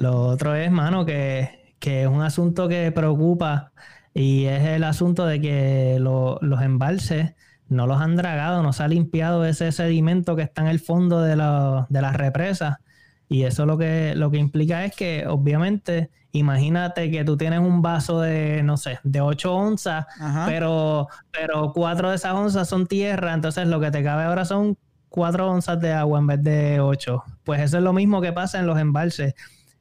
Lo 0.00 0.22
otro 0.22 0.54
es, 0.54 0.70
mano, 0.70 1.04
que, 1.04 1.74
es 1.78 2.06
un 2.06 2.22
asunto 2.22 2.68
que 2.68 2.90
preocupa 2.90 3.72
y 4.14 4.46
es 4.46 4.64
el 4.64 4.84
asunto 4.84 5.26
de 5.26 5.42
que 5.42 5.98
los 6.00 6.62
embalses 6.62 7.34
no 7.68 7.86
los 7.86 8.00
han 8.00 8.16
dragado, 8.16 8.62
no 8.62 8.72
se 8.72 8.82
ha 8.82 8.88
limpiado 8.88 9.44
ese 9.44 9.70
sedimento 9.72 10.36
que 10.36 10.42
está 10.42 10.62
en 10.62 10.68
el 10.68 10.80
fondo 10.80 11.20
de, 11.20 11.36
la, 11.36 11.86
de 11.90 12.00
las 12.00 12.16
represas. 12.16 12.78
Y 13.28 13.42
eso 13.42 13.66
lo 13.66 13.76
que, 13.76 14.14
lo 14.16 14.30
que 14.30 14.38
implica 14.38 14.86
es 14.86 14.96
que, 14.96 15.26
obviamente, 15.26 16.10
imagínate 16.32 17.10
que 17.10 17.22
tú 17.22 17.36
tienes 17.36 17.60
un 17.60 17.82
vaso 17.82 18.22
de, 18.22 18.62
no 18.62 18.78
sé, 18.78 19.00
de 19.02 19.20
8 19.20 19.54
onzas, 19.54 20.06
pero, 20.46 21.08
pero 21.30 21.74
4 21.74 22.08
de 22.08 22.16
esas 22.16 22.32
onzas 22.32 22.66
son 22.66 22.86
tierra, 22.86 23.34
entonces 23.34 23.68
lo 23.68 23.78
que 23.78 23.90
te 23.90 24.02
cabe 24.02 24.22
ahora 24.22 24.46
son 24.46 24.78
4 25.10 25.50
onzas 25.50 25.78
de 25.78 25.92
agua 25.92 26.20
en 26.20 26.26
vez 26.26 26.42
de 26.42 26.80
8. 26.80 27.22
Pues 27.44 27.60
eso 27.60 27.76
es 27.76 27.82
lo 27.82 27.92
mismo 27.92 28.22
que 28.22 28.32
pasa 28.32 28.58
en 28.60 28.66
los 28.66 28.78
embalses. 28.78 29.34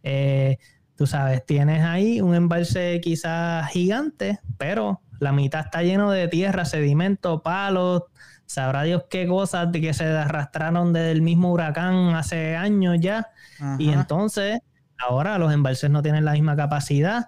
Eh, 0.03 0.57
tú 0.95 1.07
sabes, 1.07 1.45
tienes 1.45 1.83
ahí 1.83 2.21
un 2.21 2.35
embalse 2.35 2.99
quizás 3.01 3.69
gigante, 3.71 4.39
pero 4.57 5.01
la 5.19 5.31
mitad 5.31 5.61
está 5.65 5.83
lleno 5.83 6.11
de 6.11 6.27
tierra, 6.27 6.65
sedimento, 6.65 7.43
palos, 7.43 8.03
sabrá 8.45 8.83
Dios 8.83 9.03
qué 9.09 9.27
cosas 9.27 9.71
de 9.71 9.81
que 9.81 9.93
se 9.93 10.05
arrastraron 10.05 10.91
del 10.93 11.21
mismo 11.21 11.51
huracán 11.51 12.15
hace 12.15 12.55
años 12.55 12.97
ya. 12.99 13.27
Y 13.77 13.89
entonces, 13.89 14.59
ahora 14.97 15.37
los 15.37 15.53
embalses 15.53 15.89
no 15.89 16.01
tienen 16.01 16.25
la 16.25 16.33
misma 16.33 16.55
capacidad. 16.55 17.27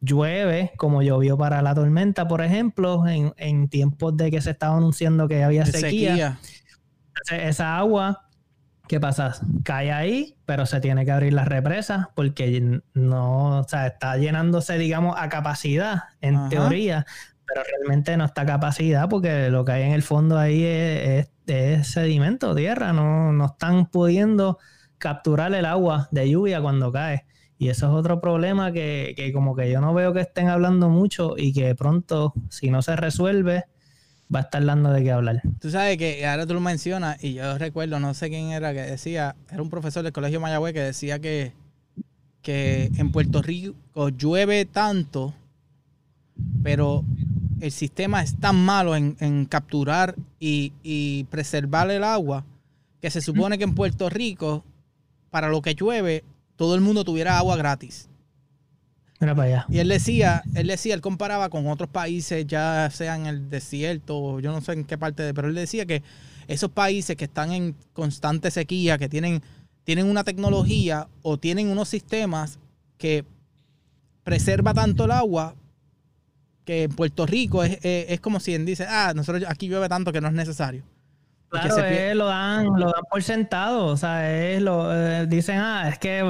Llueve, 0.00 0.72
como 0.76 1.02
llovió 1.02 1.36
para 1.36 1.62
la 1.62 1.74
tormenta, 1.74 2.28
por 2.28 2.42
ejemplo, 2.42 3.04
en, 3.06 3.68
tiempos 3.68 4.16
de 4.16 4.30
que 4.30 4.40
se 4.40 4.50
estaba 4.50 4.76
anunciando 4.76 5.26
que 5.26 5.42
había 5.42 5.66
sequía. 5.66 6.38
esa 7.30 7.78
agua 7.78 8.25
¿Qué 8.88 9.00
pasa? 9.00 9.34
Cae 9.64 9.90
ahí, 9.90 10.36
pero 10.44 10.64
se 10.64 10.80
tiene 10.80 11.04
que 11.04 11.10
abrir 11.10 11.32
las 11.32 11.48
represas 11.48 12.06
porque 12.14 12.80
no, 12.94 13.60
o 13.60 13.64
sea, 13.64 13.88
está 13.88 14.16
llenándose, 14.16 14.78
digamos, 14.78 15.16
a 15.18 15.28
capacidad, 15.28 16.04
en 16.20 16.48
teoría, 16.48 17.04
pero 17.46 17.62
realmente 17.64 18.16
no 18.16 18.24
está 18.24 18.42
a 18.42 18.46
capacidad 18.46 19.08
porque 19.08 19.50
lo 19.50 19.64
que 19.64 19.72
hay 19.72 19.82
en 19.82 19.92
el 19.92 20.02
fondo 20.02 20.38
ahí 20.38 20.62
es, 20.64 21.28
sedimento, 21.82 22.54
tierra, 22.54 22.92
no, 22.92 23.32
no 23.32 23.46
están 23.46 23.86
pudiendo 23.86 24.58
capturar 24.98 25.52
el 25.54 25.64
agua 25.64 26.08
de 26.12 26.30
lluvia 26.30 26.60
cuando 26.60 26.92
cae. 26.92 27.26
Y 27.58 27.70
eso 27.70 27.86
es 27.86 27.92
otro 27.92 28.20
problema 28.20 28.70
que, 28.70 29.14
que 29.16 29.32
como 29.32 29.56
que 29.56 29.70
yo 29.70 29.80
no 29.80 29.94
veo 29.94 30.12
que 30.12 30.20
estén 30.20 30.48
hablando 30.48 30.90
mucho 30.90 31.34
y 31.36 31.52
que 31.52 31.74
pronto, 31.74 32.34
si 32.50 32.70
no 32.70 32.82
se 32.82 32.96
resuelve, 32.96 33.64
va 34.34 34.40
a 34.40 34.42
estar 34.42 34.64
dando 34.64 34.90
de 34.90 35.02
qué 35.02 35.12
hablar. 35.12 35.42
Tú 35.60 35.70
sabes 35.70 35.96
que 35.98 36.26
ahora 36.26 36.46
tú 36.46 36.54
lo 36.54 36.60
mencionas 36.60 37.22
y 37.22 37.34
yo 37.34 37.58
recuerdo, 37.58 38.00
no 38.00 38.14
sé 38.14 38.28
quién 38.28 38.50
era, 38.50 38.72
que 38.72 38.82
decía, 38.82 39.36
era 39.50 39.62
un 39.62 39.70
profesor 39.70 40.02
del 40.02 40.12
Colegio 40.12 40.40
Mayagüez 40.40 40.72
que 40.74 40.80
decía 40.80 41.18
que, 41.18 41.52
que 42.42 42.90
en 42.96 43.12
Puerto 43.12 43.42
Rico 43.42 44.08
llueve 44.10 44.64
tanto, 44.64 45.34
pero 46.62 47.04
el 47.60 47.72
sistema 47.72 48.22
es 48.22 48.36
tan 48.38 48.56
malo 48.56 48.96
en, 48.96 49.46
capturar 49.46 50.14
y, 50.38 50.72
y, 50.82 51.24
preservar 51.24 51.90
el 51.90 52.04
agua 52.04 52.44
que 53.00 53.10
se 53.10 53.20
supone 53.20 53.58
que 53.58 53.64
en 53.64 53.74
Puerto 53.74 54.10
Rico, 54.10 54.64
para 55.30 55.48
lo 55.48 55.62
que 55.62 55.74
llueve, 55.74 56.24
todo 56.56 56.74
el 56.74 56.80
mundo 56.80 57.04
tuviera 57.04 57.38
agua 57.38 57.56
gratis. 57.56 58.08
Y 59.68 59.78
él 59.78 59.88
decía, 59.88 60.42
él 60.54 60.66
decía, 60.66 60.94
él 60.94 61.00
comparaba 61.00 61.48
con 61.48 61.66
otros 61.68 61.88
países, 61.88 62.46
ya 62.46 62.90
sea 62.92 63.16
en 63.16 63.26
el 63.26 63.48
desierto, 63.48 64.40
yo 64.40 64.52
no 64.52 64.60
sé 64.60 64.72
en 64.72 64.84
qué 64.84 64.98
parte 64.98 65.22
de, 65.22 65.32
pero 65.32 65.48
él 65.48 65.54
decía 65.54 65.86
que 65.86 66.02
esos 66.48 66.70
países 66.70 67.16
que 67.16 67.24
están 67.24 67.52
en 67.52 67.74
constante 67.92 68.50
sequía, 68.50 68.98
que 68.98 69.08
tienen, 69.08 69.42
tienen 69.84 70.06
una 70.06 70.22
tecnología 70.22 71.08
o 71.22 71.38
tienen 71.38 71.68
unos 71.68 71.88
sistemas 71.88 72.58
que 72.98 73.24
preserva 74.22 74.74
tanto 74.74 75.04
el 75.04 75.12
agua 75.12 75.54
que 76.64 76.84
en 76.84 76.90
Puerto 76.90 77.26
Rico 77.26 77.62
es, 77.62 77.78
es 77.82 78.20
como 78.20 78.40
si 78.40 78.54
él 78.54 78.66
dice, 78.66 78.86
ah, 78.88 79.12
nosotros 79.14 79.44
aquí 79.48 79.68
llueve 79.68 79.88
tanto 79.88 80.12
que 80.12 80.20
no 80.20 80.28
es 80.28 80.34
necesario. 80.34 80.82
Claro, 81.48 82.14
lo 82.14 82.26
dan, 82.26 82.66
lo 82.66 82.86
dan 82.86 83.04
por 83.10 83.22
sentado, 83.22 83.86
o 83.86 83.96
sea, 83.96 84.34
es 84.34 84.60
lo, 84.60 84.92
eh, 84.92 85.26
dicen, 85.26 85.58
ah, 85.58 85.88
es 85.88 85.98
que 85.98 86.28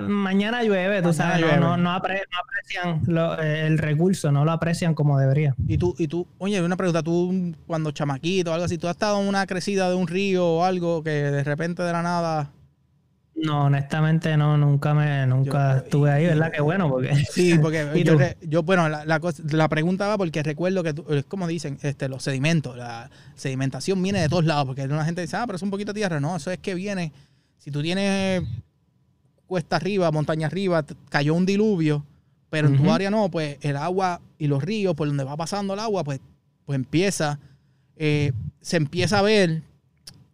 mañana 0.00 0.62
llueve, 0.62 1.00
tú 1.02 1.12
sabes, 1.12 1.58
No, 1.58 1.76
no, 1.76 1.90
aprecian 1.90 3.02
eh, 3.42 3.64
el 3.66 3.78
recurso, 3.78 4.30
no 4.30 4.44
lo 4.44 4.52
aprecian 4.52 4.94
como 4.94 5.18
debería. 5.18 5.54
Y 5.66 5.78
tú, 5.78 5.94
y 5.98 6.06
tú, 6.06 6.26
oye, 6.38 6.60
una 6.62 6.76
pregunta, 6.76 7.02
tú 7.02 7.54
cuando 7.66 7.90
chamaquito 7.92 8.50
o 8.50 8.54
algo 8.54 8.66
así, 8.66 8.76
¿tú 8.78 8.88
has 8.88 8.96
estado 8.96 9.20
en 9.20 9.28
una 9.28 9.46
crecida 9.46 9.88
de 9.88 9.96
un 9.96 10.06
río 10.06 10.46
o 10.46 10.64
algo 10.64 11.02
que 11.02 11.10
de 11.10 11.44
repente 11.44 11.82
de 11.82 11.92
la 11.92 12.02
nada 12.02 12.50
no, 13.42 13.66
honestamente 13.66 14.36
no, 14.36 14.58
nunca 14.58 14.94
me, 14.94 15.26
nunca 15.26 15.78
estuve 15.78 16.10
ahí, 16.10 16.26
¿verdad? 16.26 16.50
Qué 16.52 16.60
bueno, 16.60 16.88
porque. 16.88 17.14
Sí, 17.30 17.58
porque 17.62 18.36
yo, 18.42 18.62
bueno, 18.62 18.88
la, 18.88 19.04
la, 19.04 19.68
pregunta 19.68 20.08
va 20.08 20.18
porque 20.18 20.42
recuerdo 20.42 20.82
que, 20.82 20.94
es 21.10 21.24
como 21.24 21.46
dicen, 21.46 21.78
este, 21.82 22.08
los 22.08 22.22
sedimentos, 22.22 22.76
la 22.76 23.10
sedimentación 23.34 24.02
viene 24.02 24.20
de 24.20 24.28
todos 24.28 24.44
lados, 24.44 24.66
porque 24.66 24.84
una 24.84 25.04
gente 25.04 25.20
dice, 25.20 25.36
ah, 25.36 25.44
pero 25.46 25.56
es 25.56 25.62
un 25.62 25.70
poquito 25.70 25.92
de 25.92 26.00
tierra. 26.00 26.20
No, 26.20 26.36
eso 26.36 26.50
es 26.50 26.58
que 26.58 26.74
viene, 26.74 27.12
si 27.58 27.70
tú 27.70 27.82
tienes 27.82 28.42
cuesta 29.46 29.76
arriba, 29.76 30.10
montaña 30.10 30.46
arriba, 30.46 30.84
cayó 31.08 31.34
un 31.34 31.46
diluvio, 31.46 32.04
pero 32.50 32.68
en 32.68 32.76
tu 32.76 32.90
área 32.90 33.10
no, 33.10 33.30
pues 33.30 33.58
el 33.62 33.76
agua 33.76 34.20
y 34.38 34.46
los 34.46 34.62
ríos, 34.62 34.94
por 34.94 35.08
donde 35.08 35.24
va 35.24 35.36
pasando 35.36 35.74
el 35.74 35.80
agua, 35.80 36.04
pues, 36.04 36.20
pues 36.66 36.76
empieza, 36.76 37.38
eh, 37.96 38.32
se 38.60 38.76
empieza 38.76 39.18
a 39.18 39.22
ver 39.22 39.62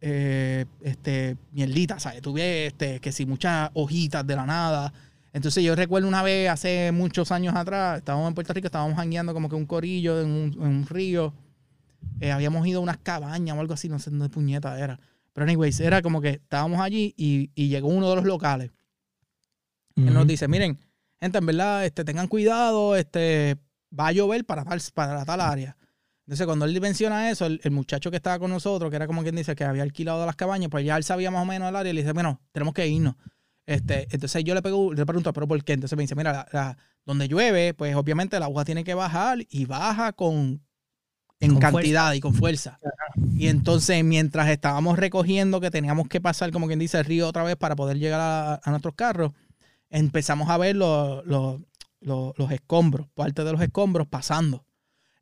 eh, 0.06 0.66
este, 0.82 1.38
mierdita, 1.52 1.98
¿sabes? 1.98 2.20
Tuve 2.20 2.66
este, 2.66 3.00
que 3.00 3.10
si 3.10 3.24
muchas 3.24 3.70
hojitas 3.72 4.26
de 4.26 4.36
la 4.36 4.44
nada. 4.44 4.92
Entonces 5.32 5.64
yo 5.64 5.74
recuerdo 5.74 6.06
una 6.06 6.22
vez, 6.22 6.50
hace 6.50 6.92
muchos 6.92 7.32
años 7.32 7.54
atrás, 7.56 8.00
estábamos 8.00 8.28
en 8.28 8.34
Puerto 8.34 8.52
Rico, 8.52 8.66
estábamos 8.66 8.98
jangueando 8.98 9.32
como 9.32 9.48
que 9.48 9.54
un 9.54 9.64
corillo 9.64 10.20
en 10.20 10.28
un, 10.60 10.86
río. 10.86 11.32
Eh, 12.20 12.32
habíamos 12.32 12.66
ido 12.66 12.80
a 12.80 12.82
unas 12.82 12.98
cabañas 12.98 13.56
o 13.56 13.60
algo 13.60 13.72
así, 13.72 13.88
no 13.88 13.98
sé 13.98 14.10
dónde 14.10 14.28
puñeta 14.28 14.78
era. 14.78 15.00
Pero 15.32 15.46
anyways, 15.46 15.80
era 15.80 16.02
como 16.02 16.20
que 16.20 16.28
estábamos 16.32 16.80
allí 16.80 17.14
y, 17.16 17.48
llegó 17.68 17.88
uno 17.88 18.10
de 18.10 18.16
los 18.16 18.26
locales. 18.26 18.72
Él 19.96 20.12
nos 20.12 20.26
dice, 20.26 20.48
miren, 20.48 20.78
gente, 21.18 21.38
en 21.38 21.46
verdad, 21.46 21.86
este, 21.86 22.04
tengan 22.04 22.28
cuidado, 22.28 22.94
este, 22.94 23.56
va 23.98 24.08
a 24.08 24.12
llover 24.12 24.44
para 24.44 24.66
para 24.92 25.24
tal 25.24 25.40
área. 25.40 25.78
Entonces, 26.26 26.46
cuando 26.46 26.64
él 26.64 26.80
menciona 26.80 27.30
eso, 27.30 27.44
el, 27.46 27.60
muchacho 27.70 28.10
que 28.10 28.16
estaba 28.16 28.38
con 28.38 28.50
nosotros, 28.50 28.88
que 28.90 28.96
era 28.96 29.06
como 29.06 29.22
quien 29.22 29.36
dice 29.36 29.54
que 29.54 29.64
había 29.64 29.82
alquilado 29.82 30.24
las 30.24 30.36
cabañas, 30.36 30.70
pues 30.70 30.84
ya 30.84 30.96
él 30.96 31.04
sabía 31.04 31.30
más 31.30 31.42
o 31.42 31.44
menos 31.44 31.68
el 31.68 31.76
área 31.76 31.90
y 31.90 31.94
le 31.94 32.00
dice, 32.00 32.12
bueno, 32.12 32.40
tenemos 32.52 32.72
que 32.72 32.88
irnos. 32.88 33.14
Este, 33.66 34.08
entonces 34.10 34.42
yo 34.44 34.54
le, 34.54 34.62
pego, 34.62 34.92
le 34.92 35.04
pregunto, 35.04 35.32
¿pero 35.32 35.46
por 35.46 35.62
qué? 35.64 35.74
Entonces 35.74 35.96
me 35.96 36.02
dice, 36.02 36.14
mira, 36.14 36.46
donde 37.04 37.28
llueve, 37.28 37.74
pues 37.74 37.94
obviamente 37.94 38.36
el 38.36 38.42
agua 38.42 38.64
tiene 38.64 38.84
que 38.84 38.94
bajar 38.94 39.38
y 39.48 39.66
baja 39.66 40.12
con 40.12 40.62
en 41.40 41.58
cantidad 41.58 42.12
y 42.14 42.20
con 42.20 42.34
fuerza. 42.34 42.78
Y 43.34 43.48
entonces, 43.48 44.02
mientras 44.02 44.48
estábamos 44.48 44.98
recogiendo 44.98 45.60
que 45.60 45.70
teníamos 45.70 46.08
que 46.08 46.20
pasar, 46.20 46.50
como 46.52 46.66
quien 46.66 46.78
dice, 46.78 46.98
el 46.98 47.04
río 47.04 47.28
otra 47.28 47.42
vez 47.42 47.56
para 47.56 47.76
poder 47.76 47.98
llegar 47.98 48.60
a, 48.64 48.70
nuestros 48.70 48.94
carros, 48.94 49.32
empezamos 49.90 50.48
a 50.48 50.56
ver 50.56 50.76
los, 50.76 51.24
los 51.26 52.50
escombros, 52.50 53.08
parte 53.14 53.44
de 53.44 53.52
los 53.52 53.60
escombros 53.60 54.06
pasando. 54.06 54.63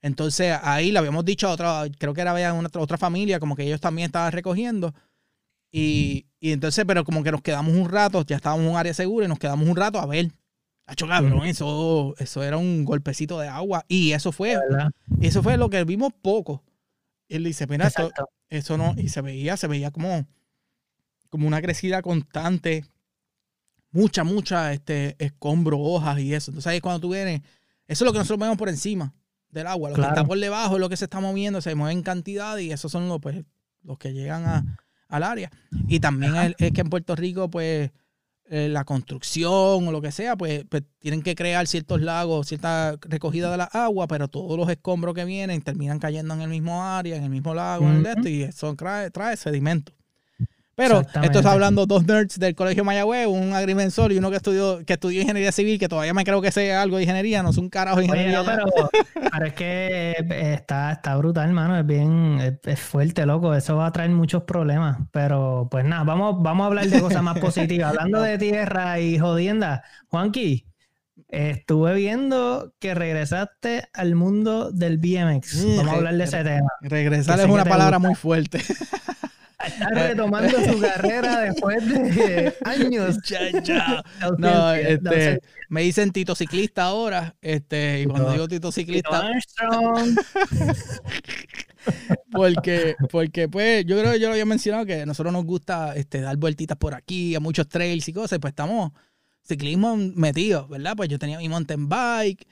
Entonces 0.02 0.58
ahí 0.62 0.90
le 0.90 0.98
habíamos 0.98 1.24
dicho 1.24 1.48
a 1.48 1.52
otra, 1.52 1.84
creo 1.96 2.12
que 2.12 2.20
era 2.20 2.52
una, 2.52 2.68
otra 2.74 2.98
familia, 2.98 3.38
como 3.38 3.54
que 3.54 3.62
ellos 3.62 3.80
también 3.80 4.06
estaban 4.06 4.32
recogiendo. 4.32 4.92
Y, 5.70 6.26
Y 6.40 6.52
entonces, 6.52 6.84
pero 6.86 7.04
como 7.04 7.22
que 7.22 7.30
nos 7.30 7.40
quedamos 7.40 7.74
un 7.74 7.88
rato, 7.88 8.24
ya 8.26 8.36
estábamos 8.36 8.66
en 8.66 8.72
un 8.72 8.76
área 8.76 8.92
segura 8.92 9.26
y 9.26 9.28
nos 9.28 9.38
quedamos 9.38 9.66
un 9.66 9.76
rato 9.76 10.00
a 10.00 10.06
ver. 10.06 10.32
Hacho, 10.86 11.06
cabrón, 11.06 11.46
eso, 11.46 12.14
eso 12.18 12.42
era 12.42 12.58
un 12.58 12.84
golpecito 12.84 13.38
de 13.38 13.46
agua. 13.46 13.84
Y 13.88 14.12
eso 14.12 14.32
fue, 14.32 14.58
eso 15.20 15.42
fue 15.42 15.56
lo 15.56 15.70
que 15.70 15.84
vimos 15.84 16.12
poco. 16.20 16.64
Él 17.28 17.44
dice, 17.44 17.66
mira, 17.68 17.86
esto, 17.86 18.10
eso 18.50 18.76
no, 18.76 18.94
y 18.98 19.08
se 19.08 19.22
veía, 19.22 19.56
se 19.56 19.68
veía 19.68 19.92
como, 19.92 20.26
como 21.30 21.46
una 21.46 21.62
crecida 21.62 22.02
constante, 22.02 22.84
mucha, 23.92 24.24
mucha 24.24 24.72
este, 24.72 25.14
escombro, 25.24 25.78
hojas 25.78 26.18
y 26.18 26.34
eso. 26.34 26.50
Entonces 26.50 26.66
ahí 26.72 26.80
cuando 26.80 27.00
tú 27.00 27.12
vienes, 27.12 27.40
eso 27.86 28.04
es 28.04 28.06
lo 28.06 28.12
que 28.12 28.18
nosotros 28.18 28.40
vemos 28.40 28.58
por 28.58 28.68
encima 28.68 29.14
del 29.52 29.66
agua. 29.68 29.90
Lo 29.90 29.96
que 29.96 30.02
está 30.02 30.24
por 30.24 30.38
debajo 30.38 30.74
es 30.74 30.80
lo 30.80 30.88
que 30.88 30.96
se 30.96 31.04
está 31.04 31.20
moviendo, 31.20 31.60
se 31.60 31.74
mueve 31.74 31.92
en 31.92 32.02
cantidad 32.02 32.56
y 32.58 32.72
esos 32.72 32.90
son 32.90 33.08
los, 33.08 33.20
pues, 33.20 33.44
los 33.82 33.98
que 33.98 34.12
llegan 34.12 34.44
a, 34.44 34.78
al 35.08 35.22
área. 35.22 35.50
Y 35.86 36.00
también 36.00 36.34
es, 36.58 36.72
que 36.72 36.80
en 36.80 36.90
Puerto 36.90 37.14
Rico, 37.14 37.50
pues, 37.50 37.90
eh, 38.46 38.68
la 38.68 38.84
construcción 38.84 39.86
o 39.86 39.92
lo 39.92 40.02
que 40.02 40.10
sea, 40.10 40.36
pues, 40.36 40.64
pues, 40.68 40.82
tienen 40.98 41.22
que 41.22 41.34
crear 41.34 41.66
ciertos 41.66 42.00
lagos, 42.00 42.48
cierta 42.48 42.96
recogida 43.02 43.50
de 43.50 43.58
la 43.58 43.64
agua, 43.64 44.08
pero 44.08 44.28
todos 44.28 44.58
los 44.58 44.68
escombros 44.68 45.14
que 45.14 45.24
vienen 45.24 45.62
terminan 45.62 45.98
cayendo 45.98 46.34
en 46.34 46.40
el 46.40 46.48
mismo 46.48 46.82
área, 46.82 47.16
en 47.16 47.24
el 47.24 47.30
mismo 47.30 47.54
lago, 47.54 47.86
en 47.86 47.98
el 47.98 48.06
este, 48.06 48.30
y 48.30 48.42
eso 48.42 48.74
trae, 48.74 49.10
trae 49.10 49.36
sedimento. 49.36 49.92
Pero 50.74 51.00
esto 51.00 51.38
está 51.38 51.52
hablando 51.52 51.84
dos 51.86 52.06
nerds 52.06 52.38
del 52.38 52.54
Colegio 52.54 52.82
Mayagüez, 52.84 53.26
un 53.26 53.52
agrimensor 53.52 54.10
y 54.10 54.18
uno 54.18 54.30
que 54.30 54.36
estudió, 54.36 54.84
que 54.86 54.94
estudió 54.94 55.20
ingeniería 55.20 55.52
civil, 55.52 55.78
que 55.78 55.88
todavía 55.88 56.14
me 56.14 56.24
creo 56.24 56.40
que 56.40 56.50
sea 56.50 56.80
algo 56.80 56.96
de 56.96 57.02
ingeniería, 57.02 57.42
no 57.42 57.50
es 57.50 57.58
un 57.58 57.68
carajo 57.68 57.98
de 57.98 58.06
ingeniería. 58.06 58.42
pero, 58.42 59.46
es 59.46 59.52
que 59.52 60.16
eh, 60.18 60.54
está, 60.54 60.92
está 60.92 61.16
brutal, 61.16 61.48
hermano, 61.48 61.78
es 61.78 61.86
bien, 61.86 62.58
es, 62.62 62.80
fuerte, 62.80 63.26
loco, 63.26 63.54
eso 63.54 63.76
va 63.76 63.86
a 63.86 63.92
traer 63.92 64.10
muchos 64.10 64.44
problemas. 64.44 64.96
Pero 65.10 65.68
pues 65.70 65.84
nada, 65.84 66.04
vamos, 66.04 66.42
vamos 66.42 66.64
a 66.64 66.66
hablar 66.68 66.86
de 66.86 67.00
cosas 67.00 67.22
más 67.22 67.38
positivas. 67.38 67.90
Hablando 67.90 68.22
de 68.22 68.38
tierra 68.38 68.98
y 68.98 69.18
jodienda, 69.18 69.84
Juanqui, 70.08 70.66
Estuve 71.32 71.94
viendo 71.94 72.74
que 72.78 72.94
regresaste 72.94 73.88
al 73.94 74.14
mundo 74.14 74.70
del 74.70 74.98
BMX. 74.98 75.64
Vamos 75.78 75.94
a 75.94 75.96
hablar 75.96 76.14
de 76.14 76.24
ese 76.24 76.44
tema. 76.44 76.68
Regresar 76.82 77.40
es 77.40 77.46
una 77.46 77.64
palabra 77.64 77.98
muy 77.98 78.14
fuerte. 78.14 78.60
Está 79.64 79.88
retomando 79.88 80.64
su 80.64 80.80
carrera 80.80 81.40
después 81.40 81.88
de 81.88 82.54
años. 82.64 83.18
No, 84.38 84.72
este, 84.74 85.40
me 85.68 85.82
dicen 85.82 86.10
Tito 86.12 86.34
Ciclista 86.34 86.84
ahora. 86.84 87.34
Este, 87.40 88.02
y 88.02 88.06
cuando 88.06 88.32
digo 88.32 88.48
Tito 88.48 88.72
Ciclista. 88.72 89.30
porque, 92.32 92.94
porque, 93.10 93.48
pues, 93.48 93.84
yo 93.84 93.98
creo 93.98 94.12
que 94.12 94.20
yo 94.20 94.28
lo 94.28 94.32
había 94.32 94.46
mencionado 94.46 94.86
que 94.86 95.02
a 95.02 95.06
nosotros 95.06 95.32
nos 95.32 95.44
gusta 95.44 95.94
este, 95.96 96.20
dar 96.20 96.36
vueltitas 96.36 96.76
por 96.76 96.94
aquí, 96.94 97.34
a 97.34 97.40
muchos 97.40 97.68
trails 97.68 98.08
y 98.08 98.12
cosas, 98.12 98.38
pues 98.40 98.52
estamos 98.52 98.92
ciclismo 99.44 99.96
metidos, 99.96 100.68
¿verdad? 100.68 100.94
Pues 100.96 101.08
yo 101.08 101.18
tenía 101.18 101.38
mi 101.38 101.48
mountain 101.48 101.88
bike 101.88 102.46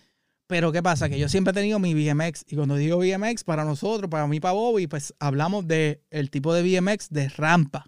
pero 0.50 0.72
¿qué 0.72 0.82
pasa? 0.82 1.08
Que 1.08 1.16
yo 1.16 1.28
siempre 1.28 1.52
he 1.52 1.54
tenido 1.54 1.78
mi 1.78 1.94
BMX 1.94 2.44
y 2.48 2.56
cuando 2.56 2.74
digo 2.74 2.98
BMX 2.98 3.44
para 3.44 3.64
nosotros, 3.64 4.10
para 4.10 4.26
mí, 4.26 4.40
para 4.40 4.54
Bobby, 4.54 4.88
pues 4.88 5.14
hablamos 5.20 5.68
de 5.68 6.02
el 6.10 6.28
tipo 6.28 6.52
de 6.52 6.62
BMX 6.64 7.08
de 7.10 7.28
rampa, 7.28 7.86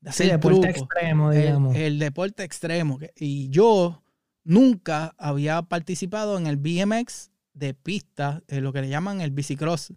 de 0.00 0.08
hacer 0.08 0.30
deporte 0.30 0.70
extremo, 0.70 1.30
digamos. 1.30 1.76
El, 1.76 1.98
deporte 1.98 2.44
extremo. 2.44 2.98
Y 3.14 3.50
yo 3.50 4.02
nunca 4.42 5.14
había 5.18 5.60
participado 5.60 6.38
en 6.38 6.46
el 6.46 6.56
BMX 6.56 7.30
de 7.52 7.74
pista, 7.74 8.42
en 8.48 8.64
lo 8.64 8.72
que 8.72 8.80
le 8.80 8.88
llaman 8.88 9.20
el 9.20 9.30
bicicross. 9.30 9.92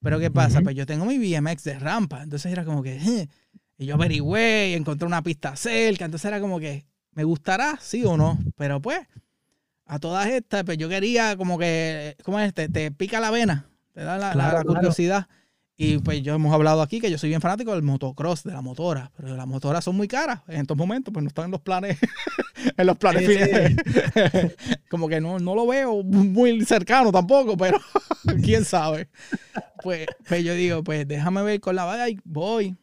Pero 0.00 0.20
¿qué 0.20 0.30
pasa? 0.30 0.60
Pues 0.60 0.76
yo 0.76 0.86
tengo 0.86 1.04
mi 1.04 1.18
BMX 1.18 1.64
de 1.64 1.80
rampa, 1.80 2.22
entonces 2.22 2.52
era 2.52 2.64
como 2.64 2.84
que, 2.84 3.28
y 3.76 3.86
yo 3.86 3.96
averigüé 3.96 4.68
y 4.70 4.74
encontré 4.74 5.04
una 5.04 5.24
pista 5.24 5.56
cerca, 5.56 6.04
entonces 6.04 6.26
era 6.26 6.40
como 6.40 6.60
que, 6.60 6.86
¿me 7.10 7.24
gustará? 7.24 7.76
Sí 7.80 8.04
o 8.04 8.16
no, 8.16 8.38
pero 8.56 8.80
pues 8.80 9.00
a 9.90 9.98
todas 9.98 10.28
estas, 10.28 10.62
pues 10.62 10.78
yo 10.78 10.88
quería 10.88 11.36
como 11.36 11.58
que, 11.58 12.16
¿cómo 12.22 12.38
es? 12.38 12.54
Te, 12.54 12.68
te 12.68 12.92
pica 12.92 13.18
la 13.18 13.32
vena, 13.32 13.66
te 13.92 14.04
da 14.04 14.18
la, 14.18 14.62
curiosidad. 14.62 15.26
Y 15.76 15.98
pues 15.98 16.22
yo 16.22 16.34
hemos 16.34 16.54
hablado 16.54 16.80
aquí 16.80 17.00
que 17.00 17.10
yo 17.10 17.18
soy 17.18 17.30
bien 17.30 17.40
fanático 17.40 17.72
del 17.72 17.82
motocross, 17.82 18.44
de 18.44 18.52
la 18.52 18.60
motora, 18.60 19.10
pero 19.16 19.34
las 19.34 19.48
motoras 19.48 19.82
son 19.82 19.96
muy 19.96 20.06
caras 20.06 20.42
en 20.46 20.60
estos 20.60 20.76
momentos, 20.76 21.12
pues 21.12 21.24
no 21.24 21.28
están 21.28 21.46
en 21.46 21.50
los 21.50 21.60
planes, 21.62 21.98
en 22.76 22.86
los 22.86 22.96
planes 22.98 23.28
como 24.90 25.08
que 25.08 25.20
no, 25.20 25.40
no 25.40 25.56
lo 25.56 25.66
veo 25.66 26.04
muy 26.04 26.64
cercano 26.64 27.10
tampoco, 27.10 27.56
pero 27.56 27.80
quién 28.44 28.64
sabe. 28.64 29.08
Pues, 29.82 30.06
pues 30.28 30.44
yo 30.44 30.54
digo, 30.54 30.84
pues 30.84 31.08
déjame 31.08 31.42
ver 31.42 31.58
con 31.60 31.74
la 31.74 31.86
bike, 31.86 32.20
voy. 32.22 32.76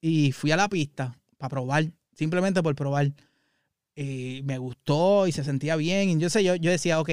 Y 0.00 0.32
fui 0.32 0.50
a 0.50 0.56
la 0.56 0.68
pista 0.68 1.16
para 1.38 1.50
probar, 1.50 1.84
simplemente 2.12 2.60
por 2.60 2.74
probar. 2.74 3.12
Y 3.94 4.42
me 4.44 4.58
gustó 4.58 5.26
y 5.26 5.32
se 5.32 5.44
sentía 5.44 5.76
bien. 5.76 6.10
Y 6.10 6.18
yo 6.18 6.28
sé, 6.30 6.42
yo, 6.42 6.56
yo 6.56 6.70
decía, 6.70 7.00
ok, 7.00 7.10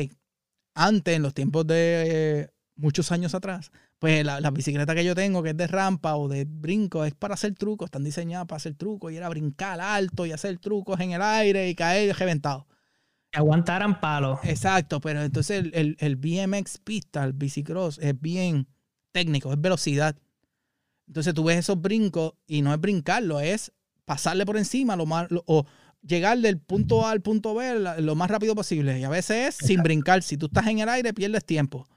antes, 0.73 1.15
en 1.15 1.21
los 1.21 1.33
tiempos 1.33 1.67
de 1.67 2.49
muchos 2.75 3.11
años 3.11 3.35
atrás, 3.35 3.71
pues 3.99 4.25
la, 4.25 4.49
bicicleta 4.49 4.95
que 4.95 5.05
yo 5.05 5.13
tengo, 5.13 5.43
que 5.43 5.51
es 5.51 5.57
de 5.57 5.67
rampa 5.67 6.15
o 6.15 6.27
de 6.27 6.45
brinco, 6.45 7.05
es 7.05 7.13
para 7.13 7.35
hacer 7.35 7.53
trucos, 7.53 7.85
están 7.85 8.03
diseñadas 8.03 8.47
para 8.47 8.57
hacer 8.57 8.73
trucos 8.73 9.11
y 9.11 9.17
era 9.17 9.29
brincar 9.29 9.79
alto 9.79 10.25
y 10.25 10.31
hacer 10.31 10.57
trucos 10.57 10.99
en 10.99 11.11
el 11.11 11.21
aire 11.21 11.69
y 11.69 11.75
caer 11.75 12.15
reventado. 12.17 12.67
Que 13.29 13.37
aguantaran 13.37 14.01
palos. 14.01 14.39
Exacto, 14.43 14.99
pero 14.99 15.21
entonces 15.21 15.65
el, 15.73 15.95
el, 15.99 16.15
BMX 16.15 16.79
pista, 16.79 17.23
el 17.23 17.33
bicicross, 17.33 17.99
es 17.99 18.19
bien 18.19 18.67
técnico, 19.11 19.53
es 19.53 19.61
velocidad. 19.61 20.17
Entonces 21.05 21.33
tú 21.33 21.43
ves 21.43 21.59
esos 21.59 21.79
brincos 21.79 22.33
y 22.47 22.63
no 22.63 22.73
es 22.73 22.81
brincarlo, 22.81 23.39
es 23.39 23.71
pasarle 24.05 24.45
por 24.47 24.57
encima 24.57 24.95
lo 24.95 25.05
más, 25.05 25.27
o, 25.45 25.65
llegar 26.05 26.37
del 26.39 26.59
punto 26.59 27.05
A 27.05 27.11
al 27.11 27.21
punto 27.21 27.55
B 27.55 27.79
lo 27.99 28.15
más 28.15 28.29
rápido 28.29 28.55
posible. 28.55 28.99
Y 28.99 29.03
a 29.03 29.09
veces 29.09 29.59
es 29.59 29.67
sin 29.67 29.81
brincar. 29.83 30.23
Si 30.23 30.37
tú 30.37 30.47
estás 30.47 30.67
en 30.67 30.79
el 30.79 30.89
aire, 30.89 31.13
pierdes 31.13 31.45
tiempo. 31.45 31.87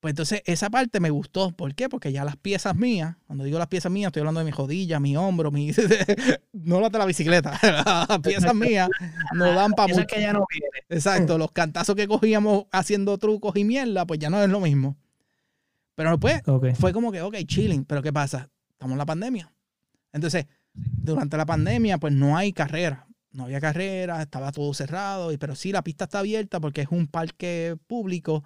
Pues 0.00 0.12
entonces 0.12 0.42
esa 0.44 0.68
parte 0.68 1.00
me 1.00 1.08
gustó. 1.08 1.52
¿Por 1.52 1.74
qué? 1.74 1.88
Porque 1.88 2.12
ya 2.12 2.24
las 2.24 2.36
piezas 2.36 2.76
mías, 2.76 3.16
cuando 3.26 3.44
digo 3.44 3.58
las 3.58 3.68
piezas 3.68 3.90
mías, 3.90 4.08
estoy 4.08 4.20
hablando 4.20 4.40
de 4.40 4.44
mi 4.44 4.50
rodilla, 4.50 5.00
mi 5.00 5.16
hombro, 5.16 5.50
mi... 5.50 5.72
no 6.52 6.80
las 6.80 6.92
de 6.92 6.98
la 6.98 7.06
bicicleta. 7.06 7.58
las 7.62 8.18
piezas 8.22 8.54
mías 8.54 8.90
no 9.32 9.46
dan 9.54 9.72
para 9.72 9.94
mucho. 9.94 10.06
que 10.06 10.20
ya 10.20 10.34
no 10.34 10.44
Exacto. 10.90 11.38
Los 11.38 11.52
cantazos 11.52 11.96
que 11.96 12.06
cogíamos 12.06 12.66
haciendo 12.70 13.16
trucos 13.16 13.56
y 13.56 13.64
mierda, 13.64 14.04
pues 14.06 14.20
ya 14.20 14.28
no 14.28 14.42
es 14.42 14.50
lo 14.50 14.60
mismo. 14.60 14.98
Pero 15.94 16.10
después 16.10 16.42
fue 16.78 16.92
como 16.92 17.10
que, 17.10 17.22
ok, 17.22 17.36
chilling. 17.46 17.84
Pero 17.84 18.02
¿qué 18.02 18.12
pasa? 18.12 18.50
Estamos 18.72 18.92
en 18.92 18.98
la 18.98 19.06
pandemia. 19.06 19.50
Entonces, 20.12 20.46
durante 20.74 21.36
la 21.36 21.46
pandemia, 21.46 21.96
pues 21.96 22.12
no 22.12 22.36
hay 22.36 22.52
carrera 22.52 23.06
no 23.34 23.44
había 23.44 23.60
carreras, 23.60 24.20
estaba 24.20 24.52
todo 24.52 24.72
cerrado, 24.72 25.30
pero 25.38 25.54
sí 25.54 25.72
la 25.72 25.82
pista 25.82 26.04
está 26.04 26.20
abierta 26.20 26.60
porque 26.60 26.82
es 26.82 26.88
un 26.90 27.08
parque 27.08 27.76
público 27.86 28.44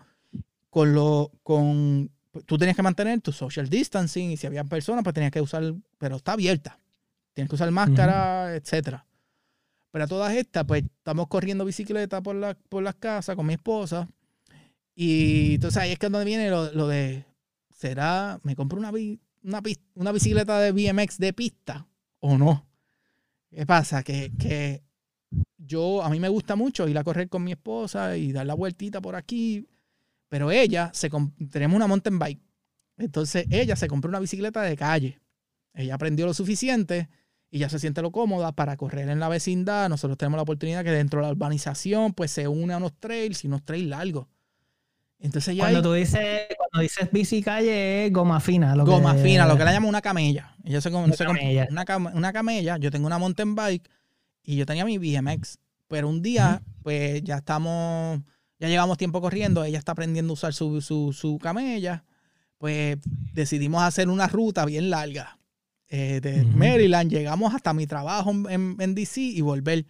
con 0.70 0.94
lo 0.94 1.30
con 1.42 2.10
tú 2.46 2.58
tenías 2.58 2.76
que 2.76 2.82
mantener 2.82 3.20
tu 3.20 3.32
social 3.32 3.68
distancing 3.68 4.30
y 4.30 4.36
si 4.36 4.46
había 4.46 4.64
personas 4.64 5.04
pues 5.04 5.14
tenías 5.14 5.32
que 5.32 5.40
usar, 5.40 5.74
pero 5.98 6.16
está 6.16 6.32
abierta. 6.32 6.80
Tienes 7.34 7.50
que 7.50 7.54
usar 7.54 7.70
máscara, 7.70 8.54
etcétera. 8.56 9.06
Pero 9.90 10.04
a 10.04 10.08
todas 10.08 10.34
estas, 10.34 10.64
pues 10.64 10.84
estamos 10.84 11.28
corriendo 11.28 11.64
bicicleta 11.64 12.20
por, 12.20 12.34
la, 12.34 12.54
por 12.54 12.82
las 12.82 12.94
casas 12.96 13.36
con 13.36 13.46
mi 13.46 13.54
esposa. 13.54 14.08
Y 14.94 15.54
entonces 15.54 15.82
ahí 15.82 15.92
es 15.92 15.98
que 15.98 16.08
donde 16.08 16.24
viene 16.24 16.50
lo, 16.50 16.72
lo 16.72 16.88
de, 16.88 17.24
¿será, 17.70 18.40
me 18.42 18.56
compro 18.56 18.78
una, 18.78 18.90
una, 18.90 19.62
una 19.94 20.12
bicicleta 20.12 20.58
de 20.60 20.72
BMX 20.72 21.18
de 21.18 21.32
pista 21.32 21.86
o 22.20 22.36
no? 22.36 22.67
¿Qué 23.50 23.66
pasa? 23.66 24.02
Que, 24.02 24.82
yo, 25.58 26.02
a 26.02 26.08
mí 26.10 26.20
me 26.20 26.28
gusta 26.28 26.56
mucho 26.56 26.88
ir 26.88 26.96
a 26.98 27.04
correr 27.04 27.28
con 27.28 27.44
mi 27.44 27.52
esposa 27.52 28.16
y 28.16 28.32
dar 28.32 28.46
la 28.46 28.54
vueltita 28.54 29.00
por 29.00 29.14
aquí, 29.14 29.66
pero 30.28 30.50
ella, 30.50 30.90
se 30.94 31.10
tenemos 31.50 31.76
una 31.76 31.86
mountain 31.86 32.18
bike. 32.18 32.40
Entonces 32.98 33.46
ella 33.50 33.76
se 33.76 33.88
compró 33.88 34.08
una 34.08 34.20
bicicleta 34.20 34.62
de 34.62 34.76
calle. 34.76 35.20
Ella 35.74 35.94
aprendió 35.94 36.26
lo 36.26 36.34
suficiente 36.34 37.08
y 37.50 37.60
ya 37.60 37.68
se 37.68 37.78
siente 37.78 38.02
lo 38.02 38.10
cómoda 38.10 38.52
para 38.52 38.76
correr 38.76 39.08
en 39.08 39.20
la 39.20 39.28
vecindad. 39.28 39.88
Nosotros 39.88 40.18
tenemos 40.18 40.38
la 40.38 40.42
oportunidad 40.42 40.84
que 40.84 40.90
dentro 40.90 41.20
de 41.20 41.26
la 41.26 41.32
urbanización 41.32 42.12
pues 42.12 42.30
se 42.30 42.48
une 42.48 42.74
a 42.74 42.78
unos 42.78 42.98
trails 42.98 43.44
y 43.44 43.46
unos 43.46 43.64
trails 43.64 43.88
largos. 43.88 44.26
Entonces 45.20 45.56
ya 45.56 45.64
cuando 45.64 45.82
tú 45.82 45.92
dices, 45.94 46.46
cuando 46.56 46.80
dices 46.80 47.08
bici 47.10 47.42
calle 47.42 48.06
es 48.06 48.12
goma 48.12 48.40
fina. 48.40 48.76
Lo 48.76 48.84
goma 48.84 49.14
fina, 49.14 49.46
lo 49.46 49.56
que 49.56 49.64
le 49.64 49.72
llaman 49.72 49.88
una 49.88 50.00
camella. 50.00 50.54
Sé 50.80 50.90
cómo, 50.90 51.04
una, 51.04 51.16
camella. 51.16 51.68
Una, 52.14 52.32
camella. 52.32 52.76
Yo 52.78 52.90
tengo 52.90 53.06
una 53.06 53.18
mountain 53.18 53.54
bike 53.54 53.90
y 54.44 54.56
yo 54.56 54.66
tenía 54.66 54.84
mi 54.84 54.98
BMX. 54.98 55.58
Pero 55.88 56.08
un 56.08 56.22
día, 56.22 56.62
pues 56.82 57.22
ya 57.24 57.38
estamos, 57.38 58.20
ya 58.60 58.68
llevamos 58.68 58.98
tiempo 58.98 59.20
corriendo, 59.20 59.64
ella 59.64 59.78
está 59.78 59.92
aprendiendo 59.92 60.32
a 60.32 60.34
usar 60.34 60.52
su, 60.52 60.80
su, 60.82 61.38
camella. 61.42 62.04
Pues 62.58 62.98
decidimos 63.32 63.82
hacer 63.82 64.08
una 64.08 64.28
ruta 64.28 64.64
bien 64.66 64.90
larga. 64.90 65.38
Eh, 65.90 66.20
de 66.22 66.44
Maryland, 66.44 67.10
llegamos 67.10 67.54
hasta 67.54 67.72
mi 67.72 67.86
trabajo 67.86 68.30
en, 68.30 68.76
en 68.78 68.94
DC 68.94 69.20
y 69.20 69.40
volver. 69.40 69.86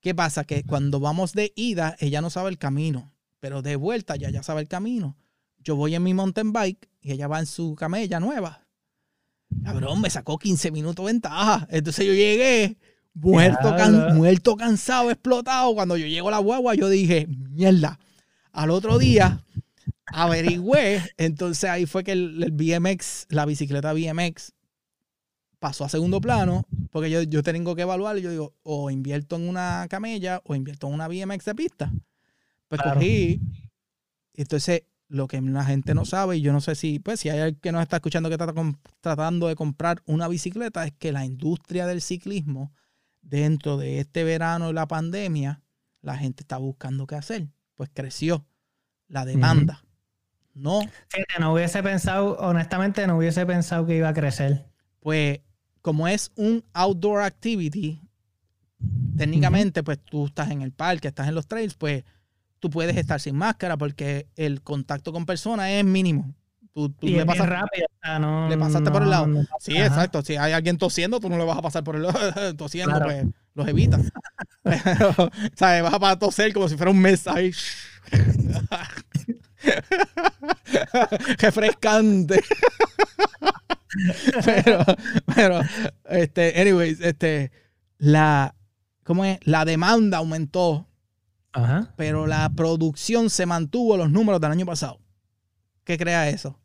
¿Qué 0.00 0.14
pasa? 0.14 0.44
Que 0.44 0.62
cuando 0.62 1.00
vamos 1.00 1.32
de 1.32 1.52
ida, 1.56 1.96
ella 1.98 2.20
no 2.20 2.30
sabe 2.30 2.50
el 2.50 2.58
camino 2.58 3.10
pero 3.40 3.62
de 3.62 3.76
vuelta 3.76 4.16
ya 4.16 4.30
ya 4.30 4.42
sabe 4.42 4.60
el 4.60 4.68
camino. 4.68 5.16
Yo 5.58 5.76
voy 5.76 5.94
en 5.94 6.02
mi 6.02 6.14
mountain 6.14 6.52
bike 6.52 6.88
y 7.00 7.12
ella 7.12 7.28
va 7.28 7.40
en 7.40 7.46
su 7.46 7.74
camella 7.74 8.20
nueva. 8.20 8.66
Cabrón, 9.64 10.00
me 10.00 10.10
sacó 10.10 10.38
15 10.38 10.70
minutos 10.70 11.04
ventaja. 11.04 11.66
Entonces 11.70 12.06
yo 12.06 12.12
llegué 12.12 12.76
muerto, 13.14 13.74
muerto, 14.14 14.56
cansado, 14.56 15.10
explotado. 15.10 15.74
Cuando 15.74 15.96
yo 15.96 16.06
llego 16.06 16.28
a 16.28 16.32
la 16.32 16.38
guagua, 16.38 16.74
yo 16.74 16.88
dije, 16.88 17.26
mierda. 17.28 17.98
Al 18.52 18.70
otro 18.70 18.98
día 18.98 19.44
averigüé, 20.06 21.02
entonces 21.16 21.68
ahí 21.68 21.86
fue 21.86 22.02
que 22.02 22.12
el, 22.12 22.50
BMX, 22.52 23.26
la 23.28 23.44
bicicleta 23.44 23.92
BMX, 23.92 24.52
pasó 25.58 25.84
a 25.84 25.88
segundo 25.88 26.20
plano, 26.20 26.66
porque 26.90 27.10
yo, 27.10 27.22
yo 27.22 27.42
tengo 27.42 27.74
que 27.74 27.82
evaluar, 27.82 28.16
yo 28.18 28.30
digo, 28.30 28.54
o 28.62 28.90
invierto 28.90 29.36
en 29.36 29.48
una 29.48 29.86
camella 29.90 30.40
o 30.44 30.54
invierto 30.54 30.88
en 30.88 30.94
una 30.94 31.08
BMX 31.08 31.44
de 31.44 31.54
pista. 31.54 31.92
Pues 32.68 32.82
cogí, 32.82 33.40
entonces 34.34 34.82
lo 35.08 35.26
que 35.26 35.40
la 35.40 35.64
gente 35.64 35.94
no 35.94 36.04
sabe, 36.04 36.36
y 36.36 36.42
yo 36.42 36.52
no 36.52 36.60
sé 36.60 36.74
si, 36.74 36.98
pues 36.98 37.20
si 37.20 37.30
hay 37.30 37.40
alguien 37.40 37.60
que 37.60 37.72
nos 37.72 37.82
está 37.82 37.96
escuchando 37.96 38.28
que 38.28 38.34
está 38.34 38.52
tratando 39.00 39.48
de 39.48 39.56
comprar 39.56 40.02
una 40.04 40.28
bicicleta, 40.28 40.84
es 40.84 40.92
que 40.92 41.12
la 41.12 41.24
industria 41.24 41.86
del 41.86 42.02
ciclismo, 42.02 42.72
dentro 43.22 43.78
de 43.78 44.00
este 44.00 44.24
verano 44.24 44.70
y 44.70 44.74
la 44.74 44.86
pandemia, 44.86 45.62
la 46.02 46.16
gente 46.16 46.42
está 46.42 46.58
buscando 46.58 47.06
qué 47.06 47.16
hacer. 47.16 47.48
Pues 47.74 47.90
creció 47.92 48.46
la 49.08 49.24
demanda. 49.24 49.82
No. 50.54 50.80
no 51.38 51.52
hubiese 51.52 51.82
pensado, 51.82 52.36
honestamente, 52.38 53.06
no 53.06 53.16
hubiese 53.16 53.46
pensado 53.46 53.86
que 53.86 53.96
iba 53.96 54.08
a 54.08 54.14
crecer. 54.14 54.66
Pues, 55.00 55.40
como 55.80 56.08
es 56.08 56.32
un 56.34 56.64
outdoor 56.72 57.22
activity, 57.22 58.00
técnicamente, 59.16 59.82
pues 59.82 59.98
tú 60.00 60.26
estás 60.26 60.50
en 60.50 60.62
el 60.62 60.72
parque, 60.72 61.08
estás 61.08 61.28
en 61.28 61.34
los 61.34 61.46
trails, 61.46 61.74
pues 61.74 62.04
tú 62.60 62.70
puedes 62.70 62.96
estar 62.96 63.20
sin 63.20 63.36
máscara 63.36 63.76
porque 63.76 64.28
el 64.36 64.62
contacto 64.62 65.12
con 65.12 65.26
personas 65.26 65.70
es 65.70 65.84
mínimo. 65.84 66.34
Tú, 66.72 66.94
y 67.00 67.10
le, 67.10 67.26
pasas, 67.26 67.48
rápido, 67.48 67.88
le 68.48 68.56
pasaste 68.56 68.90
por 68.92 69.02
el 69.02 69.10
lado. 69.10 69.26
sí, 69.58 69.76
exacto. 69.76 70.22
Si 70.22 70.36
hay 70.36 70.52
alguien 70.52 70.78
tosiendo, 70.78 71.18
tú 71.18 71.28
no 71.28 71.36
le 71.36 71.44
vas 71.44 71.58
a 71.58 71.62
pasar 71.62 71.82
por 71.82 71.96
el 71.96 72.02
lado. 72.02 72.54
tosiendo, 72.56 73.00
pues 73.00 73.26
los 73.54 73.66
evitas. 73.66 74.12
Pero, 74.62 75.30
¿sabes? 75.56 75.82
Vas 75.82 76.00
a 76.00 76.18
toser 76.18 76.52
como 76.52 76.68
si 76.68 76.76
fuera 76.76 76.92
un 76.92 77.00
mes 77.00 77.26
ahí. 77.26 77.50
Refrescante. 81.38 82.40
pero, 84.44 84.84
pero, 85.34 85.60
este, 86.08 86.60
anyways, 86.60 87.00
este, 87.00 87.50
la, 87.96 88.54
¿cómo 89.02 89.24
es? 89.24 89.38
La 89.42 89.64
demanda 89.64 90.18
aumentó 90.18 90.87
pero 91.96 92.26
la 92.26 92.48
producción 92.50 93.30
se 93.30 93.46
mantuvo 93.46 93.96
los 93.96 94.10
números 94.10 94.40
del 94.40 94.52
año 94.52 94.66
pasado. 94.66 95.00
¿Qué 95.84 95.96
crea 95.96 96.28
eso? 96.28 96.58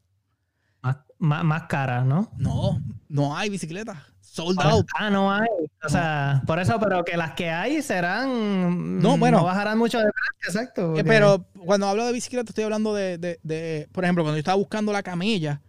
Más, 1.19 1.43
más, 1.45 1.63
cara, 1.69 2.03
¿no? 2.03 2.31
No, 2.37 2.81
no 3.07 3.37
hay 3.37 3.49
bicicletas. 3.49 3.97
Sold 4.19 4.59
out. 4.59 4.85
Ah, 4.97 5.09
no 5.09 5.31
hay. 5.31 5.47
O 5.85 5.87
sea, 5.87 6.41
por 6.45 6.59
eso, 6.59 6.77
pero 6.79 7.05
que 7.05 7.15
las 7.15 7.31
que 7.31 7.49
hay 7.49 7.81
serán. 7.81 8.99
No, 8.99 9.17
bueno. 9.17 9.37
No 9.37 9.45
bajarán 9.45 9.77
mucho 9.77 9.99
de 9.99 10.03
precio, 10.03 10.59
exacto. 10.59 10.97
Eh, 10.97 11.03
pero 11.05 11.45
cuando 11.65 11.87
hablo 11.87 12.05
de 12.05 12.11
bicicleta, 12.11 12.49
estoy 12.49 12.65
hablando 12.65 12.93
de, 12.93 13.17
de, 13.17 13.39
de, 13.43 13.87
Por 13.93 14.03
ejemplo, 14.03 14.23
cuando 14.23 14.35
yo 14.35 14.39
estaba 14.39 14.57
buscando 14.57 14.91
la 14.91 15.01
camilla, 15.01 15.61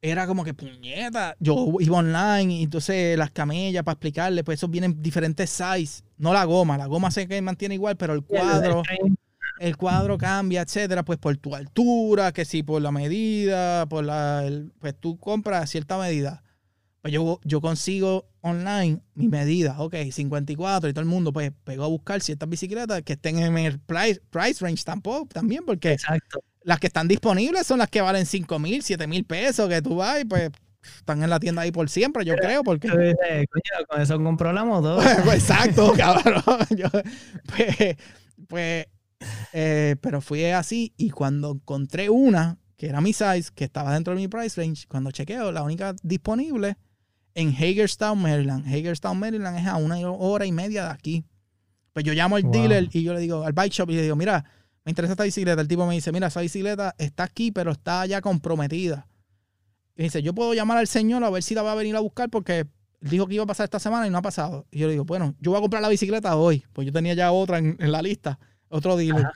era 0.00 0.26
como 0.26 0.44
que 0.44 0.54
puñeta. 0.54 1.36
Yo 1.40 1.74
iba 1.80 1.98
online 1.98 2.54
y 2.54 2.62
entonces 2.62 3.16
las 3.18 3.30
camellas 3.30 3.82
para 3.82 3.94
explicarle, 3.94 4.44
pues 4.44 4.58
esos 4.58 4.70
vienen 4.70 5.02
diferentes 5.02 5.50
sizes. 5.50 6.04
No 6.16 6.32
la 6.32 6.44
goma, 6.44 6.78
la 6.78 6.86
goma 6.86 7.10
se 7.10 7.42
mantiene 7.42 7.74
igual, 7.74 7.96
pero 7.96 8.14
el 8.14 8.22
cuadro, 8.22 8.82
el 9.60 9.76
cuadro 9.76 10.18
cambia, 10.18 10.62
etcétera, 10.62 11.04
pues 11.04 11.18
por 11.18 11.36
tu 11.36 11.54
altura, 11.54 12.32
que 12.32 12.44
si 12.44 12.62
por 12.62 12.82
la 12.82 12.92
medida, 12.92 13.86
por 13.86 14.04
la, 14.04 14.48
pues 14.80 14.94
tú 14.98 15.18
compras 15.18 15.70
cierta 15.70 15.98
medida. 15.98 16.42
Pues 17.00 17.14
yo, 17.14 17.40
yo 17.44 17.60
consigo 17.60 18.28
online 18.40 19.00
mi 19.14 19.28
medida, 19.28 19.80
ok, 19.80 19.94
54 20.10 20.88
y 20.88 20.92
todo 20.92 21.00
el 21.00 21.08
mundo 21.08 21.32
pues 21.32 21.52
pegó 21.64 21.84
a 21.84 21.88
buscar 21.88 22.20
ciertas 22.20 22.48
bicicletas 22.48 23.02
que 23.02 23.12
estén 23.12 23.38
en 23.38 23.56
el 23.58 23.78
price, 23.78 24.20
price 24.30 24.64
range 24.64 24.82
tampoco, 24.84 25.28
también, 25.32 25.64
porque 25.64 25.92
Exacto 25.92 26.40
las 26.68 26.78
que 26.78 26.86
están 26.88 27.08
disponibles 27.08 27.66
son 27.66 27.78
las 27.78 27.88
que 27.88 28.02
valen 28.02 28.26
5 28.26 28.58
mil, 28.58 28.82
7 28.82 29.06
mil 29.06 29.24
pesos, 29.24 29.70
que 29.70 29.80
tú 29.80 29.96
vas 29.96 30.20
y 30.20 30.26
pues 30.26 30.50
están 30.82 31.22
en 31.22 31.30
la 31.30 31.40
tienda 31.40 31.62
ahí 31.62 31.72
por 31.72 31.88
siempre, 31.88 32.26
yo 32.26 32.36
creo, 32.36 32.62
porque... 32.62 32.88
Coño, 32.90 33.86
con 33.88 34.02
eso 34.02 34.22
compró 34.22 34.52
la 34.52 34.66
moto. 34.66 34.98
Pues, 35.24 35.36
exacto, 35.48 35.94
cabrón. 35.96 36.42
pues, 37.46 37.96
pues 38.46 38.86
eh, 39.54 39.96
pero 40.02 40.20
fui 40.20 40.44
así 40.44 40.92
y 40.98 41.08
cuando 41.08 41.52
encontré 41.52 42.10
una, 42.10 42.58
que 42.76 42.88
era 42.88 43.00
mi 43.00 43.14
size, 43.14 43.50
que 43.54 43.64
estaba 43.64 43.94
dentro 43.94 44.14
de 44.14 44.20
mi 44.20 44.28
price 44.28 44.60
range, 44.60 44.86
cuando 44.88 45.10
chequeo, 45.10 45.50
la 45.50 45.62
única 45.62 45.94
disponible 46.02 46.76
en 47.34 47.48
Hagerstown, 47.48 48.20
Maryland. 48.20 48.66
Hagerstown, 48.66 49.18
Maryland 49.18 49.58
es 49.58 49.66
a 49.66 49.76
una 49.76 49.96
hora 50.10 50.44
y 50.44 50.52
media 50.52 50.84
de 50.84 50.90
aquí. 50.90 51.24
Pues 51.94 52.04
yo 52.04 52.12
llamo 52.12 52.36
al 52.36 52.50
dealer 52.50 52.90
y 52.92 53.02
yo 53.02 53.14
le 53.14 53.20
digo, 53.20 53.42
al 53.42 53.54
bike 53.54 53.72
shop, 53.72 53.88
y 53.88 53.94
le 53.94 54.02
digo, 54.02 54.16
mira, 54.16 54.44
me 54.88 54.92
interesa 54.92 55.12
esta 55.12 55.24
bicicleta. 55.24 55.60
El 55.60 55.68
tipo 55.68 55.86
me 55.86 55.94
dice, 55.94 56.12
mira, 56.12 56.28
esa 56.28 56.40
bicicleta 56.40 56.94
está 56.96 57.24
aquí, 57.24 57.52
pero 57.52 57.72
está 57.72 58.06
ya 58.06 58.22
comprometida. 58.22 59.06
Y 59.94 60.04
dice, 60.04 60.22
yo 60.22 60.34
puedo 60.34 60.54
llamar 60.54 60.78
al 60.78 60.86
señor 60.86 61.22
a 61.24 61.28
ver 61.28 61.42
si 61.42 61.54
la 61.54 61.60
va 61.60 61.72
a 61.72 61.74
venir 61.74 61.94
a 61.94 62.00
buscar 62.00 62.30
porque 62.30 62.66
dijo 63.02 63.26
que 63.26 63.34
iba 63.34 63.44
a 63.44 63.46
pasar 63.46 63.64
esta 63.64 63.78
semana 63.78 64.06
y 64.06 64.10
no 64.10 64.16
ha 64.16 64.22
pasado. 64.22 64.66
Y 64.70 64.78
yo 64.78 64.86
le 64.86 64.94
digo, 64.94 65.04
bueno, 65.04 65.34
yo 65.40 65.50
voy 65.50 65.58
a 65.58 65.60
comprar 65.60 65.82
la 65.82 65.90
bicicleta 65.90 66.34
hoy, 66.36 66.64
pues 66.72 66.86
yo 66.86 66.92
tenía 66.92 67.12
ya 67.12 67.32
otra 67.32 67.58
en, 67.58 67.76
la 67.78 68.00
lista, 68.00 68.38
otro 68.70 68.96
dealer, 68.96 69.26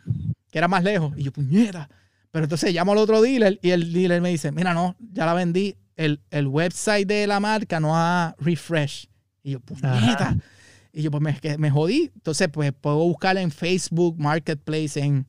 que 0.51 0.57
era 0.57 0.69
más 0.69 0.85
lejos. 0.85 1.13
Y 1.19 1.25
yo, 1.25 1.33
puñeta. 1.33 1.91
Pero 2.31 2.47
entonces 2.47 2.73
llamo 2.73 2.93
al 2.93 2.99
otro 2.99 3.21
dealer 3.21 3.59
y 3.61 3.73
el 3.73 3.93
dealer 3.93 4.23
me 4.23 4.31
dice, 4.31 4.53
mira, 4.53 4.73
no, 4.73 4.97
ya 5.13 5.27
la 5.27 5.35
vendí. 5.35 5.77
El, 5.97 6.23
el 6.31 6.47
website 6.47 7.07
de 7.07 7.27
la 7.27 7.41
marca 7.41 7.79
no 7.79 7.95
ha 7.95 8.35
refresh. 8.39 9.07
Y 9.43 9.51
yo, 9.51 9.61
puñeta. 9.61 10.35
Y 10.95 11.03
yo, 11.03 11.11
pues 11.11 11.23
me, 11.23 11.59
me 11.59 11.71
jodí. 11.71 12.11
Entonces, 12.15 12.49
pues 12.51 12.73
puedo 12.73 12.97
buscarla 12.97 13.43
en 13.43 13.51
Facebook, 13.51 14.19
Marketplace, 14.19 14.99
en 14.99 15.27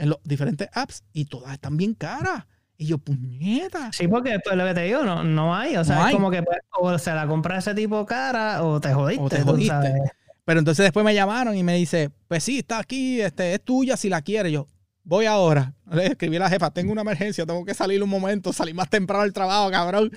en 0.00 0.08
los 0.08 0.18
diferentes 0.24 0.68
apps 0.72 1.04
y 1.12 1.26
todas 1.26 1.52
están 1.52 1.76
bien 1.76 1.94
caras. 1.94 2.46
Y 2.76 2.86
yo, 2.86 2.96
puñeta. 2.96 3.92
Sí, 3.92 4.08
porque 4.08 4.38
pues 4.42 4.56
lo 4.56 4.64
que 4.64 4.72
te 4.72 4.82
digo, 4.84 5.02
no, 5.02 5.22
no 5.22 5.54
hay. 5.54 5.76
O 5.76 5.84
sea, 5.84 6.08
es 6.08 6.14
como 6.14 6.30
que 6.30 6.42
pues, 6.42 6.58
o 6.78 6.98
se 6.98 7.12
la 7.12 7.26
compra 7.26 7.58
ese 7.58 7.74
tipo 7.74 8.06
cara 8.06 8.64
o 8.64 8.80
te 8.80 8.94
jodiste. 8.94 9.22
O 9.22 9.28
te 9.28 9.42
jodiste. 9.42 10.12
Pero 10.46 10.58
entonces 10.58 10.84
después 10.84 11.04
me 11.04 11.14
llamaron 11.14 11.54
y 11.54 11.62
me 11.62 11.74
dice, 11.74 12.10
pues 12.26 12.42
sí, 12.42 12.60
está 12.60 12.78
aquí, 12.78 13.20
este, 13.20 13.52
es 13.52 13.62
tuya 13.62 13.98
si 13.98 14.08
la 14.08 14.22
quieres. 14.22 14.52
Yo, 14.52 14.66
voy 15.04 15.26
ahora. 15.26 15.74
Le 15.92 16.06
escribí 16.06 16.36
a 16.36 16.40
la 16.40 16.48
jefa, 16.48 16.70
tengo 16.70 16.90
una 16.90 17.02
emergencia, 17.02 17.44
tengo 17.44 17.64
que 17.66 17.74
salir 17.74 18.02
un 18.02 18.08
momento, 18.08 18.52
salir 18.54 18.74
más 18.74 18.88
temprano 18.88 19.24
del 19.24 19.34
trabajo, 19.34 19.70
cabrón. 19.70 20.10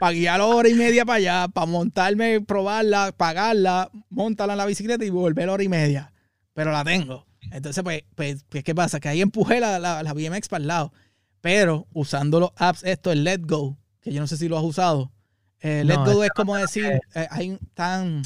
Para 0.00 0.12
guiar 0.12 0.40
hora 0.40 0.68
y 0.70 0.74
media 0.74 1.04
para 1.04 1.16
allá, 1.16 1.48
para 1.48 1.66
montarme, 1.66 2.40
probarla, 2.40 3.12
pagarla, 3.14 3.90
montarla 4.08 4.54
en 4.54 4.58
la 4.58 4.66
bicicleta 4.66 5.04
y 5.04 5.10
volver 5.10 5.50
hora 5.50 5.62
y 5.62 5.68
media. 5.68 6.12
Pero 6.54 6.72
la 6.72 6.84
tengo. 6.84 7.27
Entonces, 7.50 7.82
pues, 7.82 8.02
pues, 8.14 8.44
pues, 8.48 8.64
¿qué 8.64 8.74
pasa? 8.74 9.00
Que 9.00 9.08
ahí 9.08 9.20
empujé 9.20 9.60
la, 9.60 9.78
la, 9.78 10.12
BMX 10.12 10.48
para 10.48 10.62
el 10.62 10.68
lado. 10.68 10.92
Pero 11.40 11.86
usando 11.92 12.40
los 12.40 12.50
apps, 12.56 12.82
esto, 12.84 13.12
el 13.12 13.24
Let 13.24 13.40
Go, 13.42 13.78
que 14.00 14.12
yo 14.12 14.20
no 14.20 14.26
sé 14.26 14.36
si 14.36 14.48
lo 14.48 14.58
has 14.58 14.64
usado. 14.64 15.12
Eh, 15.60 15.82
Let 15.84 15.96
Go 15.96 16.24
es 16.24 16.30
como 16.30 16.56
decir, 16.56 17.00
eh, 17.14 17.28
hay 17.30 17.58
tan, 17.74 18.22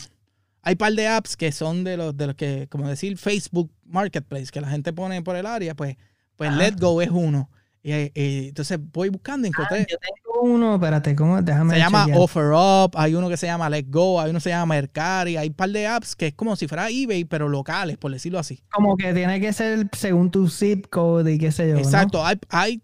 hay 0.62 0.76
par 0.76 0.92
de 0.92 1.08
apps 1.08 1.36
que 1.36 1.52
son 1.52 1.84
de 1.84 1.96
los, 1.96 2.16
de 2.16 2.26
los 2.26 2.36
que, 2.36 2.68
como 2.68 2.88
decir, 2.88 3.16
Facebook 3.18 3.70
Marketplace, 3.84 4.46
que 4.46 4.60
la 4.60 4.68
gente 4.68 4.92
pone 4.92 5.22
por 5.22 5.36
el 5.36 5.46
área, 5.46 5.74
pues, 5.74 5.96
pues 6.36 6.52
Let 6.52 6.76
Go 6.78 7.00
es 7.02 7.10
uno. 7.10 7.50
Y, 7.82 8.48
entonces 8.48 8.78
voy 8.92 9.08
buscando 9.08 9.46
y 9.46 9.50
encontré. 9.50 9.80
Ah, 9.80 9.86
yo 9.90 9.98
tengo 9.98 10.16
uno, 10.40 10.74
espérate, 10.74 11.14
¿cómo? 11.14 11.40
Déjame 11.42 11.74
Se 11.74 11.80
llama 11.80 12.06
Offer 12.14 12.52
Up, 12.52 12.92
hay 12.94 13.14
uno 13.14 13.28
que 13.28 13.36
se 13.36 13.46
llama 13.46 13.68
Let 13.68 13.86
Go, 13.88 14.20
hay 14.20 14.30
uno 14.30 14.38
que 14.38 14.44
se 14.44 14.50
llama 14.50 14.74
Mercari, 14.74 15.36
hay 15.36 15.48
un 15.48 15.54
par 15.54 15.70
de 15.70 15.86
apps 15.86 16.16
que 16.16 16.28
es 16.28 16.34
como 16.34 16.56
si 16.56 16.68
fuera 16.68 16.88
eBay, 16.88 17.24
pero 17.24 17.48
locales, 17.48 17.96
por 17.98 18.10
decirlo 18.10 18.38
así. 18.38 18.60
Como 18.70 18.96
que 18.96 19.12
tiene 19.12 19.40
que 19.40 19.52
ser 19.52 19.88
según 19.92 20.30
tu 20.30 20.48
zip 20.48 20.86
code 20.88 21.32
y 21.32 21.38
qué 21.38 21.52
sé 21.52 21.68
yo. 21.68 21.76
Exacto, 21.76 22.24
hay, 22.24 22.38
hay, 22.48 22.82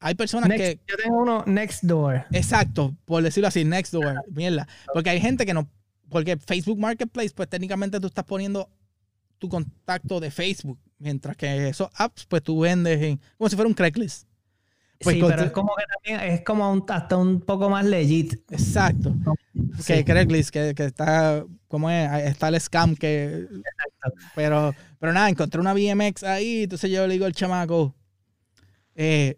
hay 0.00 0.14
personas 0.14 0.48
que. 0.50 0.80
Yo 0.86 0.96
tengo 0.96 1.22
uno 1.22 1.44
Next 1.46 1.84
Door. 1.84 2.26
Exacto, 2.32 2.94
por 3.04 3.22
decirlo 3.22 3.48
así, 3.48 3.64
Next 3.64 3.92
Door, 3.92 4.22
mierda. 4.30 4.66
Porque 4.92 5.10
hay 5.10 5.20
gente 5.20 5.46
que 5.46 5.54
no. 5.54 5.68
Porque 6.08 6.36
Facebook 6.36 6.78
Marketplace, 6.78 7.30
pues 7.34 7.48
técnicamente 7.48 7.98
tú 7.98 8.06
estás 8.08 8.24
poniendo 8.24 8.68
tu 9.38 9.48
contacto 9.48 10.20
de 10.20 10.30
Facebook. 10.30 10.78
Mientras 10.98 11.36
que 11.36 11.68
esos 11.68 11.88
apps, 11.94 12.26
pues 12.26 12.42
tú 12.42 12.60
vendes 12.60 13.18
como 13.36 13.48
si 13.48 13.56
fuera 13.56 13.66
un 13.68 13.74
Craigslist. 13.74 14.28
Pues 15.02 15.16
sí, 15.16 15.22
pero 15.26 15.42
es 15.42 15.50
como 15.52 15.74
que 15.76 15.84
también 15.92 16.32
es 16.32 16.42
como 16.42 16.84
hasta 16.88 17.16
un 17.16 17.40
poco 17.40 17.68
más 17.68 17.84
legit. 17.84 18.34
Exacto. 18.50 19.14
Que 19.86 20.04
Craigslist, 20.04 20.50
que, 20.50 20.74
que, 20.74 20.84
está, 20.84 21.44
¿cómo 21.68 21.90
es? 21.90 22.10
Está 22.24 22.48
el 22.48 22.60
scam 22.60 22.94
que... 22.94 23.46
Exacto. 23.48 24.20
Pero, 24.34 24.74
pero 24.98 25.12
nada, 25.12 25.28
encontré 25.28 25.60
una 25.60 25.74
BMX 25.74 26.22
ahí, 26.24 26.64
entonces 26.64 26.90
yo 26.90 27.06
le 27.06 27.14
digo 27.14 27.26
al 27.26 27.32
chamaco, 27.32 27.94
eh, 28.94 29.36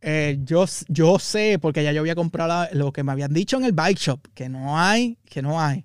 eh, 0.00 0.38
yo, 0.42 0.66
yo 0.88 1.18
sé, 1.18 1.58
porque 1.60 1.82
ya 1.82 1.92
yo 1.92 2.00
había 2.00 2.14
comprado 2.14 2.68
lo 2.72 2.92
que 2.92 3.02
me 3.02 3.12
habían 3.12 3.32
dicho 3.32 3.56
en 3.56 3.64
el 3.64 3.72
bike 3.72 3.98
shop, 3.98 4.20
que 4.34 4.48
no 4.48 4.78
hay, 4.78 5.18
que 5.24 5.40
no 5.40 5.60
hay. 5.60 5.84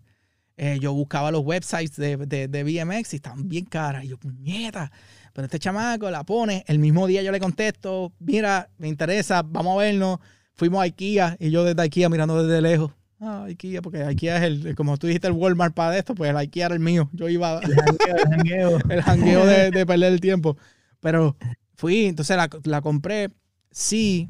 Eh, 0.57 0.77
yo 0.82 0.93
buscaba 0.93 1.32
los 1.32 1.41
websites 1.45 1.95
de, 1.95 2.17
de, 2.17 2.49
de 2.49 2.63
BMX 2.63 3.13
y 3.13 3.15
estaban 3.15 3.47
bien 3.47 3.63
caras. 3.63 4.03
Y 4.03 4.09
yo, 4.09 4.17
puñeta, 4.17 4.91
pero 5.39 5.45
este 5.45 5.59
chamaco 5.59 6.11
la 6.11 6.25
pone, 6.25 6.65
el 6.67 6.79
mismo 6.79 7.07
día 7.07 7.23
yo 7.23 7.31
le 7.31 7.39
contesto, 7.39 8.11
mira, 8.19 8.69
me 8.77 8.89
interesa, 8.89 9.41
vamos 9.41 9.77
a 9.77 9.85
vernos. 9.85 10.19
Fuimos 10.53 10.81
a 10.81 10.83
IKEA 10.83 11.37
y 11.39 11.49
yo 11.49 11.63
desde 11.63 11.81
IKEA 11.81 12.09
mirando 12.09 12.43
desde 12.43 12.61
lejos. 12.61 12.91
IKEA, 13.21 13.81
porque 13.81 14.03
IKEA 14.03 14.35
es 14.35 14.43
el, 14.43 14.75
como 14.75 14.97
tú 14.97 15.07
dijiste, 15.07 15.27
el 15.27 15.33
Walmart 15.33 15.73
para 15.73 15.97
esto, 15.97 16.13
pues 16.13 16.29
el 16.29 16.35
IKEA 16.35 16.65
era 16.65 16.75
el 16.75 16.81
mío. 16.81 17.09
Yo 17.13 17.29
iba 17.29 17.61
El 17.61 17.73
jangueo, 17.73 18.17
el 18.17 18.25
jangueo. 18.27 18.79
el 18.89 19.01
jangueo 19.01 19.45
de, 19.45 19.71
de 19.71 19.85
perder 19.85 20.11
el 20.11 20.19
tiempo. 20.19 20.57
Pero 20.99 21.37
fui, 21.75 22.07
entonces 22.07 22.35
la, 22.35 22.49
la 22.65 22.81
compré. 22.81 23.29
Sí, 23.71 24.27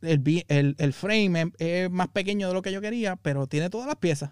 el, 0.00 0.22
el, 0.46 0.76
el 0.78 0.92
frame 0.92 1.40
es, 1.40 1.48
es 1.58 1.90
más 1.90 2.06
pequeño 2.06 2.46
de 2.46 2.54
lo 2.54 2.62
que 2.62 2.70
yo 2.70 2.80
quería, 2.80 3.16
pero 3.16 3.48
tiene 3.48 3.68
todas 3.68 3.88
las 3.88 3.96
piezas. 3.96 4.30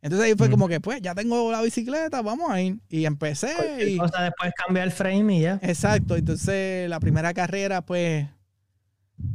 Entonces 0.00 0.26
ahí 0.28 0.34
fue 0.36 0.48
Mm. 0.48 0.50
como 0.52 0.68
que, 0.68 0.80
pues, 0.80 1.00
ya 1.02 1.14
tengo 1.14 1.50
la 1.50 1.60
bicicleta, 1.62 2.22
vamos 2.22 2.50
a 2.50 2.60
ir. 2.60 2.78
Y 2.88 3.04
empecé. 3.04 3.52
Cualquier 3.56 3.88
Y, 3.88 3.96
cosa 3.98 4.22
después 4.22 4.52
cambia 4.56 4.84
el 4.84 4.92
frame 4.92 5.36
y 5.36 5.40
ya. 5.42 5.58
exacto, 5.62 6.16
entonces 6.16 6.88
la 6.88 7.00
primera 7.00 7.34
carrera, 7.34 7.82
pues, 7.84 8.26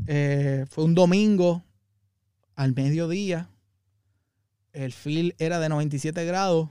eh, 0.08 0.66
fue 0.70 0.86
un 0.86 0.96
domingo 0.96 1.64
al 2.56 2.74
mediodía. 2.74 3.50
El 4.72 4.92
feel 4.94 5.36
era 5.38 5.60
de 5.60 5.70
97 5.70 6.26
grados. 6.26 6.70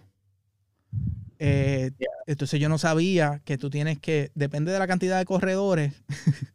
Eh, 1.38 1.90
Entonces 2.26 2.60
yo 2.60 2.68
no 2.68 2.78
sabía 2.78 3.42
que 3.44 3.58
tú 3.58 3.68
tienes 3.68 3.98
que, 3.98 4.30
depende 4.36 4.70
de 4.72 4.78
la 4.78 4.86
cantidad 4.86 5.18
de 5.18 5.24
corredores. 5.24 5.92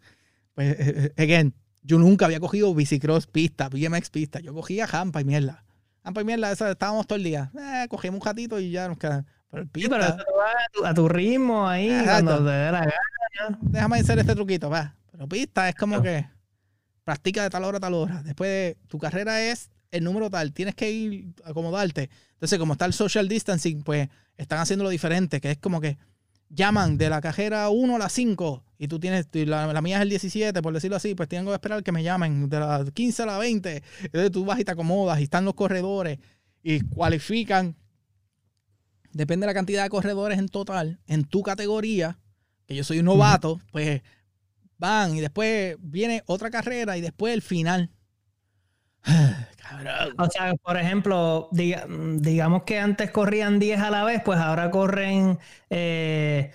pues, 0.56 0.76
eh, 0.80 1.14
again, 1.18 1.54
yo 1.84 2.00
nunca 2.00 2.26
había 2.26 2.40
cogido 2.40 2.74
bicicross 2.74 3.28
pista, 3.28 3.70
BMX 3.70 4.10
pista. 4.10 4.40
Yo 4.40 4.54
cogía 4.54 4.88
jampa 4.88 5.22
y 5.22 5.26
mierda. 5.26 5.66
Jampa 6.08 6.22
y 6.22 6.24
mierda, 6.24 6.50
esa, 6.54 6.72
estábamos 6.72 7.06
todo 7.06 7.18
el 7.18 7.24
día. 7.26 7.52
Eh, 7.60 7.86
cogíamos 7.90 8.22
un 8.22 8.26
ratito 8.26 8.58
y 8.62 8.72
ya 8.72 8.88
nos 8.88 8.98
quedamos. 8.98 9.26
Pero 9.52 9.64
el 9.64 9.68
Sí, 9.68 9.72
pista, 9.74 9.90
pero 9.90 10.06
eso 10.06 10.16
vas 10.38 10.56
a 10.56 10.72
tu, 10.72 10.86
a 10.86 10.94
tu 10.94 11.10
ritmo 11.10 11.68
ahí, 11.68 11.90
Exacto. 11.90 12.24
cuando 12.28 12.46
te 12.46 12.52
dé 12.56 12.72
la 12.72 12.80
gana. 12.80 13.60
déjame 13.60 14.00
hacer 14.00 14.18
este 14.20 14.34
truquito, 14.34 14.70
va. 14.70 14.96
Pero 15.12 15.28
pista 15.28 15.68
es 15.68 15.76
como 15.76 16.02
que 16.02 16.26
practica 17.04 17.44
de 17.44 17.50
tal 17.50 17.66
hora 17.66 17.80
a 17.80 17.82
tal 17.82 17.94
hora. 17.94 18.24
Después 18.24 18.50
de, 18.50 18.78
tu 18.88 18.98
carrera 19.00 19.42
es 19.42 19.70
el 19.92 20.06
número 20.06 20.30
tal, 20.30 20.54
tienes 20.54 20.76
que 20.76 20.90
ir 20.90 21.34
a 21.44 21.50
acomodarte. 21.50 22.10
Entonces, 22.36 22.58
como 22.58 22.72
está 22.72 22.86
el 22.86 22.94
social 22.94 23.28
distancing, 23.28 23.84
pues 23.84 24.08
están 24.38 24.60
haciéndolo 24.60 24.90
diferente, 24.90 25.42
que 25.42 25.52
es 25.52 25.58
como 25.58 25.82
que 25.82 25.98
llaman 26.50 26.98
de 26.98 27.10
la 27.10 27.22
cajera 27.22 27.70
1 27.70 27.96
a 27.96 28.00
la 28.00 28.10
5 28.10 28.64
y 28.80 28.88
tú 28.88 29.00
tienes, 29.00 29.28
la, 29.34 29.72
la 29.74 29.82
mía 29.82 29.98
es 29.98 30.04
el 30.04 30.10
17, 30.10 30.62
por 30.62 30.74
decirlo 30.74 30.98
así, 30.98 31.16
pues 31.16 31.28
tengo 31.28 31.50
que 31.52 31.56
esperar 31.56 31.84
que 31.84 31.92
me 31.92 32.04
llamen 32.04 32.50
de 32.50 32.60
la 32.60 32.86
15 32.94 33.24
a 33.24 33.26
la 33.26 33.38
20. 33.38 33.84
Entonces 34.04 34.32
tú 34.32 34.46
vas 34.46 34.60
y 34.60 34.64
te 34.64 34.72
acomodas 34.72 35.20
y 35.20 35.24
están 35.24 35.46
los 35.46 35.56
corredores 35.56 36.20
y 36.64 36.82
cualifican. 36.82 37.76
Depende 39.12 39.46
de 39.46 39.48
la 39.48 39.54
cantidad 39.54 39.84
de 39.84 39.90
corredores 39.90 40.38
en 40.38 40.48
total, 40.48 41.00
en 41.08 41.24
tu 41.24 41.42
categoría, 41.42 42.20
que 42.68 42.76
yo 42.76 42.84
soy 42.84 43.00
un 43.00 43.06
novato, 43.06 43.60
pues 43.72 44.02
van 44.78 45.16
y 45.16 45.22
después 45.22 45.76
viene 45.80 46.22
otra 46.28 46.52
carrera 46.52 46.98
y 46.98 47.02
después 47.02 47.34
el 47.34 47.42
final. 47.42 47.90
Cabrón. 49.70 50.16
O 50.18 50.30
sea, 50.30 50.54
por 50.56 50.78
ejemplo, 50.78 51.50
diga- 51.52 51.86
digamos 52.20 52.64
que 52.64 52.80
antes 52.80 53.12
corrían 53.12 53.60
10 53.60 53.80
a 53.82 53.90
la 53.90 54.04
vez, 54.04 54.22
pues 54.24 54.40
ahora 54.40 54.72
corren 54.72 55.38
eh, 55.70 56.52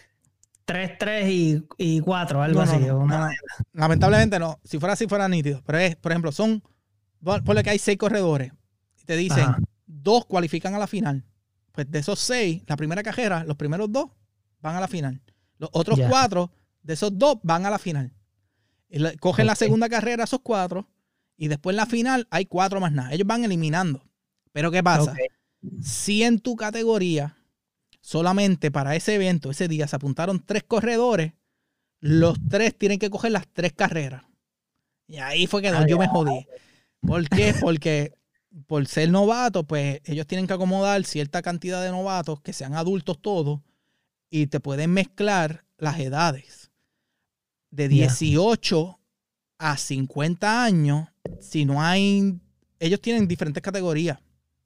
3, 0.65 0.93
3 0.99 1.29
y, 1.29 1.67
y 1.77 2.01
4, 2.01 2.43
algo 2.43 2.65
No, 2.65 2.71
así. 2.71 2.79
no, 2.79 3.07
no. 3.07 3.29
Lamentablemente 3.73 4.39
no. 4.39 4.59
Si 4.65 4.79
fuera 4.79 4.95
así, 4.95 5.07
fuera 5.07 5.29
nítido. 5.29 5.63
Pero 5.67 5.79
es, 5.79 5.97
por 5.97 6.13
ejemplo, 6.13 6.33
son. 6.33 6.63
pon- 7.23 7.45
Ponle 7.45 7.63
que 7.63 7.71
hay 7.71 7.79
seis 7.79 7.99
corredores. 7.99 8.53
Y 9.01 9.05
te 9.05 9.17
dicen, 9.17 9.45
Ajá. 9.45 9.59
dos 9.87 10.25
cualifican 10.25 10.75
a 10.75 10.79
la 10.79 10.87
final. 10.87 11.25
Pues 11.73 11.91
de 11.91 11.99
esos 11.99 12.19
seis, 12.19 12.63
la 12.67 12.77
primera 12.77 13.03
cajera, 13.03 13.45
los 13.45 13.57
primeros 13.57 13.91
dos 13.91 14.11
van 14.61 14.77
a 14.77 14.81
la 14.81 14.89
final. 14.89 15.21
Los 15.59 15.71
otros 15.73 15.99
Ya. 15.99 16.09
cuatro, 16.09 16.51
de 16.83 16.95
esos 16.95 17.17
dos, 17.19 17.37
van 17.43 17.67
a 17.67 17.71
la 17.71 17.79
final. 17.79 18.13
Cogen 19.21 19.47
la 19.47 19.53
Ok. 19.55 19.59
segunda 19.59 19.89
carrera 19.89 20.25
esos 20.25 20.41
cuatro. 20.43 20.87
Y 21.43 21.49
después 21.49 21.75
en 21.75 21.79
la 21.79 21.87
final 21.87 22.29
hay 22.31 22.47
cuatro 22.47 22.79
más 22.79 22.93
nada. 22.93 23.13
Ellos 23.13 23.27
van 23.27 23.43
eliminando. 23.43 24.09
Pero 24.53 24.71
¿qué 24.71 24.81
pasa? 24.81 25.13
Si 25.83 26.23
en 26.23 26.39
tu 26.39 26.55
categoría 26.55 27.37
solamente 28.01 28.71
para 28.71 28.95
ese 28.95 29.17
evento, 29.17 29.51
ese 29.51 29.67
día, 29.67 29.89
se 29.89 29.97
apuntaron 29.97 30.39
tres 30.47 30.63
corredores, 30.63 31.33
los 31.99 32.39
tres 32.49 32.79
tienen 32.79 33.01
que 33.01 33.11
coger 33.11 33.33
las 33.33 33.49
tres 33.53 33.73
carreras. 33.73 34.23
Y 35.09 35.17
ahí 35.17 35.49
fue 35.49 35.63
que 35.63 35.69
Ah, 35.71 35.85
yo 35.85 35.99
me 35.99 36.07
jodí. 36.07 36.47
¿Por 37.01 37.29
qué? 37.29 37.57
Porque 37.61 38.15
por 38.69 38.87
ser 38.87 39.11
novato, 39.11 39.65
pues 39.65 40.01
ellos 40.05 40.29
tienen 40.29 40.47
que 40.47 40.53
acomodar 40.53 41.03
cierta 41.03 41.43
cantidad 41.43 41.83
de 41.83 41.91
novatos, 41.91 42.41
que 42.41 42.53
sean 42.53 42.75
adultos 42.75 43.21
todos, 43.21 43.63
y 44.31 44.47
te 44.47 44.61
pueden 44.61 44.93
mezclar 44.93 45.65
las 45.77 45.99
edades. 45.99 46.71
De 47.73 47.89
Ya. 47.89 48.07
18 48.07 49.01
a 49.59 49.77
50 49.77 50.63
años, 50.63 51.09
si 51.41 51.65
no 51.65 51.83
hay... 51.83 52.39
Ellos 52.79 53.01
tienen 53.01 53.29
diferentes 53.29 53.63
categorías. 53.63 54.19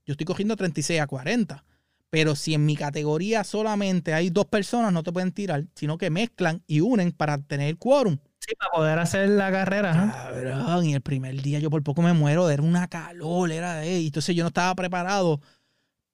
Yo 0.07 0.13
estoy 0.13 0.25
cogiendo 0.25 0.57
36 0.57 1.01
a 1.01 1.07
40. 1.07 1.65
Pero 2.09 2.37
si 2.37 2.55
en 2.55 2.65
mi 2.65 2.77
categoría 2.77 3.45
solamente 3.45 4.15
hay 4.15 4.31
dos 4.31 4.47
personas, 4.47 4.93
no 4.93 5.03
te 5.03 5.13
pueden 5.13 5.33
tirar, 5.33 5.65
sino 5.75 5.99
que 5.99 6.09
mezclan 6.09 6.63
y 6.67 6.81
unen 6.81 7.13
para 7.13 7.39
tener 7.39 7.77
quórum. 7.77 8.19
Sí, 8.39 8.55
para 8.55 8.71
poder 8.71 8.99
hacer 8.99 9.29
la 9.31 9.51
carrera. 9.51 9.93
Cabrón, 10.13 10.87
y 10.87 10.95
el 10.95 11.01
primer 11.01 11.43
día 11.43 11.59
yo 11.59 11.69
por 11.69 11.83
poco 11.83 12.03
me 12.03 12.13
muero, 12.13 12.49
era 12.49 12.63
una 12.63 12.87
calor, 12.87 13.51
era 13.51 13.75
de... 13.77 14.01
Y 14.01 14.07
entonces 14.07 14.37
yo 14.37 14.45
no 14.45 14.49
estaba 14.49 14.75
preparado. 14.77 15.41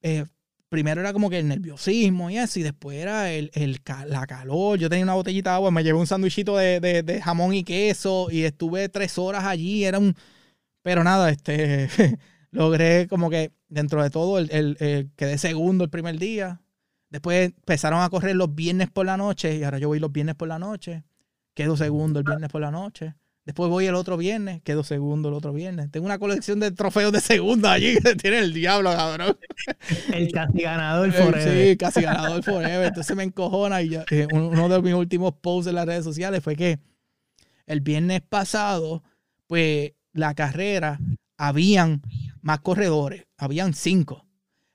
Eh, 0.00 0.24
primero 0.72 1.00
era 1.02 1.12
como 1.12 1.30
que 1.30 1.38
el 1.38 1.48
nerviosismo 1.48 2.30
y 2.30 2.38
eso, 2.38 2.58
y 2.58 2.62
después 2.64 2.98
era 2.98 3.30
el, 3.30 3.50
el 3.54 3.80
la 4.08 4.26
calor. 4.26 4.78
Yo 4.78 4.88
tenía 4.88 5.04
una 5.04 5.14
botellita 5.14 5.50
de 5.50 5.56
agua, 5.56 5.70
me 5.70 5.84
llevé 5.84 5.98
un 5.98 6.06
sándwichito 6.08 6.56
de, 6.56 6.80
de- 6.80 7.02
de 7.04 7.20
jamón 7.22 7.54
y 7.54 7.62
queso 7.64 8.28
y 8.30 8.44
estuve 8.44 8.88
tres 8.88 9.18
horas 9.18 9.44
allí, 9.44 9.84
era 9.84 9.98
un... 9.98 10.14
Pero 10.82 11.04
nada, 11.04 11.30
este... 11.30 11.88
logré 12.52 13.06
como 13.08 13.30
que 13.30 13.52
dentro 13.68 14.02
de 14.02 14.10
todo, 14.10 14.38
el, 14.38 14.50
el- 14.52 14.76
el- 14.80 15.10
quedé 15.16 15.38
segundo 15.38 15.84
el 15.84 15.90
primer 15.90 16.18
día. 16.18 16.60
Después 17.10 17.48
empezaron 17.50 18.02
a 18.02 18.10
correr 18.10 18.36
los 18.36 18.54
viernes 18.54 18.90
por 18.90 19.06
la 19.06 19.16
noche 19.18 19.56
y 19.56 19.64
ahora 19.64 19.78
yo 19.78 19.88
voy 19.88 20.00
los 20.00 20.12
viernes 20.12 20.34
por 20.34 20.48
la 20.48 20.58
noche. 20.58 21.04
Quedo 21.54 21.76
segundo 21.76 22.18
el 22.20 22.24
viernes 22.24 22.50
por 22.50 22.62
la 22.62 22.70
noche. 22.70 23.14
Después 23.44 23.68
voy 23.70 23.86
el 23.86 23.96
otro 23.96 24.16
viernes, 24.16 24.62
quedo 24.62 24.84
segundo 24.84 25.28
el 25.28 25.34
otro 25.34 25.52
viernes. 25.52 25.90
Tengo 25.90 26.06
una 26.06 26.18
colección 26.20 26.60
de 26.60 26.70
trofeos 26.70 27.12
de 27.12 27.20
segunda 27.20 27.72
allí 27.72 27.96
que 28.02 28.14
tiene 28.14 28.38
el 28.38 28.52
diablo, 28.54 28.90
cabrón. 28.92 29.36
El 30.12 30.30
casi 30.30 30.60
ganador 30.62 31.08
Eh, 31.08 31.12
forever. 31.12 31.68
Sí, 31.70 31.76
casi 31.76 32.02
ganador 32.02 32.42
forever. 32.44 32.86
Entonces 32.86 33.16
me 33.16 33.24
encojona 33.24 33.82
y 33.82 33.88
ya, 33.90 34.04
eh, 34.10 34.28
un- 34.32 34.42
uno 34.56 34.68
de 34.68 34.80
mis 34.82 34.94
últimos 34.94 35.34
posts 35.40 35.68
en 35.68 35.74
las 35.74 35.86
redes 35.86 36.04
sociales 36.04 36.42
fue 36.42 36.54
que 36.54 36.78
el 37.66 37.80
viernes 37.80 38.20
pasado, 38.22 39.02
pues 39.48 39.92
la 40.12 40.34
carrera, 40.34 41.00
habían 41.36 42.02
más 42.42 42.60
corredores, 42.60 43.26
habían 43.38 43.74
cinco. 43.74 44.24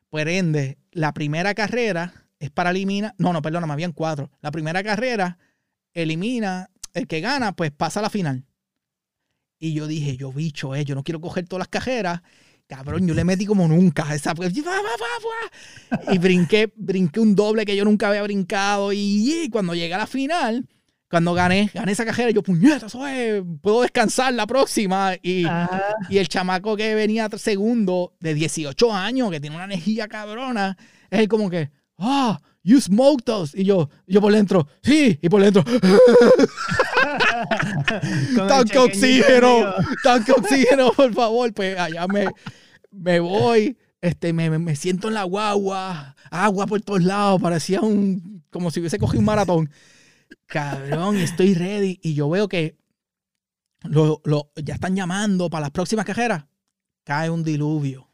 Por 0.10 0.28
ende, 0.28 0.78
la 0.92 1.14
primera 1.14 1.54
carrera 1.54 2.26
es 2.40 2.50
para 2.52 2.72
eliminar, 2.72 3.14
no, 3.18 3.32
no, 3.32 3.42
perdón, 3.42 3.70
habían 3.72 3.94
cuatro. 3.94 4.30
La 4.42 4.52
primera 4.52 4.84
carrera 4.84 5.38
elimina, 5.94 6.70
el 6.94 7.08
que 7.08 7.22
gana, 7.22 7.54
pues 7.56 7.72
pasa 7.72 8.00
a 8.00 8.04
la 8.04 8.10
final. 8.10 8.44
Y 9.60 9.74
yo 9.74 9.88
dije, 9.88 10.18
yo 10.18 10.32
bicho, 10.32 10.76
eh, 10.76 10.86
yo 10.86 10.96
no 10.96 11.04
quiero 11.04 11.20
coger 11.20 11.48
todas 11.48 11.62
las 11.62 11.68
cajeras. 11.68 12.22
Cabrón, 12.68 13.08
yo 13.08 13.14
le 13.14 13.24
metí 13.24 13.46
como 13.46 13.68
nunca 13.68 14.08
a 14.08 14.16
esa. 14.16 14.36
pues. 14.36 14.54
Y 16.12 16.18
brinqué, 16.18 16.72
brinqué 16.76 17.20
un 17.20 17.34
doble 17.34 17.66
que 17.66 17.76
yo 17.76 17.86
nunca 17.86 18.10
había 18.10 18.24
brincado. 18.24 18.92
Y, 18.92 19.44
y 19.44 19.50
cuando 19.50 19.74
llegué 19.74 19.94
a 19.94 20.00
la 20.00 20.08
final, 20.08 20.68
cuando 21.10 21.34
gané, 21.34 21.72
gané 21.74 21.94
esa 21.94 22.06
cajera, 22.06 22.32
yo, 22.32 22.44
puñeta, 22.44 22.88
es, 22.88 23.44
puedo 23.62 23.82
descansar 23.82 24.34
la 24.34 24.46
próxima. 24.46 25.16
Y, 25.22 25.46
Ajá. 25.46 25.96
y 26.10 26.18
el 26.18 26.28
chamaco 26.28 26.76
que 26.76 26.94
venía 26.96 27.30
segundo, 27.38 28.14
de 28.20 28.34
18 28.34 28.94
años, 28.94 29.32
que 29.32 29.40
tiene 29.40 29.56
una 29.56 29.66
energía 29.66 30.10
cabrona, 30.10 30.78
es 31.10 31.22
el 31.22 31.28
como 31.30 31.50
que, 31.50 31.72
ah, 31.98 32.42
you 32.64 32.82
smoked 32.82 33.30
us. 33.34 33.56
Y 33.56 33.64
yo, 33.64 33.90
yo 34.06 34.20
por 34.20 34.34
dentro, 34.34 34.68
sí, 34.82 35.18
y 35.22 35.30
por 35.30 35.42
dentro, 35.42 35.64
tanque 38.48 38.78
oxígeno, 38.78 39.74
tanque 40.04 40.32
oxígeno, 40.32 40.92
por 40.92 41.14
favor. 41.14 41.54
Pues 41.54 41.78
allá 41.78 42.08
me, 42.08 42.26
me 42.92 43.20
voy, 43.20 43.78
este, 44.02 44.34
me, 44.34 44.50
me- 44.58 44.76
siento 44.76 45.08
en 45.08 45.14
la 45.16 45.24
guagua, 45.24 46.16
agua 46.32 46.68
por 46.68 46.82
todos 46.82 47.04
lados, 47.04 47.42
parecía 47.42 47.82
un, 47.82 48.44
como 48.50 48.72
si 48.72 48.80
hubiese 48.80 49.00
cogido 49.00 49.20
un 49.20 49.26
maratón. 49.26 49.70
Cabrón, 50.46 51.18
estoy 51.18 51.54
ready. 51.54 52.00
Y 52.02 52.14
yo 52.14 52.30
veo 52.30 52.48
que 52.48 52.78
lo, 53.84 54.22
lo- 54.26 54.52
ya 54.56 54.76
están 54.76 54.96
llamando 54.96 55.50
para 55.50 55.62
las 55.62 55.72
próximas 55.72 56.06
cajeras. 56.06 56.46
Cae 57.04 57.30
un 57.30 57.44
diluvio. 57.44 58.10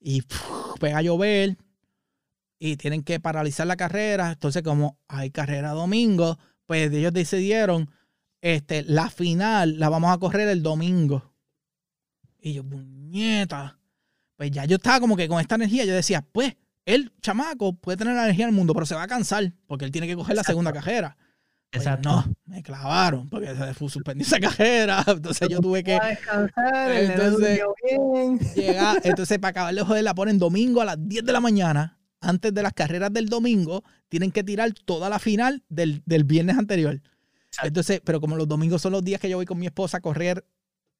Y 0.00 0.22
puf, 0.22 0.78
pega 0.78 0.98
a 0.98 1.02
llover. 1.02 1.56
Y 2.58 2.76
tienen 2.76 3.02
que 3.02 3.20
paralizar 3.20 3.66
la 3.66 3.76
carrera. 3.76 4.32
Entonces, 4.32 4.62
como 4.62 4.98
hay 5.08 5.30
carrera 5.30 5.70
domingo, 5.70 6.38
pues 6.68 6.92
ellos 6.92 7.14
decidieron, 7.14 7.88
este, 8.42 8.82
la 8.82 9.08
final 9.08 9.78
la 9.78 9.88
vamos 9.88 10.12
a 10.14 10.18
correr 10.18 10.48
el 10.48 10.62
domingo. 10.62 11.32
Y 12.38 12.52
yo, 12.52 12.62
puñeta. 12.62 13.78
Pues 14.36 14.50
ya 14.50 14.66
yo 14.66 14.76
estaba 14.76 15.00
como 15.00 15.16
que 15.16 15.28
con 15.28 15.40
esta 15.40 15.54
energía, 15.54 15.86
yo 15.86 15.94
decía, 15.94 16.20
pues, 16.30 16.54
el 16.84 17.10
chamaco 17.22 17.72
puede 17.72 17.96
tener 17.96 18.14
la 18.14 18.24
energía 18.24 18.44
del 18.44 18.54
mundo, 18.54 18.74
pero 18.74 18.84
se 18.84 18.94
va 18.94 19.04
a 19.04 19.08
cansar, 19.08 19.50
porque 19.66 19.86
él 19.86 19.90
tiene 19.90 20.06
que 20.06 20.14
coger 20.14 20.36
la 20.36 20.44
segunda 20.44 20.70
cajera. 20.70 21.16
Pues 21.70 21.84
Exacto. 21.84 22.10
no, 22.10 22.34
me 22.44 22.62
clavaron 22.62 23.28
porque 23.28 23.54
se 23.54 23.74
fue 23.74 23.88
suspendí 23.88 24.24
esa 24.24 24.38
cajera. 24.38 25.02
Entonces 25.06 25.48
yo 25.48 25.60
tuve 25.60 25.82
que 25.82 25.96
A 25.96 26.06
descansar, 26.06 26.92
Entonces- 26.92 27.60
llegar. 28.54 29.00
Entonces, 29.04 29.38
para 29.38 29.50
acabar 29.50 29.74
de 29.74 29.82
joder, 29.82 30.04
la 30.04 30.14
ponen 30.14 30.38
domingo 30.38 30.82
a 30.82 30.84
las 30.84 31.08
10 31.08 31.24
de 31.24 31.32
la 31.32 31.40
mañana. 31.40 31.97
Antes 32.20 32.52
de 32.54 32.62
las 32.62 32.72
carreras 32.72 33.12
del 33.12 33.28
domingo, 33.28 33.84
tienen 34.08 34.32
que 34.32 34.42
tirar 34.44 34.72
toda 34.72 35.08
la 35.08 35.18
final 35.18 35.62
del, 35.68 36.02
del 36.06 36.24
viernes 36.24 36.58
anterior. 36.58 37.00
Entonces, 37.62 38.00
pero 38.04 38.20
como 38.20 38.36
los 38.36 38.48
domingos 38.48 38.82
son 38.82 38.92
los 38.92 39.04
días 39.04 39.20
que 39.20 39.28
yo 39.30 39.36
voy 39.38 39.46
con 39.46 39.58
mi 39.58 39.66
esposa 39.66 39.98
a 39.98 40.00
correr 40.00 40.44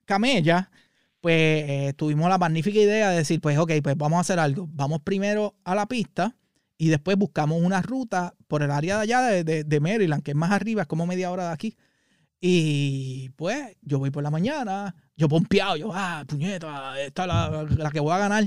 camella, 0.05 0.71
pues 1.21 1.35
eh, 1.69 1.95
tuvimos 1.97 2.29
la 2.29 2.39
magnífica 2.39 2.79
idea 2.79 3.11
de 3.11 3.19
decir, 3.19 3.41
pues 3.41 3.59
ok, 3.59 3.73
pues 3.83 3.97
vamos 3.97 4.19
a 4.19 4.21
hacer 4.21 4.39
algo. 4.39 4.69
Vamos 4.73 5.01
primero 5.03 5.57
a 5.65 5.75
la 5.75 5.87
pista 5.87 6.37
y 6.79 6.89
después 6.89 7.17
buscamos 7.17 7.61
una 7.63 7.83
ruta 7.83 8.35
por 8.47 8.63
el 8.63 8.71
área 8.71 8.97
de 8.97 9.03
allá 9.03 9.21
de, 9.23 9.45
de- 9.45 9.65
de 9.65 9.81
Maryland, 9.81 10.23
que 10.23 10.31
es 10.33 10.37
más 10.37 10.53
arriba, 10.53 10.83
es 10.83 10.89
como 10.89 11.07
media 11.07 11.31
hora 11.31 11.49
de 11.49 11.53
aquí. 11.53 11.77
Y 12.41 13.31
pues 13.31 13.77
yo 13.83 13.99
voy 13.99 14.11
por 14.11 14.23
la 14.23 14.31
mañana, 14.31 14.95
yo 15.17 15.29
pompeado, 15.29 15.77
yo, 15.77 15.91
ah, 15.93 16.25
puñeta, 16.27 17.01
esta 17.01 17.23
es 17.23 17.29
la, 17.29 17.67
la 17.77 17.91
que 17.91 18.01
voy 18.01 18.13
a 18.13 18.19
ganar. 18.19 18.45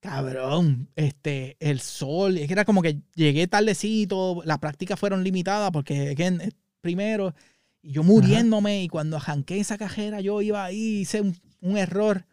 Cabrón, 0.00 0.88
este, 0.94 1.56
el 1.58 1.80
sol, 1.80 2.38
es 2.38 2.46
que 2.46 2.52
era 2.52 2.64
como 2.64 2.82
que 2.82 3.00
llegué 3.14 3.48
tardecito, 3.48 4.42
las 4.44 4.58
prácticas 4.58 4.98
fueron 4.98 5.24
limitadas 5.24 5.72
porque 5.72 6.10
again, 6.10 6.40
primero, 6.80 7.34
y 7.82 7.92
yo 7.92 8.04
muriéndome, 8.04 8.84
y 8.84 8.88
cuando 8.88 9.16
arranqué 9.16 9.58
esa 9.58 9.76
cajera, 9.76 10.20
yo 10.20 10.40
iba 10.40 10.64
ahí, 10.64 11.00
hice 11.00 11.20
un, 11.20 11.36
un 11.60 11.76
error, 11.76 12.26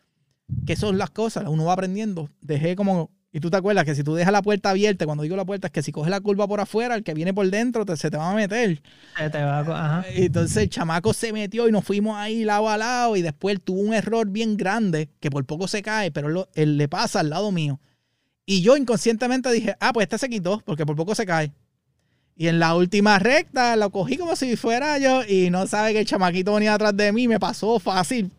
que 0.67 0.75
son 0.75 0.99
las 0.99 1.09
cosas, 1.09 1.45
uno 1.47 1.65
va 1.65 1.73
aprendiendo. 1.73 2.29
Dejé 2.41 2.75
como, 2.75 3.09
y 3.35 3.41
tú 3.41 3.49
te 3.49 3.57
acuerdas 3.57 3.83
que 3.83 3.93
si 3.95 4.01
tú 4.01 4.15
dejas 4.15 4.31
la 4.31 4.41
puerta 4.41 4.69
abierta, 4.69 5.05
cuando 5.05 5.23
digo 5.23 5.35
la 5.35 5.43
puerta, 5.43 5.67
es 5.67 5.73
que 5.73 5.83
si 5.83 5.91
coges 5.91 6.09
la 6.09 6.21
curva 6.21 6.47
por 6.47 6.61
afuera, 6.61 6.95
el 6.95 7.03
que 7.03 7.13
viene 7.13 7.33
por 7.33 7.45
dentro 7.49 7.85
te- 7.85 7.97
se 7.97 8.09
te 8.09 8.15
va 8.15 8.31
a 8.31 8.33
meter. 8.33 8.81
Se 9.17 9.29
te 9.29 9.43
va 9.43 9.59
a 9.59 9.97
Ajá. 9.99 10.05
Entonces 10.09 10.55
el 10.55 10.69
chamaco 10.69 11.13
se 11.13 11.33
metió 11.33 11.67
y 11.67 11.71
nos 11.73 11.83
fuimos 11.83 12.15
ahí 12.15 12.45
lado 12.45 12.69
a 12.69 12.77
lado 12.77 13.17
y 13.17 13.21
después 13.21 13.59
tuvo 13.61 13.81
un 13.81 13.93
error 13.93 14.25
bien 14.29 14.55
grande 14.55 15.09
que 15.19 15.29
por 15.29 15.43
poco 15.45 15.67
se 15.67 15.81
cae, 15.81 16.11
pero 16.11 16.47
él, 16.53 16.77
le 16.77 16.87
pasa 16.87 17.19
al 17.19 17.29
lado 17.29 17.51
mío. 17.51 17.77
Y 18.45 18.61
yo 18.61 18.77
inconscientemente 18.77 19.51
dije, 19.51 19.75
ah, 19.81 19.91
pues 19.91 20.05
este 20.05 20.17
se 20.17 20.29
quitó 20.29 20.61
porque 20.63 20.85
por 20.85 20.95
poco 20.95 21.13
se 21.13 21.25
cae. 21.25 21.51
Y 22.37 22.47
en 22.47 22.57
la 22.59 22.73
última 22.73 23.19
recta 23.19 23.75
lo 23.75 23.89
cogí 23.89 24.15
como 24.15 24.37
si 24.37 24.55
fuera 24.55 24.97
yo 24.97 25.23
y 25.27 25.49
no 25.49 25.67
sabe 25.67 25.91
que 25.91 25.99
el 25.99 26.05
chamaquito 26.05 26.53
venía 26.53 26.73
atrás 26.75 26.95
de 26.95 27.11
mí 27.11 27.23
y 27.23 27.27
me 27.27 27.39
pasó 27.41 27.79
fácil. 27.79 28.31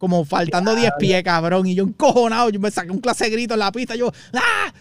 Como 0.00 0.24
faltando 0.24 0.74
10 0.74 0.92
pies, 0.98 1.22
cabrón. 1.22 1.66
Y 1.66 1.74
yo 1.74 1.84
encojonado, 1.84 2.48
yo 2.48 2.58
me 2.58 2.70
saqué 2.70 2.90
un 2.90 3.00
clase 3.00 3.24
de 3.24 3.30
grito 3.32 3.52
en 3.52 3.60
la 3.60 3.70
pista. 3.70 3.94
Yo, 3.96 4.10
¡ah! 4.32 4.72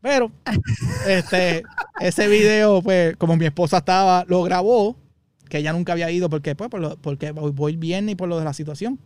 Pero, 0.00 0.32
este, 1.08 1.62
ese 2.00 2.26
video, 2.26 2.82
pues, 2.82 3.16
como 3.16 3.36
mi 3.36 3.44
esposa 3.46 3.78
estaba, 3.78 4.24
lo 4.26 4.42
grabó, 4.42 4.96
que 5.48 5.58
ella 5.58 5.72
nunca 5.72 5.92
había 5.92 6.10
ido 6.10 6.28
porque, 6.28 6.56
pues, 6.56 6.68
por 6.70 6.80
lo- 6.80 6.96
porque 6.96 7.30
voy, 7.30 7.52
voy 7.52 7.76
bien 7.76 8.08
y 8.08 8.16
por 8.16 8.28
lo 8.28 8.36
de 8.36 8.44
la 8.44 8.52
situación. 8.52 8.98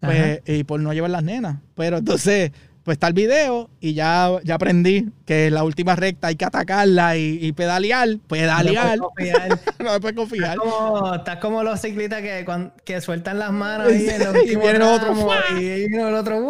Pues, 0.00 0.42
y 0.46 0.64
por 0.64 0.80
no 0.80 0.92
llevar 0.92 1.10
las 1.10 1.22
nenas. 1.22 1.58
Pero 1.76 1.98
entonces, 1.98 2.50
pues 2.88 2.94
está 2.96 3.08
el 3.08 3.12
video 3.12 3.68
y 3.80 3.92
ya, 3.92 4.30
ya 4.44 4.54
aprendí 4.54 5.10
que 5.26 5.48
en 5.48 5.54
la 5.54 5.62
última 5.62 5.94
recta 5.94 6.28
hay 6.28 6.36
que 6.36 6.46
atacarla 6.46 7.18
y, 7.18 7.38
y 7.38 7.52
pedalear. 7.52 8.16
Pedalear, 8.26 8.96
No 8.98 9.10
puedes 9.10 9.34
confiar. 9.34 9.58
no 9.78 9.92
me 9.92 10.00
puedes 10.00 10.16
confiar. 10.16 10.56
Estás 10.56 10.72
como, 10.72 11.14
estás 11.14 11.36
como 11.36 11.62
los 11.62 11.80
ciclistas 11.82 12.22
que, 12.22 12.44
cuan- 12.46 12.72
que 12.86 13.02
sueltan 13.02 13.38
las 13.38 13.52
manos 13.52 13.88
en 13.92 14.06
los 14.24 14.34
Y 14.36 14.38
últimos 14.38 14.62
viene 14.62 14.76
el 14.76 14.82
otro, 14.82 15.04
tramos, 15.04 15.22
¡fua! 15.22 15.36
y 15.50 15.64
viene 15.88 16.08
el 16.08 16.14
otro. 16.14 16.48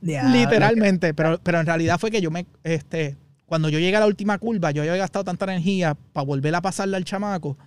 Literalmente, 0.00 1.14
pero, 1.14 1.40
pero 1.42 1.58
en 1.58 1.66
realidad 1.66 1.98
fue 1.98 2.12
que 2.12 2.20
yo 2.20 2.30
me, 2.30 2.46
este, 2.62 3.16
cuando 3.46 3.68
yo 3.68 3.80
llegué 3.80 3.96
a 3.96 4.00
la 4.00 4.06
última 4.06 4.38
curva, 4.38 4.70
yo 4.70 4.82
había 4.82 4.94
gastado 4.94 5.24
tanta 5.24 5.46
energía 5.46 5.96
para 6.12 6.24
volver 6.24 6.54
a 6.54 6.62
pasarle 6.62 6.96
al 6.96 7.04
chamaco, 7.04 7.58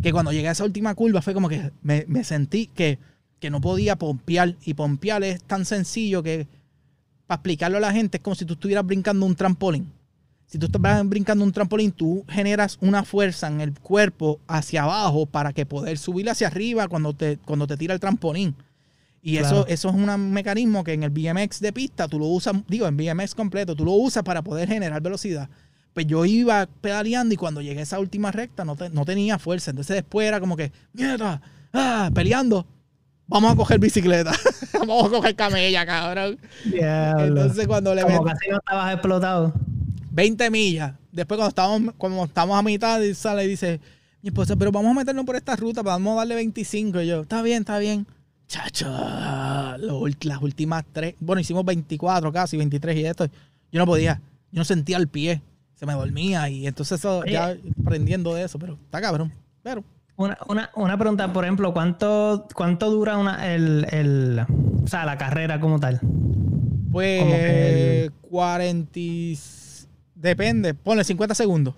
que 0.00 0.12
cuando 0.12 0.30
llegué 0.30 0.46
a 0.48 0.52
esa 0.52 0.62
última 0.64 0.94
curva 0.94 1.22
fue 1.22 1.34
como 1.34 1.48
que 1.48 1.72
me, 1.82 2.04
me 2.06 2.22
sentí 2.22 2.68
que, 2.68 3.00
que 3.40 3.50
no 3.50 3.60
podía 3.60 3.96
pompear. 3.96 4.54
Y 4.64 4.74
pompear 4.74 5.24
es 5.24 5.42
tan 5.42 5.64
sencillo 5.64 6.22
que, 6.22 6.46
para 7.26 7.36
explicarlo 7.36 7.78
a 7.78 7.80
la 7.80 7.92
gente, 7.92 8.18
es 8.18 8.22
como 8.22 8.34
si 8.34 8.44
tú 8.44 8.54
estuvieras 8.54 8.84
brincando 8.86 9.24
un 9.26 9.34
trampolín. 9.34 9.90
Si 10.46 10.58
tú 10.58 10.66
estás 10.66 11.08
brincando 11.08 11.42
un 11.44 11.52
trampolín, 11.52 11.90
tú 11.90 12.24
generas 12.28 12.76
una 12.80 13.02
fuerza 13.04 13.48
en 13.48 13.60
el 13.60 13.72
cuerpo 13.72 14.38
hacia 14.46 14.82
abajo 14.84 15.26
para 15.26 15.52
que 15.52 15.66
poder 15.66 15.98
subir 15.98 16.28
hacia 16.30 16.46
arriba 16.48 16.86
cuando 16.86 17.12
te, 17.14 17.38
cuando 17.38 17.66
te 17.66 17.76
tira 17.76 17.94
el 17.94 18.00
trampolín. 18.00 18.54
Y 19.22 19.38
Claro. 19.38 19.60
eso, 19.60 19.66
eso 19.68 19.88
es 19.88 19.94
un 19.94 20.32
mecanismo 20.32 20.84
que 20.84 20.92
en 20.92 21.02
el 21.02 21.10
BMX 21.10 21.60
de 21.60 21.72
pista 21.72 22.06
tú 22.08 22.18
lo 22.18 22.26
usas, 22.26 22.54
digo, 22.68 22.86
en 22.86 22.96
BMX 22.96 23.34
completo, 23.34 23.74
tú 23.74 23.84
lo 23.84 23.92
usas 23.92 24.22
para 24.22 24.42
poder 24.42 24.68
generar 24.68 25.00
velocidad. 25.00 25.48
Pues 25.94 26.06
yo 26.06 26.24
iba 26.26 26.68
pedaleando 26.82 27.32
y 27.34 27.36
cuando 27.38 27.62
llegué 27.62 27.80
a 27.80 27.84
esa 27.84 27.98
última 27.98 28.30
recta 28.30 28.64
no, 28.64 28.76
te- 28.76 28.90
no 28.90 29.04
tenía 29.06 29.38
fuerza. 29.38 29.70
Entonces 29.70 29.96
después 29.96 30.28
era 30.28 30.40
como 30.40 30.56
que, 30.56 30.72
mierda, 30.92 31.40
ah, 31.72 32.10
peleando. 32.14 32.66
Vamos 33.26 33.52
a 33.52 33.56
coger 33.56 33.78
bicicleta. 33.78 34.32
Vamos 34.78 35.06
a 35.06 35.10
coger 35.10 35.34
camella, 35.36 35.86
cabrón. 35.86 36.38
Diablo. 36.64 37.42
Entonces 37.42 37.66
cuando 37.66 37.94
le 37.94 38.02
como 38.02 38.22
ven 38.24 38.34
casi 38.34 38.50
no 38.50 38.56
estabas 38.58 38.92
explotado. 38.92 39.52
20 40.10 40.50
millas, 40.50 40.94
después 41.10 41.38
cuando 41.38 41.48
estamos, 41.48 41.94
cuando 41.98 42.24
estamos 42.24 42.56
a 42.56 42.62
mitad, 42.62 43.00
y 43.00 43.14
sale 43.14 43.44
y 43.44 43.48
dice, 43.48 43.80
mi 44.22 44.28
esposa, 44.28 44.54
pero 44.54 44.70
vamos 44.70 44.92
a 44.92 44.94
meternos 45.00 45.24
por 45.24 45.34
esta 45.34 45.56
ruta, 45.56 45.82
vamos 45.82 46.12
a 46.12 46.16
darle 46.18 46.36
25. 46.36 47.00
Y 47.00 47.08
yo, 47.08 47.22
está 47.22 47.42
bien, 47.42 47.62
está 47.62 47.78
bien. 47.78 48.06
Chacho, 48.46 48.86
las 48.88 50.42
últimas 50.42 50.84
tres, 50.92 51.14
bueno, 51.18 51.40
hicimos 51.40 51.64
24 51.64 52.32
casi, 52.32 52.56
23 52.56 52.96
y 52.96 53.06
esto. 53.06 53.26
Yo 53.72 53.80
no 53.80 53.86
podía, 53.86 54.20
yo 54.52 54.60
no 54.60 54.64
sentía 54.64 54.98
el 54.98 55.08
pie, 55.08 55.42
se 55.74 55.86
me 55.86 55.94
dormía 55.94 56.48
y 56.48 56.66
entonces 56.66 57.00
eso, 57.00 57.24
ya 57.24 57.56
aprendiendo 57.80 58.34
de 58.34 58.44
eso, 58.44 58.58
pero 58.58 58.74
está 58.74 59.00
cabrón. 59.00 59.32
Pero 59.62 59.82
Una, 60.16 60.38
una, 60.48 60.70
una 60.76 60.96
pregunta, 60.96 61.32
por 61.32 61.44
ejemplo, 61.44 61.72
¿cuánto, 61.72 62.46
cuánto 62.54 62.88
dura 62.90 63.18
una, 63.18 63.52
el, 63.52 63.86
el, 63.90 64.38
o 64.84 64.86
sea, 64.86 65.04
la 65.04 65.18
carrera 65.18 65.58
como 65.60 65.80
tal? 65.80 66.00
pues 66.92 67.20
Como 67.20 67.34
que 67.34 68.10
40, 68.30 68.90
y- 69.00 69.36
depende, 70.14 70.74
ponle 70.74 71.02
50 71.02 71.34
segundos. 71.34 71.74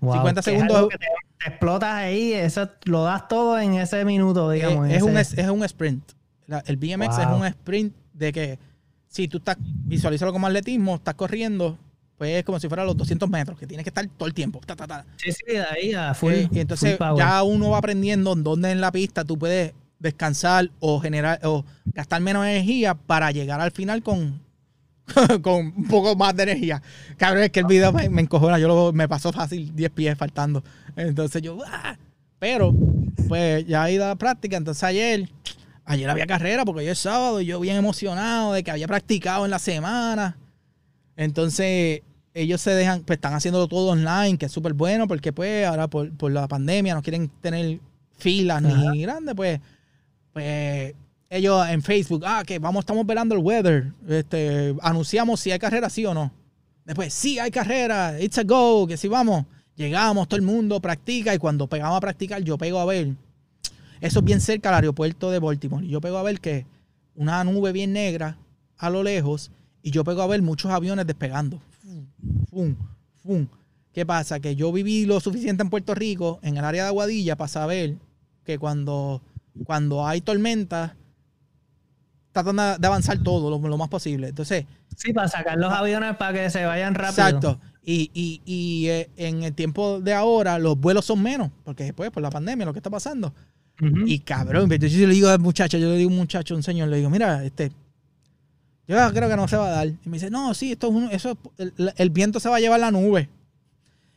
Wow, 0.00 0.14
50 0.14 0.42
que 0.42 0.50
es 0.50 0.60
segundos. 0.60 0.88
te, 0.88 0.98
te 0.98 1.48
explotas 1.48 1.94
ahí, 1.94 2.32
eso 2.32 2.68
lo 2.86 3.04
das 3.04 3.28
todo 3.28 3.58
en 3.60 3.74
ese 3.74 4.04
minuto, 4.04 4.50
digamos. 4.50 4.86
Eh, 4.88 4.90
en 4.90 4.96
es, 4.96 5.02
un, 5.02 5.16
es, 5.16 5.38
es 5.38 5.48
un 5.48 5.62
sprint. 5.64 6.02
La- 6.48 6.64
el 6.66 6.76
BMX 6.76 7.18
es 7.18 7.26
un 7.26 7.46
sprint 7.46 7.94
de 8.12 8.32
que 8.32 8.58
si 9.06 9.28
tú 9.28 9.36
estás, 9.38 9.56
visualízalo 9.60 10.32
como 10.32 10.48
atletismo, 10.48 10.96
estás 10.96 11.14
corriendo, 11.14 11.78
pues 12.18 12.36
es 12.36 12.44
como 12.44 12.60
si 12.60 12.68
fuera 12.68 12.84
los 12.84 12.96
200 12.96 13.28
metros, 13.28 13.58
que 13.58 13.66
tienes 13.66 13.84
que 13.84 13.90
estar 13.90 14.06
todo 14.16 14.26
el 14.26 14.34
tiempo. 14.34 14.60
ta, 14.64 14.76
ta, 14.76 14.86
ta. 14.86 15.04
Sí, 15.16 15.32
sí, 15.32 15.44
de 15.46 15.62
ahí 15.62 15.94
a 15.94 16.14
full. 16.14 16.32
Eh, 16.32 16.48
y 16.52 16.60
entonces 16.60 16.96
full 16.96 17.18
ya 17.18 17.42
uno 17.42 17.70
va 17.70 17.78
aprendiendo 17.78 18.32
en 18.32 18.44
dónde 18.44 18.70
en 18.70 18.80
la 18.80 18.92
pista 18.92 19.24
tú 19.24 19.38
puedes 19.38 19.72
descansar 19.98 20.70
o 20.80 21.00
generar 21.00 21.40
o 21.44 21.64
gastar 21.86 22.20
menos 22.20 22.44
energía 22.44 22.94
para 22.94 23.30
llegar 23.30 23.60
al 23.60 23.70
final 23.70 24.02
con, 24.02 24.40
con 25.42 25.72
un 25.76 25.88
poco 25.88 26.14
más 26.14 26.36
de 26.36 26.44
energía. 26.44 26.82
Cabrón, 27.16 27.44
es 27.44 27.50
que 27.50 27.60
el 27.60 27.66
video 27.66 27.92
me, 27.92 28.08
me 28.08 28.22
encojona. 28.22 28.58
Yo 28.58 28.68
lo, 28.68 28.92
me 28.92 29.08
pasó 29.08 29.32
fácil 29.32 29.74
10 29.74 29.90
pies 29.90 30.18
faltando. 30.18 30.62
Entonces 30.96 31.42
yo, 31.42 31.58
¡ah! 31.66 31.96
pero 32.38 32.74
pues 33.28 33.66
ya 33.66 33.88
he 33.88 33.94
ido 33.94 34.04
a 34.04 34.08
la 34.08 34.16
práctica. 34.16 34.56
Entonces 34.56 34.84
ayer, 34.84 35.28
ayer 35.84 36.08
había 36.08 36.26
carrera 36.26 36.64
porque 36.64 36.80
hoy 36.80 36.88
es 36.88 36.98
sábado 36.98 37.40
y 37.40 37.46
yo 37.46 37.58
bien 37.58 37.76
emocionado 37.76 38.52
de 38.52 38.62
que 38.62 38.70
había 38.70 38.86
practicado 38.86 39.44
en 39.44 39.50
la 39.50 39.58
semana. 39.58 40.36
Entonces 41.16 42.02
ellos 42.34 42.60
se 42.60 42.70
dejan, 42.70 43.02
pues 43.04 43.18
están 43.18 43.34
haciéndolo 43.34 43.68
todo 43.68 43.90
online, 43.90 44.36
que 44.36 44.46
es 44.46 44.52
súper 44.52 44.72
bueno 44.74 45.06
porque 45.06 45.32
pues 45.32 45.66
ahora 45.66 45.88
por, 45.88 46.12
por 46.16 46.32
la 46.32 46.48
pandemia 46.48 46.94
no 46.94 47.02
quieren 47.02 47.28
tener 47.40 47.78
filas 48.18 48.64
Ajá. 48.64 48.90
ni 48.92 49.02
grandes, 49.02 49.34
pues, 49.34 49.60
pues 50.32 50.94
ellos 51.30 51.66
en 51.68 51.82
Facebook, 51.82 52.24
ah, 52.26 52.42
que 52.44 52.58
vamos, 52.58 52.82
estamos 52.82 53.06
velando 53.06 53.34
el 53.34 53.40
weather, 53.40 53.92
este, 54.08 54.74
anunciamos 54.82 55.40
si 55.40 55.50
hay 55.50 55.58
carrera 55.58 55.88
sí 55.88 56.04
o 56.06 56.14
no. 56.14 56.32
Después, 56.84 57.14
sí 57.14 57.38
hay 57.38 57.50
carrera, 57.50 58.20
it's 58.20 58.36
a 58.36 58.42
go, 58.42 58.86
que 58.86 58.96
si 58.96 59.08
vamos, 59.08 59.46
llegamos, 59.74 60.28
todo 60.28 60.36
el 60.36 60.44
mundo 60.44 60.80
practica 60.80 61.34
y 61.34 61.38
cuando 61.38 61.66
pegamos 61.66 61.96
a 61.96 62.00
practicar 62.00 62.42
yo 62.42 62.58
pego 62.58 62.78
a 62.78 62.84
ver, 62.84 63.14
eso 64.00 64.18
es 64.18 64.24
bien 64.24 64.40
cerca 64.40 64.68
al 64.68 64.76
aeropuerto 64.76 65.30
de 65.30 65.38
Baltimore, 65.38 65.86
yo 65.86 66.00
pego 66.00 66.18
a 66.18 66.22
ver 66.22 66.40
que 66.40 66.66
una 67.14 67.42
nube 67.44 67.72
bien 67.72 67.92
negra 67.92 68.36
a 68.76 68.90
lo 68.90 69.02
lejos 69.02 69.50
y 69.84 69.90
yo 69.90 70.02
pego 70.02 70.22
a 70.22 70.26
ver 70.26 70.40
muchos 70.42 70.72
aviones 70.72 71.06
despegando. 71.06 71.60
Fum, 72.50 72.74
fum. 73.22 73.46
¿Qué 73.92 74.04
pasa? 74.06 74.40
Que 74.40 74.56
yo 74.56 74.72
viví 74.72 75.04
lo 75.04 75.20
suficiente 75.20 75.62
en 75.62 75.68
Puerto 75.68 75.94
Rico, 75.94 76.40
en 76.42 76.56
el 76.56 76.64
área 76.64 76.84
de 76.84 76.88
Aguadilla, 76.88 77.36
para 77.36 77.48
saber 77.48 77.94
que 78.44 78.58
cuando, 78.58 79.20
cuando 79.64 80.06
hay 80.06 80.22
tormenta, 80.22 80.96
tratan 82.32 82.80
de 82.80 82.86
avanzar 82.86 83.18
todo 83.18 83.50
lo, 83.50 83.68
lo 83.68 83.78
más 83.78 83.88
posible. 83.88 84.28
Entonces, 84.28 84.64
Sí, 84.96 85.12
para 85.12 85.28
sacar 85.28 85.58
los 85.58 85.72
aviones 85.72 86.16
para 86.16 86.32
que 86.32 86.50
se 86.50 86.64
vayan 86.64 86.94
rápido. 86.94 87.26
exacto. 87.26 87.60
Y, 87.84 88.10
y, 88.14 88.40
y 88.46 88.88
eh, 88.88 89.10
en 89.16 89.42
el 89.42 89.52
tiempo 89.52 90.00
de 90.00 90.14
ahora, 90.14 90.58
los 90.58 90.78
vuelos 90.78 91.04
son 91.04 91.22
menos, 91.22 91.50
porque 91.64 91.84
después, 91.84 92.10
por 92.10 92.22
la 92.22 92.30
pandemia, 92.30 92.64
lo 92.64 92.72
que 92.72 92.78
está 92.78 92.90
pasando. 92.90 93.34
Y 94.06 94.20
cabrón, 94.20 94.70
yo 94.70 95.06
le 95.08 95.14
digo 95.14 95.28
al 95.28 95.40
muchacho, 95.40 95.76
yo 95.78 95.88
le 95.90 95.96
digo 95.98 96.08
a 96.08 96.12
un 96.12 96.18
muchacho, 96.18 96.54
un 96.54 96.62
señor, 96.62 96.88
le 96.88 96.98
digo, 96.98 97.10
mira, 97.10 97.44
este, 97.44 97.72
yo 98.86 98.96
creo 99.12 99.28
que 99.28 99.36
no 99.36 99.48
se 99.48 99.56
va 99.56 99.66
a 99.68 99.70
dar. 99.70 99.86
Y 99.88 99.98
me 100.08 100.12
dice, 100.18 100.30
no, 100.30 100.52
sí, 100.54 100.72
esto 100.72 100.88
es 100.88 100.94
un- 100.94 101.10
eso 101.10 101.38
es- 101.58 101.72
el, 101.78 101.92
el 101.96 102.10
viento 102.10 102.40
se 102.40 102.48
va 102.48 102.56
a 102.56 102.60
llevar 102.60 102.80
la 102.80 102.90
nube. 102.90 103.28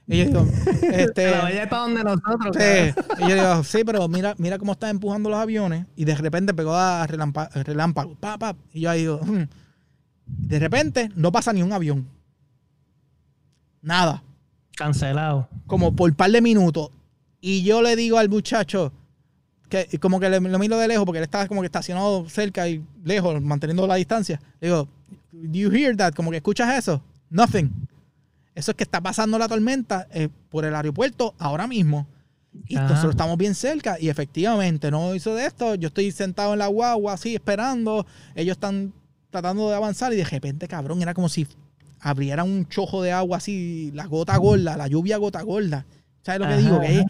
Y 0.07 0.18
yo 0.20 0.26
digo, 0.26 0.47
este. 0.93 1.32
La 1.32 1.41
vaya 1.41 1.70
para 1.70 1.82
donde 1.84 2.03
nosotros. 2.03 2.55
Sí. 2.57 2.93
Y 3.26 3.30
yo 3.30 3.36
digo, 3.36 3.63
sí, 3.63 3.84
pero 3.86 4.07
mira, 4.07 4.36
mira 4.38 4.57
cómo 4.57 4.72
están 4.72 4.91
empujando 4.91 5.30
los 5.30 5.38
aviones. 5.39 5.86
Y 5.95 6.05
de 6.05 6.15
repente 6.15 6.53
pegó 6.53 6.74
a 6.74 7.05
relámpago. 7.07 7.49
relámpago 7.63 8.15
pa, 8.15 8.38
pa, 8.38 8.55
y 8.72 8.82
yo 8.82 8.89
ahí 8.89 9.01
digo, 9.01 9.20
hmm. 9.22 9.43
de 10.26 10.59
repente 10.59 11.09
no 11.15 11.32
pasa 11.32 11.51
ni 11.51 11.61
un 11.61 11.74
avión. 11.74 12.07
Nada. 13.82 14.24
Cancelado. 14.76 15.49
Como 15.65 15.95
por 15.95 16.09
un 16.09 16.15
par 16.15 16.32
de 16.32 16.41
minutos. 16.41 16.89
Y 17.41 17.63
yo 17.63 17.82
le 17.82 17.95
digo 17.95 18.18
al 18.18 18.30
muchacho, 18.30 18.91
que 19.70 19.99
como 19.99 20.20
que 20.20 20.30
le, 20.30 20.39
lo 20.39 20.59
miro 20.59 20.78
de 20.78 20.88
lejos, 20.88 21.05
porque 21.05 21.20
él 21.20 21.24
estaba 21.24 21.47
como 21.47 21.61
que 21.61 21.65
estacionado 21.65 22.28
cerca 22.30 22.68
y 22.68 22.84
lejos, 23.03 23.41
manteniendo 23.41 23.86
la 23.88 23.95
distancia. 23.95 24.39
Le 24.59 24.68
digo, 24.70 24.88
¿Do 25.32 25.59
you 25.59 25.72
hear 25.72 25.95
that? 25.95 26.13
Como 26.13 26.32
que 26.32 26.38
escuchas 26.38 26.78
eso. 26.78 27.01
Nothing. 27.30 27.72
Eso 28.55 28.72
es 28.72 28.78
que 28.78 28.84
está 28.84 29.01
pasando 29.01 29.38
la 29.38 29.47
tormenta 29.47 30.07
eh, 30.11 30.30
por 30.49 30.65
el 30.65 30.74
aeropuerto 30.74 31.36
ahora 31.38 31.68
mismo. 31.68 32.07
Y 32.65 32.76
Ajá. 32.76 32.89
nosotros 32.89 33.11
estamos 33.11 33.38
bien 33.38 33.53
cerca 33.53 33.99
y 33.99 34.09
efectivamente 34.09 34.89
no 34.89 35.13
hizo 35.13 35.36
de 35.36 35.45
esto. 35.45 35.76
Yo 35.76 35.89
estoy 35.89 36.11
sentado 36.11 36.53
en 36.53 36.59
la 36.59 36.68
guagua 36.68 37.13
así 37.13 37.36
esperando. 37.36 38.07
Ellos 38.34 38.55
están 38.55 38.93
tratando 39.30 39.70
de 39.70 39.76
avanzar 39.76 40.11
y 40.13 40.15
de 40.15 40.24
repente, 40.24 40.68
cabrón, 40.68 41.01
era 41.01 41.13
como 41.13 41.30
si 41.30 41.45
abriera 41.99 42.43
un 42.43 42.68
chojo 42.68 43.03
de 43.03 43.11
agua 43.11 43.38
así, 43.38 43.91
la 43.93 44.07
gota 44.07 44.36
gorda, 44.38 44.76
la 44.76 44.88
lluvia 44.88 45.18
gota 45.18 45.41
gorda. 45.43 45.86
¿Sabes 46.24 46.41
lo 46.41 46.47
que 46.47 46.53
Ajá, 46.53 46.61
digo? 46.61 46.80
Que 46.82 46.99
es, 46.99 47.05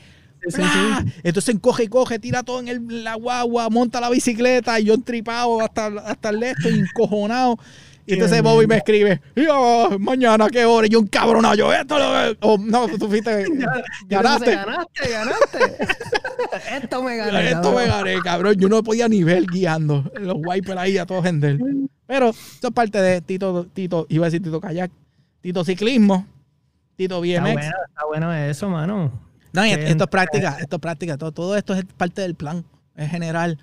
Entonces 1.24 1.56
coge 1.62 1.84
y 1.84 1.88
coge, 1.88 2.20
tira 2.20 2.44
todo 2.44 2.60
en 2.60 2.68
el- 2.68 3.04
la 3.04 3.16
guagua, 3.16 3.70
monta 3.70 4.00
la 4.00 4.10
bicicleta 4.10 4.80
y 4.80 4.86
yo 4.86 4.94
entripado 4.94 5.62
hasta, 5.62 5.88
hasta 5.88 6.30
el 6.30 6.44
este, 6.44 6.70
encojonado. 6.70 7.58
Y 8.10 8.14
entonces 8.14 8.42
Bobby 8.42 8.68
me 8.68 8.78
escribe, 8.78 9.20
"Ya, 9.36 9.54
mañana 10.00 10.48
qué 10.50 10.64
hora, 10.64 10.88
y 10.88 10.90
yo 10.92 11.00
un 11.02 11.08
cabronado, 11.08 11.56
yo 11.56 11.74
esto 11.74 11.98
lo 12.00 12.38
o 12.40 12.58
no, 12.58 12.88
tú 12.88 13.10
fuiste, 13.10 13.44
ganaste. 14.08 14.56
ganaste, 14.56 15.10
ganaste. 15.10 15.60
Esto 16.82 17.04
me 17.04 17.18
gané. 17.18 17.48
Esto 17.52 17.72
me 17.74 17.86
cabrón. 17.86 18.06
gané, 18.06 18.22
cabrón. 18.22 18.56
Yo 18.58 18.70
no 18.70 18.82
podía 18.84 19.10
ni 19.10 19.24
ver 19.24 19.46
guiando. 19.46 20.10
Los 20.20 20.38
wipers 20.38 20.78
ahí 20.80 20.98
a 20.98 21.06
todos 21.06 21.24
gente. 21.26 21.58
Pero 22.06 22.30
esto 22.30 22.68
es 22.70 22.74
parte 22.74 23.02
de 23.02 23.20
Tito, 23.22 23.66
Tito, 23.74 24.06
iba 24.10 24.26
a 24.26 24.30
decir 24.30 24.42
Tito 24.42 24.62
Kayak, 24.62 24.92
Tito 25.42 25.66
Ciclismo, 25.66 26.26
Tito 26.96 27.22
Está 27.24 27.42
BMX. 27.42 27.54
bueno, 27.54 27.76
está 27.90 28.06
bueno 28.06 28.34
eso, 28.34 28.70
mano. 28.70 29.12
No, 29.58 29.66
y 29.66 29.72
esto 29.72 30.04
es 30.06 30.10
práctica, 30.10 30.58
esto 30.60 30.76
es 30.78 30.82
práctica. 30.82 31.18
Todo, 31.18 31.32
todo 31.32 31.58
esto 31.58 31.74
es 31.74 31.84
parte 31.98 32.22
del 32.22 32.36
plan. 32.36 32.64
Es 32.96 33.10
general 33.10 33.58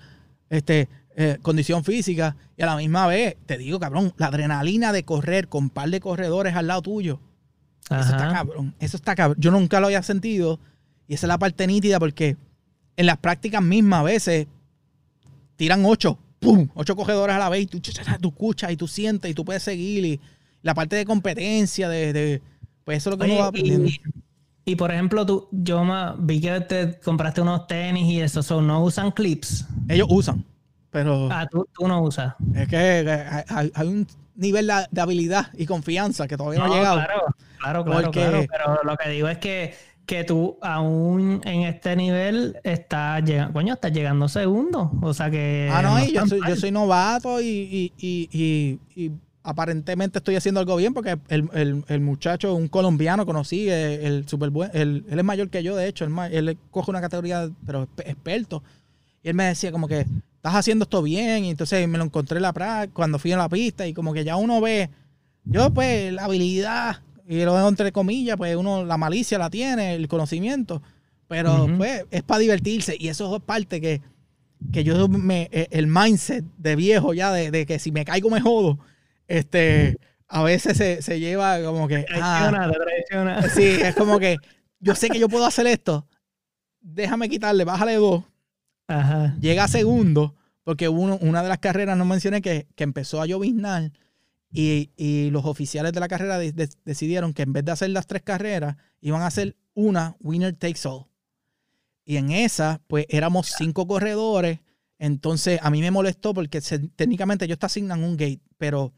este, 0.49 0.87
eh, 1.15 1.37
condición 1.41 1.83
física. 1.83 2.35
Y 2.57 2.63
a 2.63 2.67
la 2.67 2.75
misma 2.75 3.07
vez, 3.07 3.35
te 3.45 3.57
digo, 3.57 3.79
cabrón, 3.79 4.13
la 4.17 4.27
adrenalina 4.27 4.91
de 4.91 5.03
correr 5.03 5.47
con 5.47 5.63
un 5.65 5.69
par 5.69 5.89
de 5.89 5.99
corredores 5.99 6.55
al 6.55 6.67
lado 6.67 6.81
tuyo. 6.81 7.19
Eso 7.89 7.99
está 8.01 8.31
cabrón. 8.31 8.75
Eso 8.79 8.97
está 8.97 9.15
cabrón. 9.15 9.37
Yo 9.39 9.51
nunca 9.51 9.79
lo 9.79 9.87
había 9.87 10.03
sentido. 10.03 10.59
Y 11.07 11.13
esa 11.15 11.27
es 11.27 11.29
la 11.29 11.37
parte 11.37 11.67
nítida 11.67 11.99
porque 11.99 12.35
en 12.97 13.05
las 13.05 13.17
prácticas 13.17 13.61
mismas 13.61 13.99
a 13.99 14.03
veces 14.03 14.47
tiran 15.55 15.85
ocho, 15.85 16.17
¡pum! 16.39 16.67
Ocho 16.75 16.95
corredores 16.95 17.35
a 17.35 17.39
la 17.39 17.49
vez 17.49 17.63
y 17.63 17.67
tú, 17.67 17.79
cha, 17.79 17.91
cha, 17.91 18.03
cha, 18.03 18.17
tú 18.17 18.29
escuchas 18.29 18.71
y 18.71 18.77
tú 18.77 18.87
sientes 18.87 19.29
y 19.31 19.33
tú 19.33 19.45
puedes 19.45 19.63
seguir. 19.63 20.05
Y 20.05 20.19
la 20.61 20.73
parte 20.73 20.95
de 20.95 21.05
competencia, 21.05 21.87
de, 21.89 22.11
de- 22.13 22.41
pues 22.83 22.97
eso 22.97 23.09
es 23.09 23.13
lo 23.13 23.17
que 23.17 23.23
Oye, 23.25 23.33
uno 23.33 23.41
va 23.41 23.47
aprendiendo. 23.47 23.87
y, 23.87 24.01
y, 24.65 24.75
por 24.75 24.91
ejemplo, 24.91 25.25
tú, 25.25 25.47
yo 25.51 25.83
ma- 25.83 26.15
vi 26.17 26.41
que 26.41 26.59
te 26.61 26.99
compraste 26.99 27.41
unos 27.41 27.67
tenis 27.67 28.05
y 28.11 28.19
eso, 28.21 28.41
so, 28.43 28.61
no 28.61 28.83
usan 28.83 29.11
clips. 29.11 29.65
Ellos 29.87 30.07
usan, 30.09 30.43
pero 30.89 31.29
Ah, 31.31 31.47
tú, 31.49 31.67
tú 31.73 31.87
no 31.87 32.01
usas. 32.01 32.33
es 32.55 32.67
que 32.67 32.77
hay, 33.47 33.87
un 33.87 34.07
nivel 34.35 34.71
de, 34.91 35.01
habilidad 35.01 35.47
y 35.53 35.65
confianza 35.65 36.27
que 36.27 36.35
todavía 36.37 36.59
no, 36.59 36.65
ha 36.73 36.75
llegado. 36.77 36.95
Claro, 36.97 37.23
claro, 37.59 37.83
claro, 37.85 38.01
Porque- 38.03 38.19
claro. 38.19 38.45
Pero 38.49 38.79
lo 38.83 38.97
que 38.97 39.09
digo 39.09 39.27
es 39.29 39.37
que, 39.37 39.73
que 40.05 40.23
tú 40.23 40.57
aún 40.61 41.41
en 41.45 41.61
este 41.61 41.95
nivel 41.95 42.57
estás 42.63 43.23
llegando, 43.23 43.53
coño, 43.53 43.73
estás 43.73 43.91
llegando 43.91 44.27
segundo. 44.27 44.91
O 45.01 45.13
sea 45.13 45.31
que. 45.31 45.69
Ah, 45.71 45.81
no, 45.81 46.03
y 46.03 46.11
yo 46.11 46.27
soy, 46.27 46.41
yo 46.47 46.55
soy 46.55 46.71
novato 46.71 47.41
y, 47.41 47.45
y- 47.47 47.93
y- 47.97 48.29
y- 48.31 48.79
y 49.05 49.11
aparentemente 49.45 50.17
estoy 50.17 50.35
haciendo 50.35 50.59
algo 50.59 50.75
bien 50.75 50.93
porque 50.93 51.17
el, 51.29 51.49
el- 51.53 51.83
el 51.87 52.01
muchacho, 52.01 52.53
un 52.55 52.67
colombiano, 52.67 53.25
conocí, 53.25 53.69
el, 53.69 54.01
el 54.01 54.27
super 54.27 54.49
buen, 54.49 54.69
el- 54.73 55.05
él 55.09 55.19
es 55.19 55.23
mayor 55.25 55.49
que 55.49 55.63
yo, 55.63 55.75
de 55.75 55.87
hecho, 55.87 56.03
él, 56.05 56.13
él 56.31 56.57
coge 56.71 56.91
una 56.91 57.01
categoría, 57.01 57.49
pero 57.65 57.87
experto. 57.99 58.63
Y 59.23 59.29
él 59.29 59.35
me 59.35 59.45
decía 59.45 59.71
como 59.71 59.87
que, 59.87 60.01
estás 60.01 60.55
haciendo 60.55 60.83
esto 60.83 61.01
bien, 61.01 61.45
y 61.45 61.49
entonces 61.51 61.87
me 61.87 61.97
lo 61.97 62.03
encontré 62.03 62.37
en 62.37 62.43
la 62.43 62.53
práctica, 62.53 62.93
cuando 62.93 63.17
fui 63.19 63.31
a 63.31 63.37
la 63.37 63.49
pista, 63.49 63.87
y 63.87 63.93
como 63.93 64.13
que 64.13 64.23
ya 64.23 64.35
uno 64.35 64.59
ve, 64.61 64.89
yo 65.45 65.71
pues, 65.71 66.11
la 66.13 66.25
habilidad, 66.25 66.97
y 67.27 67.43
lo 67.43 67.55
dejo 67.55 67.67
entre 67.69 67.91
comillas, 67.91 68.37
pues 68.37 68.55
uno, 68.55 68.85
la 68.85 68.97
malicia 68.97 69.37
la 69.39 69.49
tiene, 69.49 69.95
el 69.95 70.07
conocimiento, 70.07 70.81
pero 71.27 71.65
pues 71.77 72.05
es 72.11 72.21
para 72.23 72.39
divertirse, 72.39 72.95
y 72.99 73.07
eso 73.07 73.35
es 73.35 73.41
parte 73.43 73.79
que 73.81 74.01
que 74.71 74.83
yo 74.83 75.07
me, 75.09 75.49
eh, 75.51 75.67
el 75.71 75.85
mindset 75.85 76.43
de 76.57 76.75
viejo 76.75 77.13
ya, 77.13 77.31
de, 77.31 77.51
de 77.51 77.65
que 77.65 77.77
si 77.77 77.91
me 77.91 78.05
caigo 78.05 78.29
me 78.29 78.39
jodo, 78.41 78.79
este, 79.27 79.97
a 80.27 80.43
veces 80.43 80.77
se, 80.77 81.01
se 81.01 81.19
lleva 81.19 81.61
como 81.63 81.87
que, 81.87 82.05
ah, 82.21 82.69
te 82.71 82.79
traiciona. 82.79 83.41
sí, 83.49 83.63
es 83.81 83.95
como 83.95 84.19
que 84.19 84.37
yo 84.79 84.95
sé 84.95 85.09
que 85.09 85.19
yo 85.19 85.29
puedo 85.29 85.45
hacer 85.45 85.67
esto, 85.67 86.07
déjame 86.81 87.29
quitarle, 87.29 87.63
bájale 87.63 87.95
dos, 87.95 88.23
Ajá. 88.87 89.35
llega 89.39 89.63
a 89.63 89.67
segundo, 89.67 90.35
porque 90.63 90.89
uno, 90.89 91.17
una 91.21 91.43
de 91.43 91.49
las 91.49 91.59
carreras, 91.59 91.97
no 91.97 92.05
mencioné 92.05 92.41
que, 92.41 92.67
que 92.75 92.83
empezó 92.83 93.21
a 93.21 93.25
lloviznar 93.25 93.91
y, 94.51 94.91
y 94.95 95.29
los 95.31 95.45
oficiales 95.45 95.91
de 95.93 95.99
la 95.99 96.07
carrera 96.07 96.37
de- 96.37 96.51
de- 96.53 96.69
decidieron 96.85 97.33
que 97.33 97.41
en 97.43 97.53
vez 97.53 97.65
de 97.65 97.71
hacer 97.71 97.89
las 97.89 98.07
tres 98.07 98.21
carreras, 98.21 98.75
iban 99.01 99.21
a 99.21 99.27
hacer 99.27 99.55
una 99.73 100.15
winner 100.21 100.53
takes 100.55 100.87
all. 100.87 101.05
Y 102.05 102.17
en 102.17 102.31
esa, 102.31 102.81
pues 102.87 103.05
éramos 103.09 103.47
cinco 103.57 103.87
corredores. 103.87 104.59
Entonces 104.99 105.59
a 105.61 105.69
mí 105.71 105.81
me 105.81 105.91
molestó 105.91 106.33
porque 106.33 106.61
se- 106.61 106.79
técnicamente 106.79 107.45
ellos 107.45 107.59
te 107.59 107.65
asignan 107.65 108.03
un 108.03 108.15
gate, 108.15 108.39
pero 108.57 108.93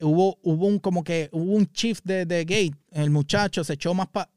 hubo, 0.00 0.38
hubo 0.42 0.66
un 0.66 0.78
como 0.78 1.02
que 1.04 1.28
hubo 1.32 1.52
un 1.52 1.64
shift 1.72 2.04
de, 2.04 2.26
de 2.26 2.44
gate. 2.44 2.74
El 2.90 3.10
muchacho 3.10 3.64
se 3.64 3.74
echó 3.74 3.94
más 3.94 4.08
para. 4.08 4.30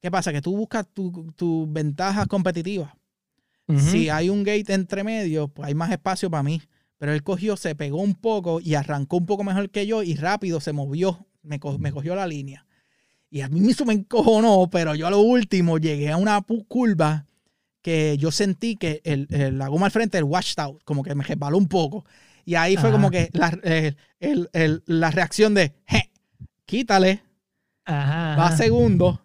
¿Qué 0.00 0.10
pasa? 0.10 0.32
Que 0.32 0.40
tú 0.40 0.56
buscas 0.56 0.86
tus 0.92 1.12
tu 1.34 1.66
ventajas 1.68 2.26
competitivas. 2.28 2.92
Si 3.78 4.08
hay 4.08 4.30
un 4.30 4.44
gate 4.44 4.72
entre 4.72 5.04
medio, 5.04 5.48
pues 5.48 5.68
hay 5.68 5.74
más 5.74 5.90
espacio 5.90 6.30
para 6.30 6.42
mí. 6.42 6.62
Pero 6.96 7.12
él 7.12 7.22
cogió, 7.22 7.56
se 7.56 7.74
pegó 7.74 8.00
un 8.02 8.14
poco 8.14 8.60
y 8.60 8.74
arrancó 8.74 9.18
un 9.18 9.26
poco 9.26 9.44
mejor 9.44 9.70
que 9.70 9.86
yo 9.86 10.02
y 10.02 10.14
rápido 10.14 10.58
se 10.60 10.72
movió, 10.72 11.26
me, 11.42 11.60
co- 11.60 11.78
me 11.78 11.92
cogió 11.92 12.14
la 12.14 12.26
línea. 12.26 12.66
Y 13.30 13.42
a 13.42 13.48
mí 13.48 13.60
mismo 13.60 13.84
me 13.86 13.92
encojonó, 13.94 14.68
pero 14.70 14.94
yo 14.94 15.06
a 15.06 15.10
lo 15.10 15.20
último 15.20 15.78
llegué 15.78 16.10
a 16.10 16.16
una 16.16 16.40
curva 16.66 17.26
que 17.82 18.16
yo 18.18 18.30
sentí 18.32 18.74
que 18.76 19.00
el, 19.04 19.28
el- 19.30 19.58
la 19.58 19.68
goma 19.68 19.86
al 19.86 19.92
frente, 19.92 20.16
el 20.18 20.24
washed 20.24 20.58
out, 20.58 20.82
como 20.84 21.02
que 21.02 21.14
me 21.14 21.22
resbaló 21.24 21.58
un 21.58 21.68
poco. 21.68 22.04
Y 22.48 22.54
ahí 22.54 22.76
fue 22.78 22.88
Ajá. 22.88 22.92
como 22.92 23.10
que 23.10 23.28
la, 23.34 23.48
el- 23.62 23.94
el- 24.20 24.48
el- 24.54 24.82
la 24.86 25.10
reacción 25.10 25.52
de, 25.52 25.74
"Je, 25.86 26.10
quítale, 26.64 27.22
Ajá. 27.84 28.36
va 28.36 28.56
segundo. 28.56 29.20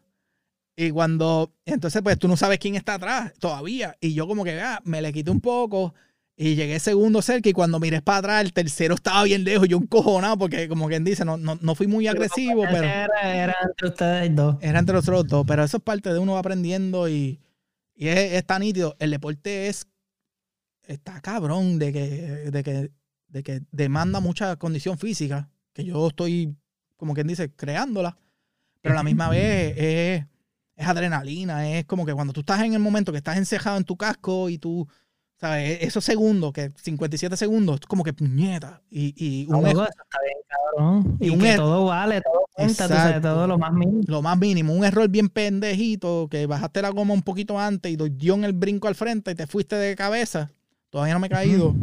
Y 0.76 0.92
cuando, 0.92 1.54
entonces 1.66 2.02
pues 2.02 2.20
tú 2.20 2.28
no 2.28 2.36
sabes 2.36 2.60
quién 2.60 2.76
está 2.76 2.96
atrás 2.96 3.32
todavía. 3.40 3.96
Y 4.02 4.14
yo 4.14 4.28
como 4.28 4.44
que 4.44 4.60
ah, 4.60 4.82
me 4.84 5.02
le 5.02 5.14
quité 5.14 5.32
un 5.32 5.40
poco 5.40 5.94
y 6.36 6.56
llegué 6.56 6.80
segundo 6.82 7.22
cerca 7.22 7.48
y 7.48 7.54
cuando 7.54 7.80
miré 7.80 8.02
para 8.02 8.18
atrás 8.18 8.42
el 8.44 8.52
tercero 8.52 8.96
estaba 8.96 9.24
bien 9.24 9.46
lejos, 9.46 9.70
yo 9.70 9.78
un 9.78 9.88
cojonado 9.88 10.38
porque 10.38 10.68
como 10.68 10.90
quien 10.90 11.06
dice, 11.06 11.24
no, 11.24 11.38
no, 11.38 11.58
no 11.62 11.76
fui 11.76 11.88
muy 11.88 12.08
agresivo, 12.08 12.64
pero 12.70 12.84
Era, 12.84 13.08
era 13.34 13.56
entre 13.64 13.88
ustedes 13.88 14.36
dos. 14.36 14.58
era 14.60 14.80
entre 14.80 14.96
los 14.96 15.08
otros 15.08 15.28
dos. 15.28 15.46
Pero 15.48 15.64
eso 15.64 15.78
es 15.78 15.84
parte 15.84 16.12
de 16.12 16.20
uno 16.20 16.38
aprendiendo 16.38 17.08
y, 17.08 17.40
y 17.96 18.10
es, 18.10 18.34
es 18.34 18.46
tan 18.46 18.64
nítido. 18.64 18.98
El 19.00 19.12
deporte 19.12 19.70
es, 19.70 19.88
está 20.86 21.22
cabrón 21.22 21.80
de 21.80 21.94
que, 21.94 22.02
de 22.52 22.64
que, 22.64 22.92
de 23.34 23.44
que 23.44 23.62
demanda 23.72 24.20
mucha 24.22 24.56
condición 24.56 24.98
física, 24.98 25.50
que 25.74 25.84
yo 25.84 26.08
estoy, 26.08 26.56
como 26.96 27.14
quien 27.14 27.28
dice, 27.28 27.52
creándola. 27.52 28.16
Pero 28.82 28.94
a 28.94 28.98
la 28.98 29.04
misma 29.04 29.28
vez 29.30 29.74
es, 29.78 30.26
es 30.76 30.88
adrenalina, 30.88 31.68
es 31.70 31.86
como 31.86 32.06
que 32.06 32.14
cuando 32.14 32.32
tú 32.34 32.42
estás 32.42 32.62
en 32.62 32.74
el 32.74 32.80
momento 32.80 33.12
que 33.12 33.18
estás 33.18 33.38
encejado 33.38 33.78
en 33.78 33.84
tu 33.86 33.98
casco 33.98 34.50
y 34.50 34.58
tú, 34.60 34.88
¿sabes? 35.40 35.82
E, 35.82 35.86
Esos 35.86 36.04
segundos, 36.06 36.54
que 36.54 36.72
57 36.76 37.36
segundos, 37.38 37.80
es 37.82 37.88
como 37.88 38.04
que 38.04 38.14
puñeta. 38.14 38.82
Y, 38.92 39.14
y 39.18 39.46
un 39.52 39.66
ej- 39.66 39.72
eso 39.72 39.84
está 39.86 40.20
bien, 40.24 40.38
cabrón. 40.48 41.18
Y 41.20 41.28
Y, 41.28 41.30
un 41.32 41.40
que 41.40 41.56
todo 41.56 41.86
vale, 41.86 42.22
todo 42.22 42.46
cuenta, 42.54 42.88
tú 42.88 42.94
sabes, 42.94 43.22
todo 43.22 43.48
lo 43.48 43.58
más 43.58 43.74
mínimo. 43.74 44.02
lo 44.06 44.22
más 44.22 44.38
mínimo, 44.38 44.74
un 44.74 44.84
error 44.86 45.08
bien 45.10 45.30
pendejito, 45.30 46.28
que 46.30 46.46
bajaste 46.46 46.82
la 46.84 46.90
goma 46.90 47.14
un 47.16 47.24
poquito 47.24 47.58
antes 47.60 47.92
y 47.92 47.96
dio 48.12 48.36
en 48.36 48.44
el 48.44 48.54
brinco 48.54 48.88
al 48.88 48.96
frente 48.96 49.32
y 49.32 49.36
te 49.36 49.48
fuiste 49.48 49.76
de 49.76 49.96
cabeza. 49.96 50.52
Todavía 50.92 51.16
no 51.16 51.20
me 51.22 51.28
he 51.28 51.30
caído. 51.32 51.74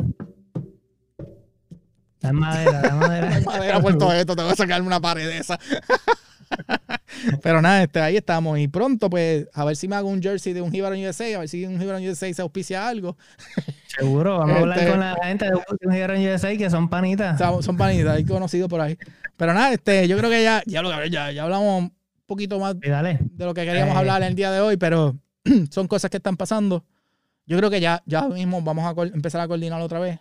Da 2.20 2.32
madera, 2.32 2.82
da 2.82 2.94
madera. 2.94 3.40
Madera 3.44 3.80
puesto 3.80 4.12
esto, 4.12 4.36
tengo 4.36 4.50
que 4.50 4.56
sacarme 4.56 4.86
una 4.86 5.00
pared 5.00 5.26
de 5.26 5.38
esa. 5.38 5.58
Pero 7.42 7.60
nada, 7.62 7.82
este, 7.82 8.00
ahí 8.00 8.16
estamos. 8.16 8.58
Y 8.58 8.68
pronto, 8.68 9.08
pues, 9.10 9.46
a 9.52 9.64
ver 9.64 9.76
si 9.76 9.88
me 9.88 9.96
hago 9.96 10.08
un 10.08 10.22
jersey 10.22 10.52
de 10.52 10.60
un 10.62 10.70
Jibaron 10.72 10.98
USA, 11.04 11.36
a 11.36 11.38
ver 11.40 11.48
si 11.48 11.64
un 11.64 11.78
Jibaron 11.78 12.04
USA 12.06 12.32
se 12.32 12.42
auspicia 12.42 12.88
algo. 12.88 13.16
Seguro, 13.86 14.38
vamos 14.38 14.56
a 14.56 14.60
hablar 14.60 14.78
Este- 14.78 14.90
con 14.90 15.00
la 15.00 15.16
gente 15.22 15.44
de 15.46 15.52
un 15.86 15.92
Hero 15.92 16.14
USA 16.14 16.56
que 16.56 16.70
son 16.70 16.88
panitas. 16.88 17.38
Son 17.64 17.76
panitas, 17.76 18.16
hay 18.16 18.24
conocidos 18.24 18.68
por 18.68 18.80
ahí. 18.80 18.96
Pero 19.36 19.54
nada, 19.54 19.72
este, 19.72 20.06
yo 20.08 20.16
creo 20.18 20.30
que 20.30 20.42
ya, 20.42 20.62
ya 20.66 20.82
lo 20.82 20.90
ya, 21.06 21.30
ya 21.30 21.42
hablamos 21.44 21.90
poquito 22.26 22.58
más 22.58 22.78
dale. 22.80 23.18
de 23.22 23.44
lo 23.44 23.54
que 23.54 23.64
queríamos 23.64 23.94
Eh. 23.94 23.98
hablar 23.98 24.22
el 24.22 24.34
día 24.34 24.50
de 24.52 24.60
hoy, 24.60 24.76
pero 24.76 25.16
son 25.70 25.88
cosas 25.88 26.10
que 26.10 26.18
están 26.18 26.36
pasando. 26.36 26.84
Yo 27.46 27.56
creo 27.58 27.70
que 27.70 27.80
ya, 27.80 28.02
ya 28.06 28.28
mismo 28.28 28.62
vamos 28.62 28.84
a 28.84 29.02
empezar 29.14 29.40
a 29.40 29.48
coordinar 29.48 29.80
otra 29.80 29.98
vez 29.98 30.20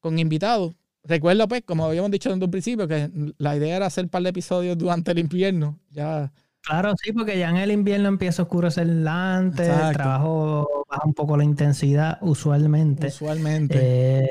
con 0.00 0.18
invitados. 0.18 0.74
Recuerda, 1.06 1.46
pues, 1.46 1.62
como 1.64 1.84
habíamos 1.84 2.10
dicho 2.10 2.30
desde 2.30 2.44
un 2.44 2.50
principio, 2.50 2.88
que 2.88 3.10
la 3.38 3.56
idea 3.56 3.76
era 3.76 3.86
hacer 3.86 4.04
un 4.04 4.10
par 4.10 4.22
de 4.22 4.30
episodios 4.30 4.76
durante 4.76 5.12
el 5.12 5.18
invierno. 5.18 5.78
Ya, 5.90 6.32
Claro, 6.66 6.94
sí, 7.00 7.12
porque 7.12 7.38
ya 7.38 7.48
en 7.48 7.58
el 7.58 7.70
invierno 7.70 8.08
empieza 8.08 8.42
a 8.42 8.44
oscurecer 8.44 8.88
antes, 9.06 9.68
Exacto. 9.68 9.88
el 9.88 9.96
trabajo 9.96 10.84
baja 10.90 11.02
un 11.06 11.14
poco 11.14 11.36
la 11.36 11.44
intensidad 11.44 12.18
usualmente. 12.22 13.06
usualmente. 13.06 13.78
Eh, 13.80 14.30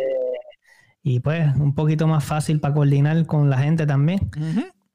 y 1.01 1.21
pues 1.21 1.55
un 1.55 1.73
poquito 1.73 2.07
más 2.07 2.25
fácil 2.25 2.59
para 2.59 2.73
coordinar 2.73 3.25
con 3.25 3.49
la 3.49 3.59
gente 3.59 3.87
también. 3.87 4.19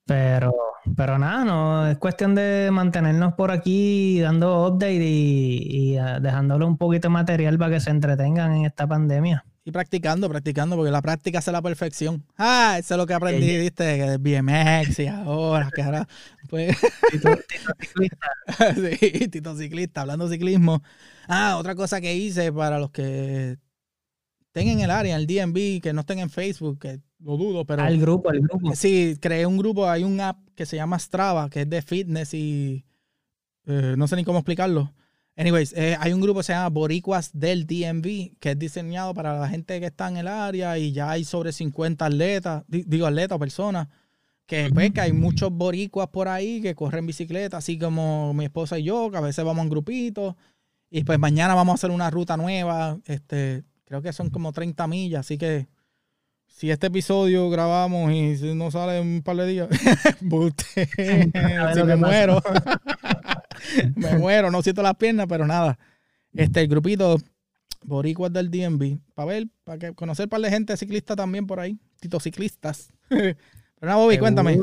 Pero, 0.04 0.54
pero 0.94 1.18
nada, 1.18 1.44
no, 1.44 1.86
es 1.86 1.96
cuestión 1.96 2.34
de 2.34 2.68
mantenernos 2.70 3.32
por 3.34 3.50
aquí 3.52 4.20
dando 4.20 4.66
update 4.66 5.02
y, 5.02 5.92
y, 5.92 5.96
ah, 5.96 6.20
dejándole 6.20 6.66
un 6.66 6.76
poquito 6.76 7.08
de 7.08 7.12
material 7.12 7.56
para 7.56 7.74
que 7.74 7.80
se 7.80 7.90
entretengan 7.90 8.52
en 8.52 8.66
esta 8.66 8.86
pandemia. 8.86 9.46
Y 9.64 9.72
practicando, 9.72 10.28
practicando, 10.28 10.74
porque 10.76 10.90
la 10.90 11.02
práctica 11.02 11.38
hace 11.40 11.52
la 11.52 11.60
perfección. 11.60 12.24
Ah, 12.38 12.76
eso 12.78 12.94
es 12.94 12.98
lo 12.98 13.06
que 13.06 13.12
aprendí, 13.12 13.50
Eh, 13.50 13.60
viste, 13.60 13.84
que 13.98 14.04
del 14.10 14.18
BMX 14.18 14.98
y 15.00 15.06
ahora, 15.06 15.70
que 15.74 15.82
ahora, 15.82 16.08
pues, 16.48 16.76
Tito- 17.10 17.38
Tito 17.46 17.72
Ciclista, 17.78 18.28
sí, 19.00 19.28
Tito 19.28 19.56
Ciclista, 19.56 20.00
hablando 20.00 20.26
de 20.28 20.36
ciclismo. 20.36 20.82
Ah, 21.28 21.56
otra 21.58 21.74
cosa 21.74 22.00
que 22.00 22.14
hice 22.14 22.50
para 22.52 22.78
los 22.78 22.90
que 22.90 23.58
estén 24.46 24.68
en 24.68 24.80
el 24.80 24.90
área, 24.90 25.14
en 25.14 25.20
el 25.20 25.26
DMV, 25.26 25.80
que 25.82 25.92
no 25.92 26.00
estén 26.00 26.20
en 26.20 26.30
Facebook, 26.30 26.78
que 26.78 27.00
lo 27.18 27.36
dudo, 27.36 27.66
pero 27.66 27.82
al 27.82 28.00
grupo, 28.00 28.30
al 28.30 28.40
grupo. 28.40 28.74
sí, 28.74 29.18
creé 29.20 29.44
un 29.44 29.58
grupo, 29.58 29.88
hay 29.88 30.04
un 30.04 30.20
app 30.20 30.38
que 30.54 30.64
se 30.64 30.76
llama 30.76 30.98
Strava, 30.98 31.50
que 31.50 31.60
es 31.62 31.70
de 31.70 31.82
fitness 31.82 32.32
y 32.32 32.86
eh, 33.66 33.94
no 33.98 34.08
sé 34.08 34.16
ni 34.16 34.24
cómo 34.24 34.38
explicarlo. 34.38 34.92
Anyways, 35.36 35.72
eh, 35.74 35.96
hay 35.98 36.12
un 36.12 36.20
grupo 36.20 36.40
que 36.40 36.44
se 36.44 36.52
llama 36.52 36.68
Boricuas 36.68 37.30
del 37.32 37.66
DMV, 37.66 38.36
que 38.40 38.50
es 38.50 38.58
diseñado 38.58 39.14
para 39.14 39.38
la 39.38 39.48
gente 39.48 39.80
que 39.80 39.86
está 39.86 40.08
en 40.08 40.18
el 40.18 40.28
área 40.28 40.76
y 40.76 40.92
ya 40.92 41.10
hay 41.10 41.24
sobre 41.24 41.52
50 41.52 42.04
atletas, 42.04 42.64
di- 42.68 42.84
digo 42.86 43.06
atletas 43.06 43.36
o 43.36 43.38
personas, 43.38 43.88
que 44.46 44.68
pues 44.74 44.90
que 44.92 45.00
hay 45.00 45.12
muchos 45.12 45.50
boricuas 45.52 46.08
por 46.08 46.28
ahí 46.28 46.60
que 46.60 46.74
corren 46.74 47.06
bicicleta, 47.06 47.56
así 47.58 47.78
como 47.78 48.34
mi 48.34 48.44
esposa 48.44 48.78
y 48.78 48.82
yo, 48.82 49.10
que 49.10 49.16
a 49.16 49.20
veces 49.22 49.44
vamos 49.44 49.62
en 49.62 49.70
grupitos. 49.70 50.34
Y 50.90 51.04
pues 51.04 51.18
mañana 51.20 51.54
vamos 51.54 51.72
a 51.72 51.74
hacer 51.76 51.90
una 51.90 52.10
ruta 52.10 52.36
nueva, 52.36 52.98
este, 53.06 53.62
creo 53.84 54.02
que 54.02 54.12
son 54.12 54.28
como 54.28 54.52
30 54.52 54.86
millas, 54.88 55.20
así 55.20 55.38
que 55.38 55.68
si 56.48 56.70
este 56.70 56.88
episodio 56.88 57.48
grabamos 57.48 58.12
y 58.12 58.36
no 58.56 58.70
sale 58.72 58.98
en 58.98 59.06
un 59.06 59.22
par 59.22 59.36
de 59.36 59.46
días, 59.46 59.68
buste, 60.20 60.88
si 61.74 61.82
me 61.84 61.96
muero. 61.96 62.42
me 63.96 64.18
muero, 64.18 64.50
no 64.50 64.62
siento 64.62 64.82
las 64.82 64.96
piernas, 64.96 65.26
pero 65.28 65.46
nada. 65.46 65.78
Este, 66.32 66.60
el 66.60 66.68
grupito 66.68 67.18
Boricuas 67.84 68.32
del 68.32 68.50
DMV, 68.50 68.98
para 69.14 69.26
ver, 69.26 69.48
para 69.64 69.78
que 69.78 69.94
conocer 69.94 70.26
un 70.26 70.30
par 70.30 70.40
de 70.40 70.50
gente 70.50 70.76
ciclista 70.76 71.16
también 71.16 71.46
por 71.46 71.60
ahí, 71.60 71.78
titociclistas. 71.98 72.92
pero 73.08 73.36
nada, 73.82 73.96
Bobby, 73.96 74.18
cuéntame. 74.18 74.60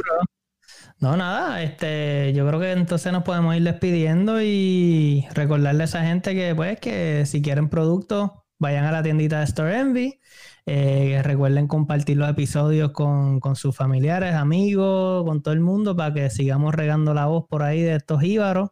No, 1.00 1.16
nada, 1.16 1.62
este, 1.62 2.34
yo 2.34 2.48
creo 2.48 2.60
que 2.60 2.72
entonces 2.72 3.12
nos 3.12 3.24
podemos 3.24 3.56
ir 3.56 3.64
despidiendo 3.64 4.42
y 4.42 5.28
recordarle 5.34 5.84
a 5.84 5.86
esa 5.86 6.04
gente 6.04 6.34
que, 6.34 6.56
pues, 6.56 6.80
que 6.80 7.26
si 7.26 7.42
quieren 7.42 7.70
productos, 7.70 8.32
vayan 8.60 8.86
a 8.86 8.92
la 8.92 9.04
tiendita 9.04 9.40
de 9.40 9.46
Store 9.46 9.80
Envy. 9.80 10.20
Eh, 10.66 11.22
recuerden 11.24 11.68
compartir 11.68 12.18
los 12.18 12.30
episodios 12.30 12.92
con, 12.92 13.40
con 13.40 13.56
sus 13.56 13.76
familiares, 13.76 14.34
amigos, 14.34 15.24
con 15.24 15.42
todo 15.42 15.54
el 15.54 15.62
mundo 15.62 15.96
para 15.96 16.14
que 16.14 16.30
sigamos 16.30 16.76
regando 16.76 17.14
la 17.14 17.28
voz 17.28 17.46
por 17.48 17.64
ahí 17.64 17.82
de 17.82 17.96
estos 17.96 18.24
íbaros. 18.24 18.72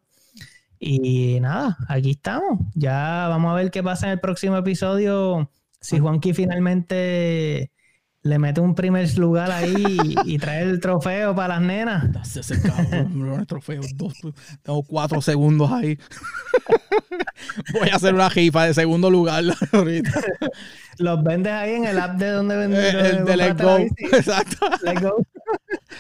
Y 0.88 1.40
nada, 1.40 1.78
aquí 1.90 2.12
estamos. 2.12 2.60
Ya 2.76 3.26
vamos 3.28 3.52
a 3.52 3.56
ver 3.56 3.72
qué 3.72 3.82
pasa 3.82 4.06
en 4.06 4.12
el 4.14 4.20
próximo 4.20 4.56
episodio. 4.56 5.50
Si 5.82 5.98
Juanqui 5.98 6.32
finalmente 6.36 7.72
le 8.22 8.38
mete 8.40 8.62
un 8.62 8.76
primer 8.76 9.18
lugar 9.18 9.50
ahí 9.52 10.16
y, 10.26 10.36
y 10.36 10.38
trae 10.38 10.62
el 10.62 10.80
trofeo 10.80 11.34
para 11.34 11.56
las 11.56 11.62
nenas. 11.64 12.38
Ese 12.38 12.62
cabrón, 12.62 13.48
trofeo, 13.48 13.82
dos, 13.96 14.14
tengo 14.62 14.84
cuatro 14.84 15.22
segundos 15.22 15.72
ahí. 15.72 15.98
Voy 17.74 17.90
a 17.90 17.96
hacer 17.96 18.14
una 18.14 18.30
jifa 18.30 18.66
de 18.66 18.76
segundo 18.76 19.10
lugar 19.10 19.44
ahorita. 19.72 20.22
Los 21.00 21.24
vendes 21.24 21.52
ahí 21.54 21.74
en 21.74 21.86
el 21.86 21.98
app 21.98 22.16
de 22.18 22.30
donde 22.30 22.54
Eh, 22.54 22.58
vendes. 22.60 22.94
El 22.94 23.26
de 23.26 23.38
Let's 23.38 23.62
Go. 23.62 23.78
Exacto. 24.18 24.68
Let's 24.84 25.02
go. 25.02 25.16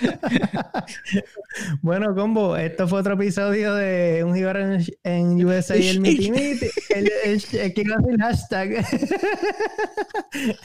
bueno, 1.82 2.16
combo, 2.16 2.58
esto 2.58 2.88
fue 2.88 3.00
otro 3.00 3.14
episodio 3.14 3.74
de 3.76 4.24
Un 4.24 4.36
Jíbaro 4.36 4.74
en, 4.74 4.86
en 5.04 5.46
USA 5.46 5.78
y 5.78 5.88
el 5.88 6.02
Miti 6.02 6.32
Miti. 6.32 6.68
El, 6.90 7.12
el, 7.26 8.22
hashtag. 8.22 8.86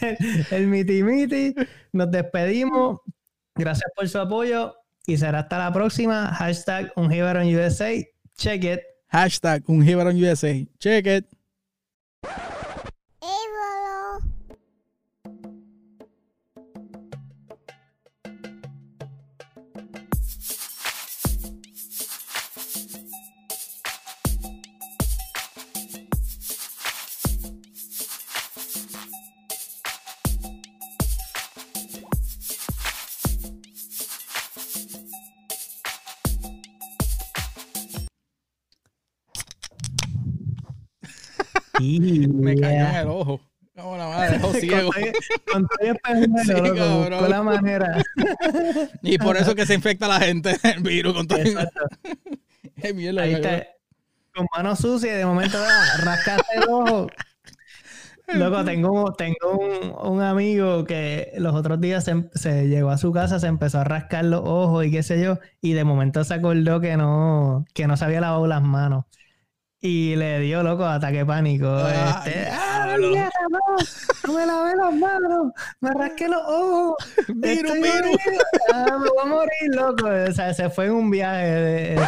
el, 0.01 0.47
el 0.51 0.67
Miti 0.67 1.03
Miti. 1.03 1.55
Nos 1.93 2.11
despedimos. 2.11 3.01
Gracias 3.57 3.91
por 3.97 4.09
su 4.09 4.19
apoyo 4.19 4.75
y 5.07 5.17
será 5.17 5.41
hasta 5.41 5.59
la 5.59 5.73
próxima. 5.73 6.33
Hashtag 6.35 6.93
Un 6.97 7.11
Jíbaro 7.11 7.41
en 7.41 7.57
USA. 7.57 7.93
Check 8.37 8.65
it. 8.65 8.81
Hashtag 9.09 9.63
un 9.67 9.85
Jíbaro 9.85 10.11
en 10.11 10.25
USA. 10.25 10.55
Check 10.79 11.07
it. 11.07 11.27
Me 41.81 42.57
cayó 42.57 42.89
en 42.89 42.95
el 42.97 43.07
ojo. 43.09 43.41
Como 43.77 43.97
la 43.97 44.09
madre, 44.09 44.33
dejó 44.39 44.53
ciego. 44.53 44.91
Con 45.51 45.67
todo- 45.67 47.29
la 47.29 47.43
manera. 47.43 48.03
Y 49.03 49.17
por 49.19 49.37
eso 49.37 49.55
que 49.55 49.65
se 49.67 49.75
infecta 49.75 50.07
la 50.09 50.21
gente 50.21 50.57
el 50.63 50.83
virus 50.83 51.15
con 51.15 51.27
todo. 51.27 51.39
Exacto. 51.39 51.81
Qué 52.83 52.93
mierda, 52.93 53.23
Ahí 53.23 53.33
cabrón. 53.33 53.53
está, 53.55 53.67
con 54.35 54.47
mano 54.57 54.77
sucia 54.77 55.15
y 55.15 55.17
de 55.19 55.27
momento 55.27 55.59
ah, 55.59 55.85
rascaste 56.05 56.57
el 56.57 56.65
ojo. 56.69 57.07
Loco, 58.35 58.65
tengo, 58.65 59.13
tengo 59.15 59.59
un, 59.59 60.13
un 60.13 60.23
amigo 60.23 60.85
que 60.85 61.33
los 61.39 61.53
otros 61.55 61.81
días 61.81 62.05
se, 62.05 62.29
se 62.35 62.69
llegó 62.69 62.91
a 62.91 62.99
su 62.99 63.13
casa, 63.13 63.41
se 63.41 63.49
empezó 63.49 63.81
a 63.81 63.85
rascar 63.85 64.25
los 64.25 64.43
ojos 64.45 64.87
y 64.87 64.91
qué 64.93 65.03
sé 65.03 65.21
yo, 65.21 65.39
y 65.61 65.73
de 65.73 65.83
momento 65.83 66.23
se 66.23 66.35
acordó 66.35 66.81
que 66.81 66.97
no, 66.97 67.65
que 67.75 67.89
no 67.89 67.97
se 67.97 68.05
había 68.05 68.21
lavado 68.21 68.47
las 68.47 68.63
manos. 68.63 69.05
Y 69.83 70.15
le 70.15 70.41
dio, 70.41 70.63
loco, 70.63 70.85
ataque 70.85 71.25
pánico. 71.25 71.67
Ah, 71.67 72.23
este. 72.27 72.49
¡Ah, 72.53 72.97
mierda, 72.99 73.31
no! 73.49 73.59
¡No 74.27 74.39
me 74.39 74.47
lavé 74.47 74.77
las 74.77 74.95
manos! 74.95 75.53
¡Me 75.81 75.91
rasqué 75.93 76.29
los 76.29 76.43
ojos! 76.47 76.97
Virus. 77.29 77.77
morido. 77.77 78.19
Ah, 78.75 78.99
me 78.99 79.09
voy 79.09 79.23
a 79.23 79.27
morir, 79.27 79.75
loco. 79.75 80.07
O 80.07 80.33
sea, 80.33 80.53
se 80.53 80.69
fue 80.69 80.87
en 80.87 80.93
un 80.93 81.11
viaje 81.11 81.47
de, 81.47 82.07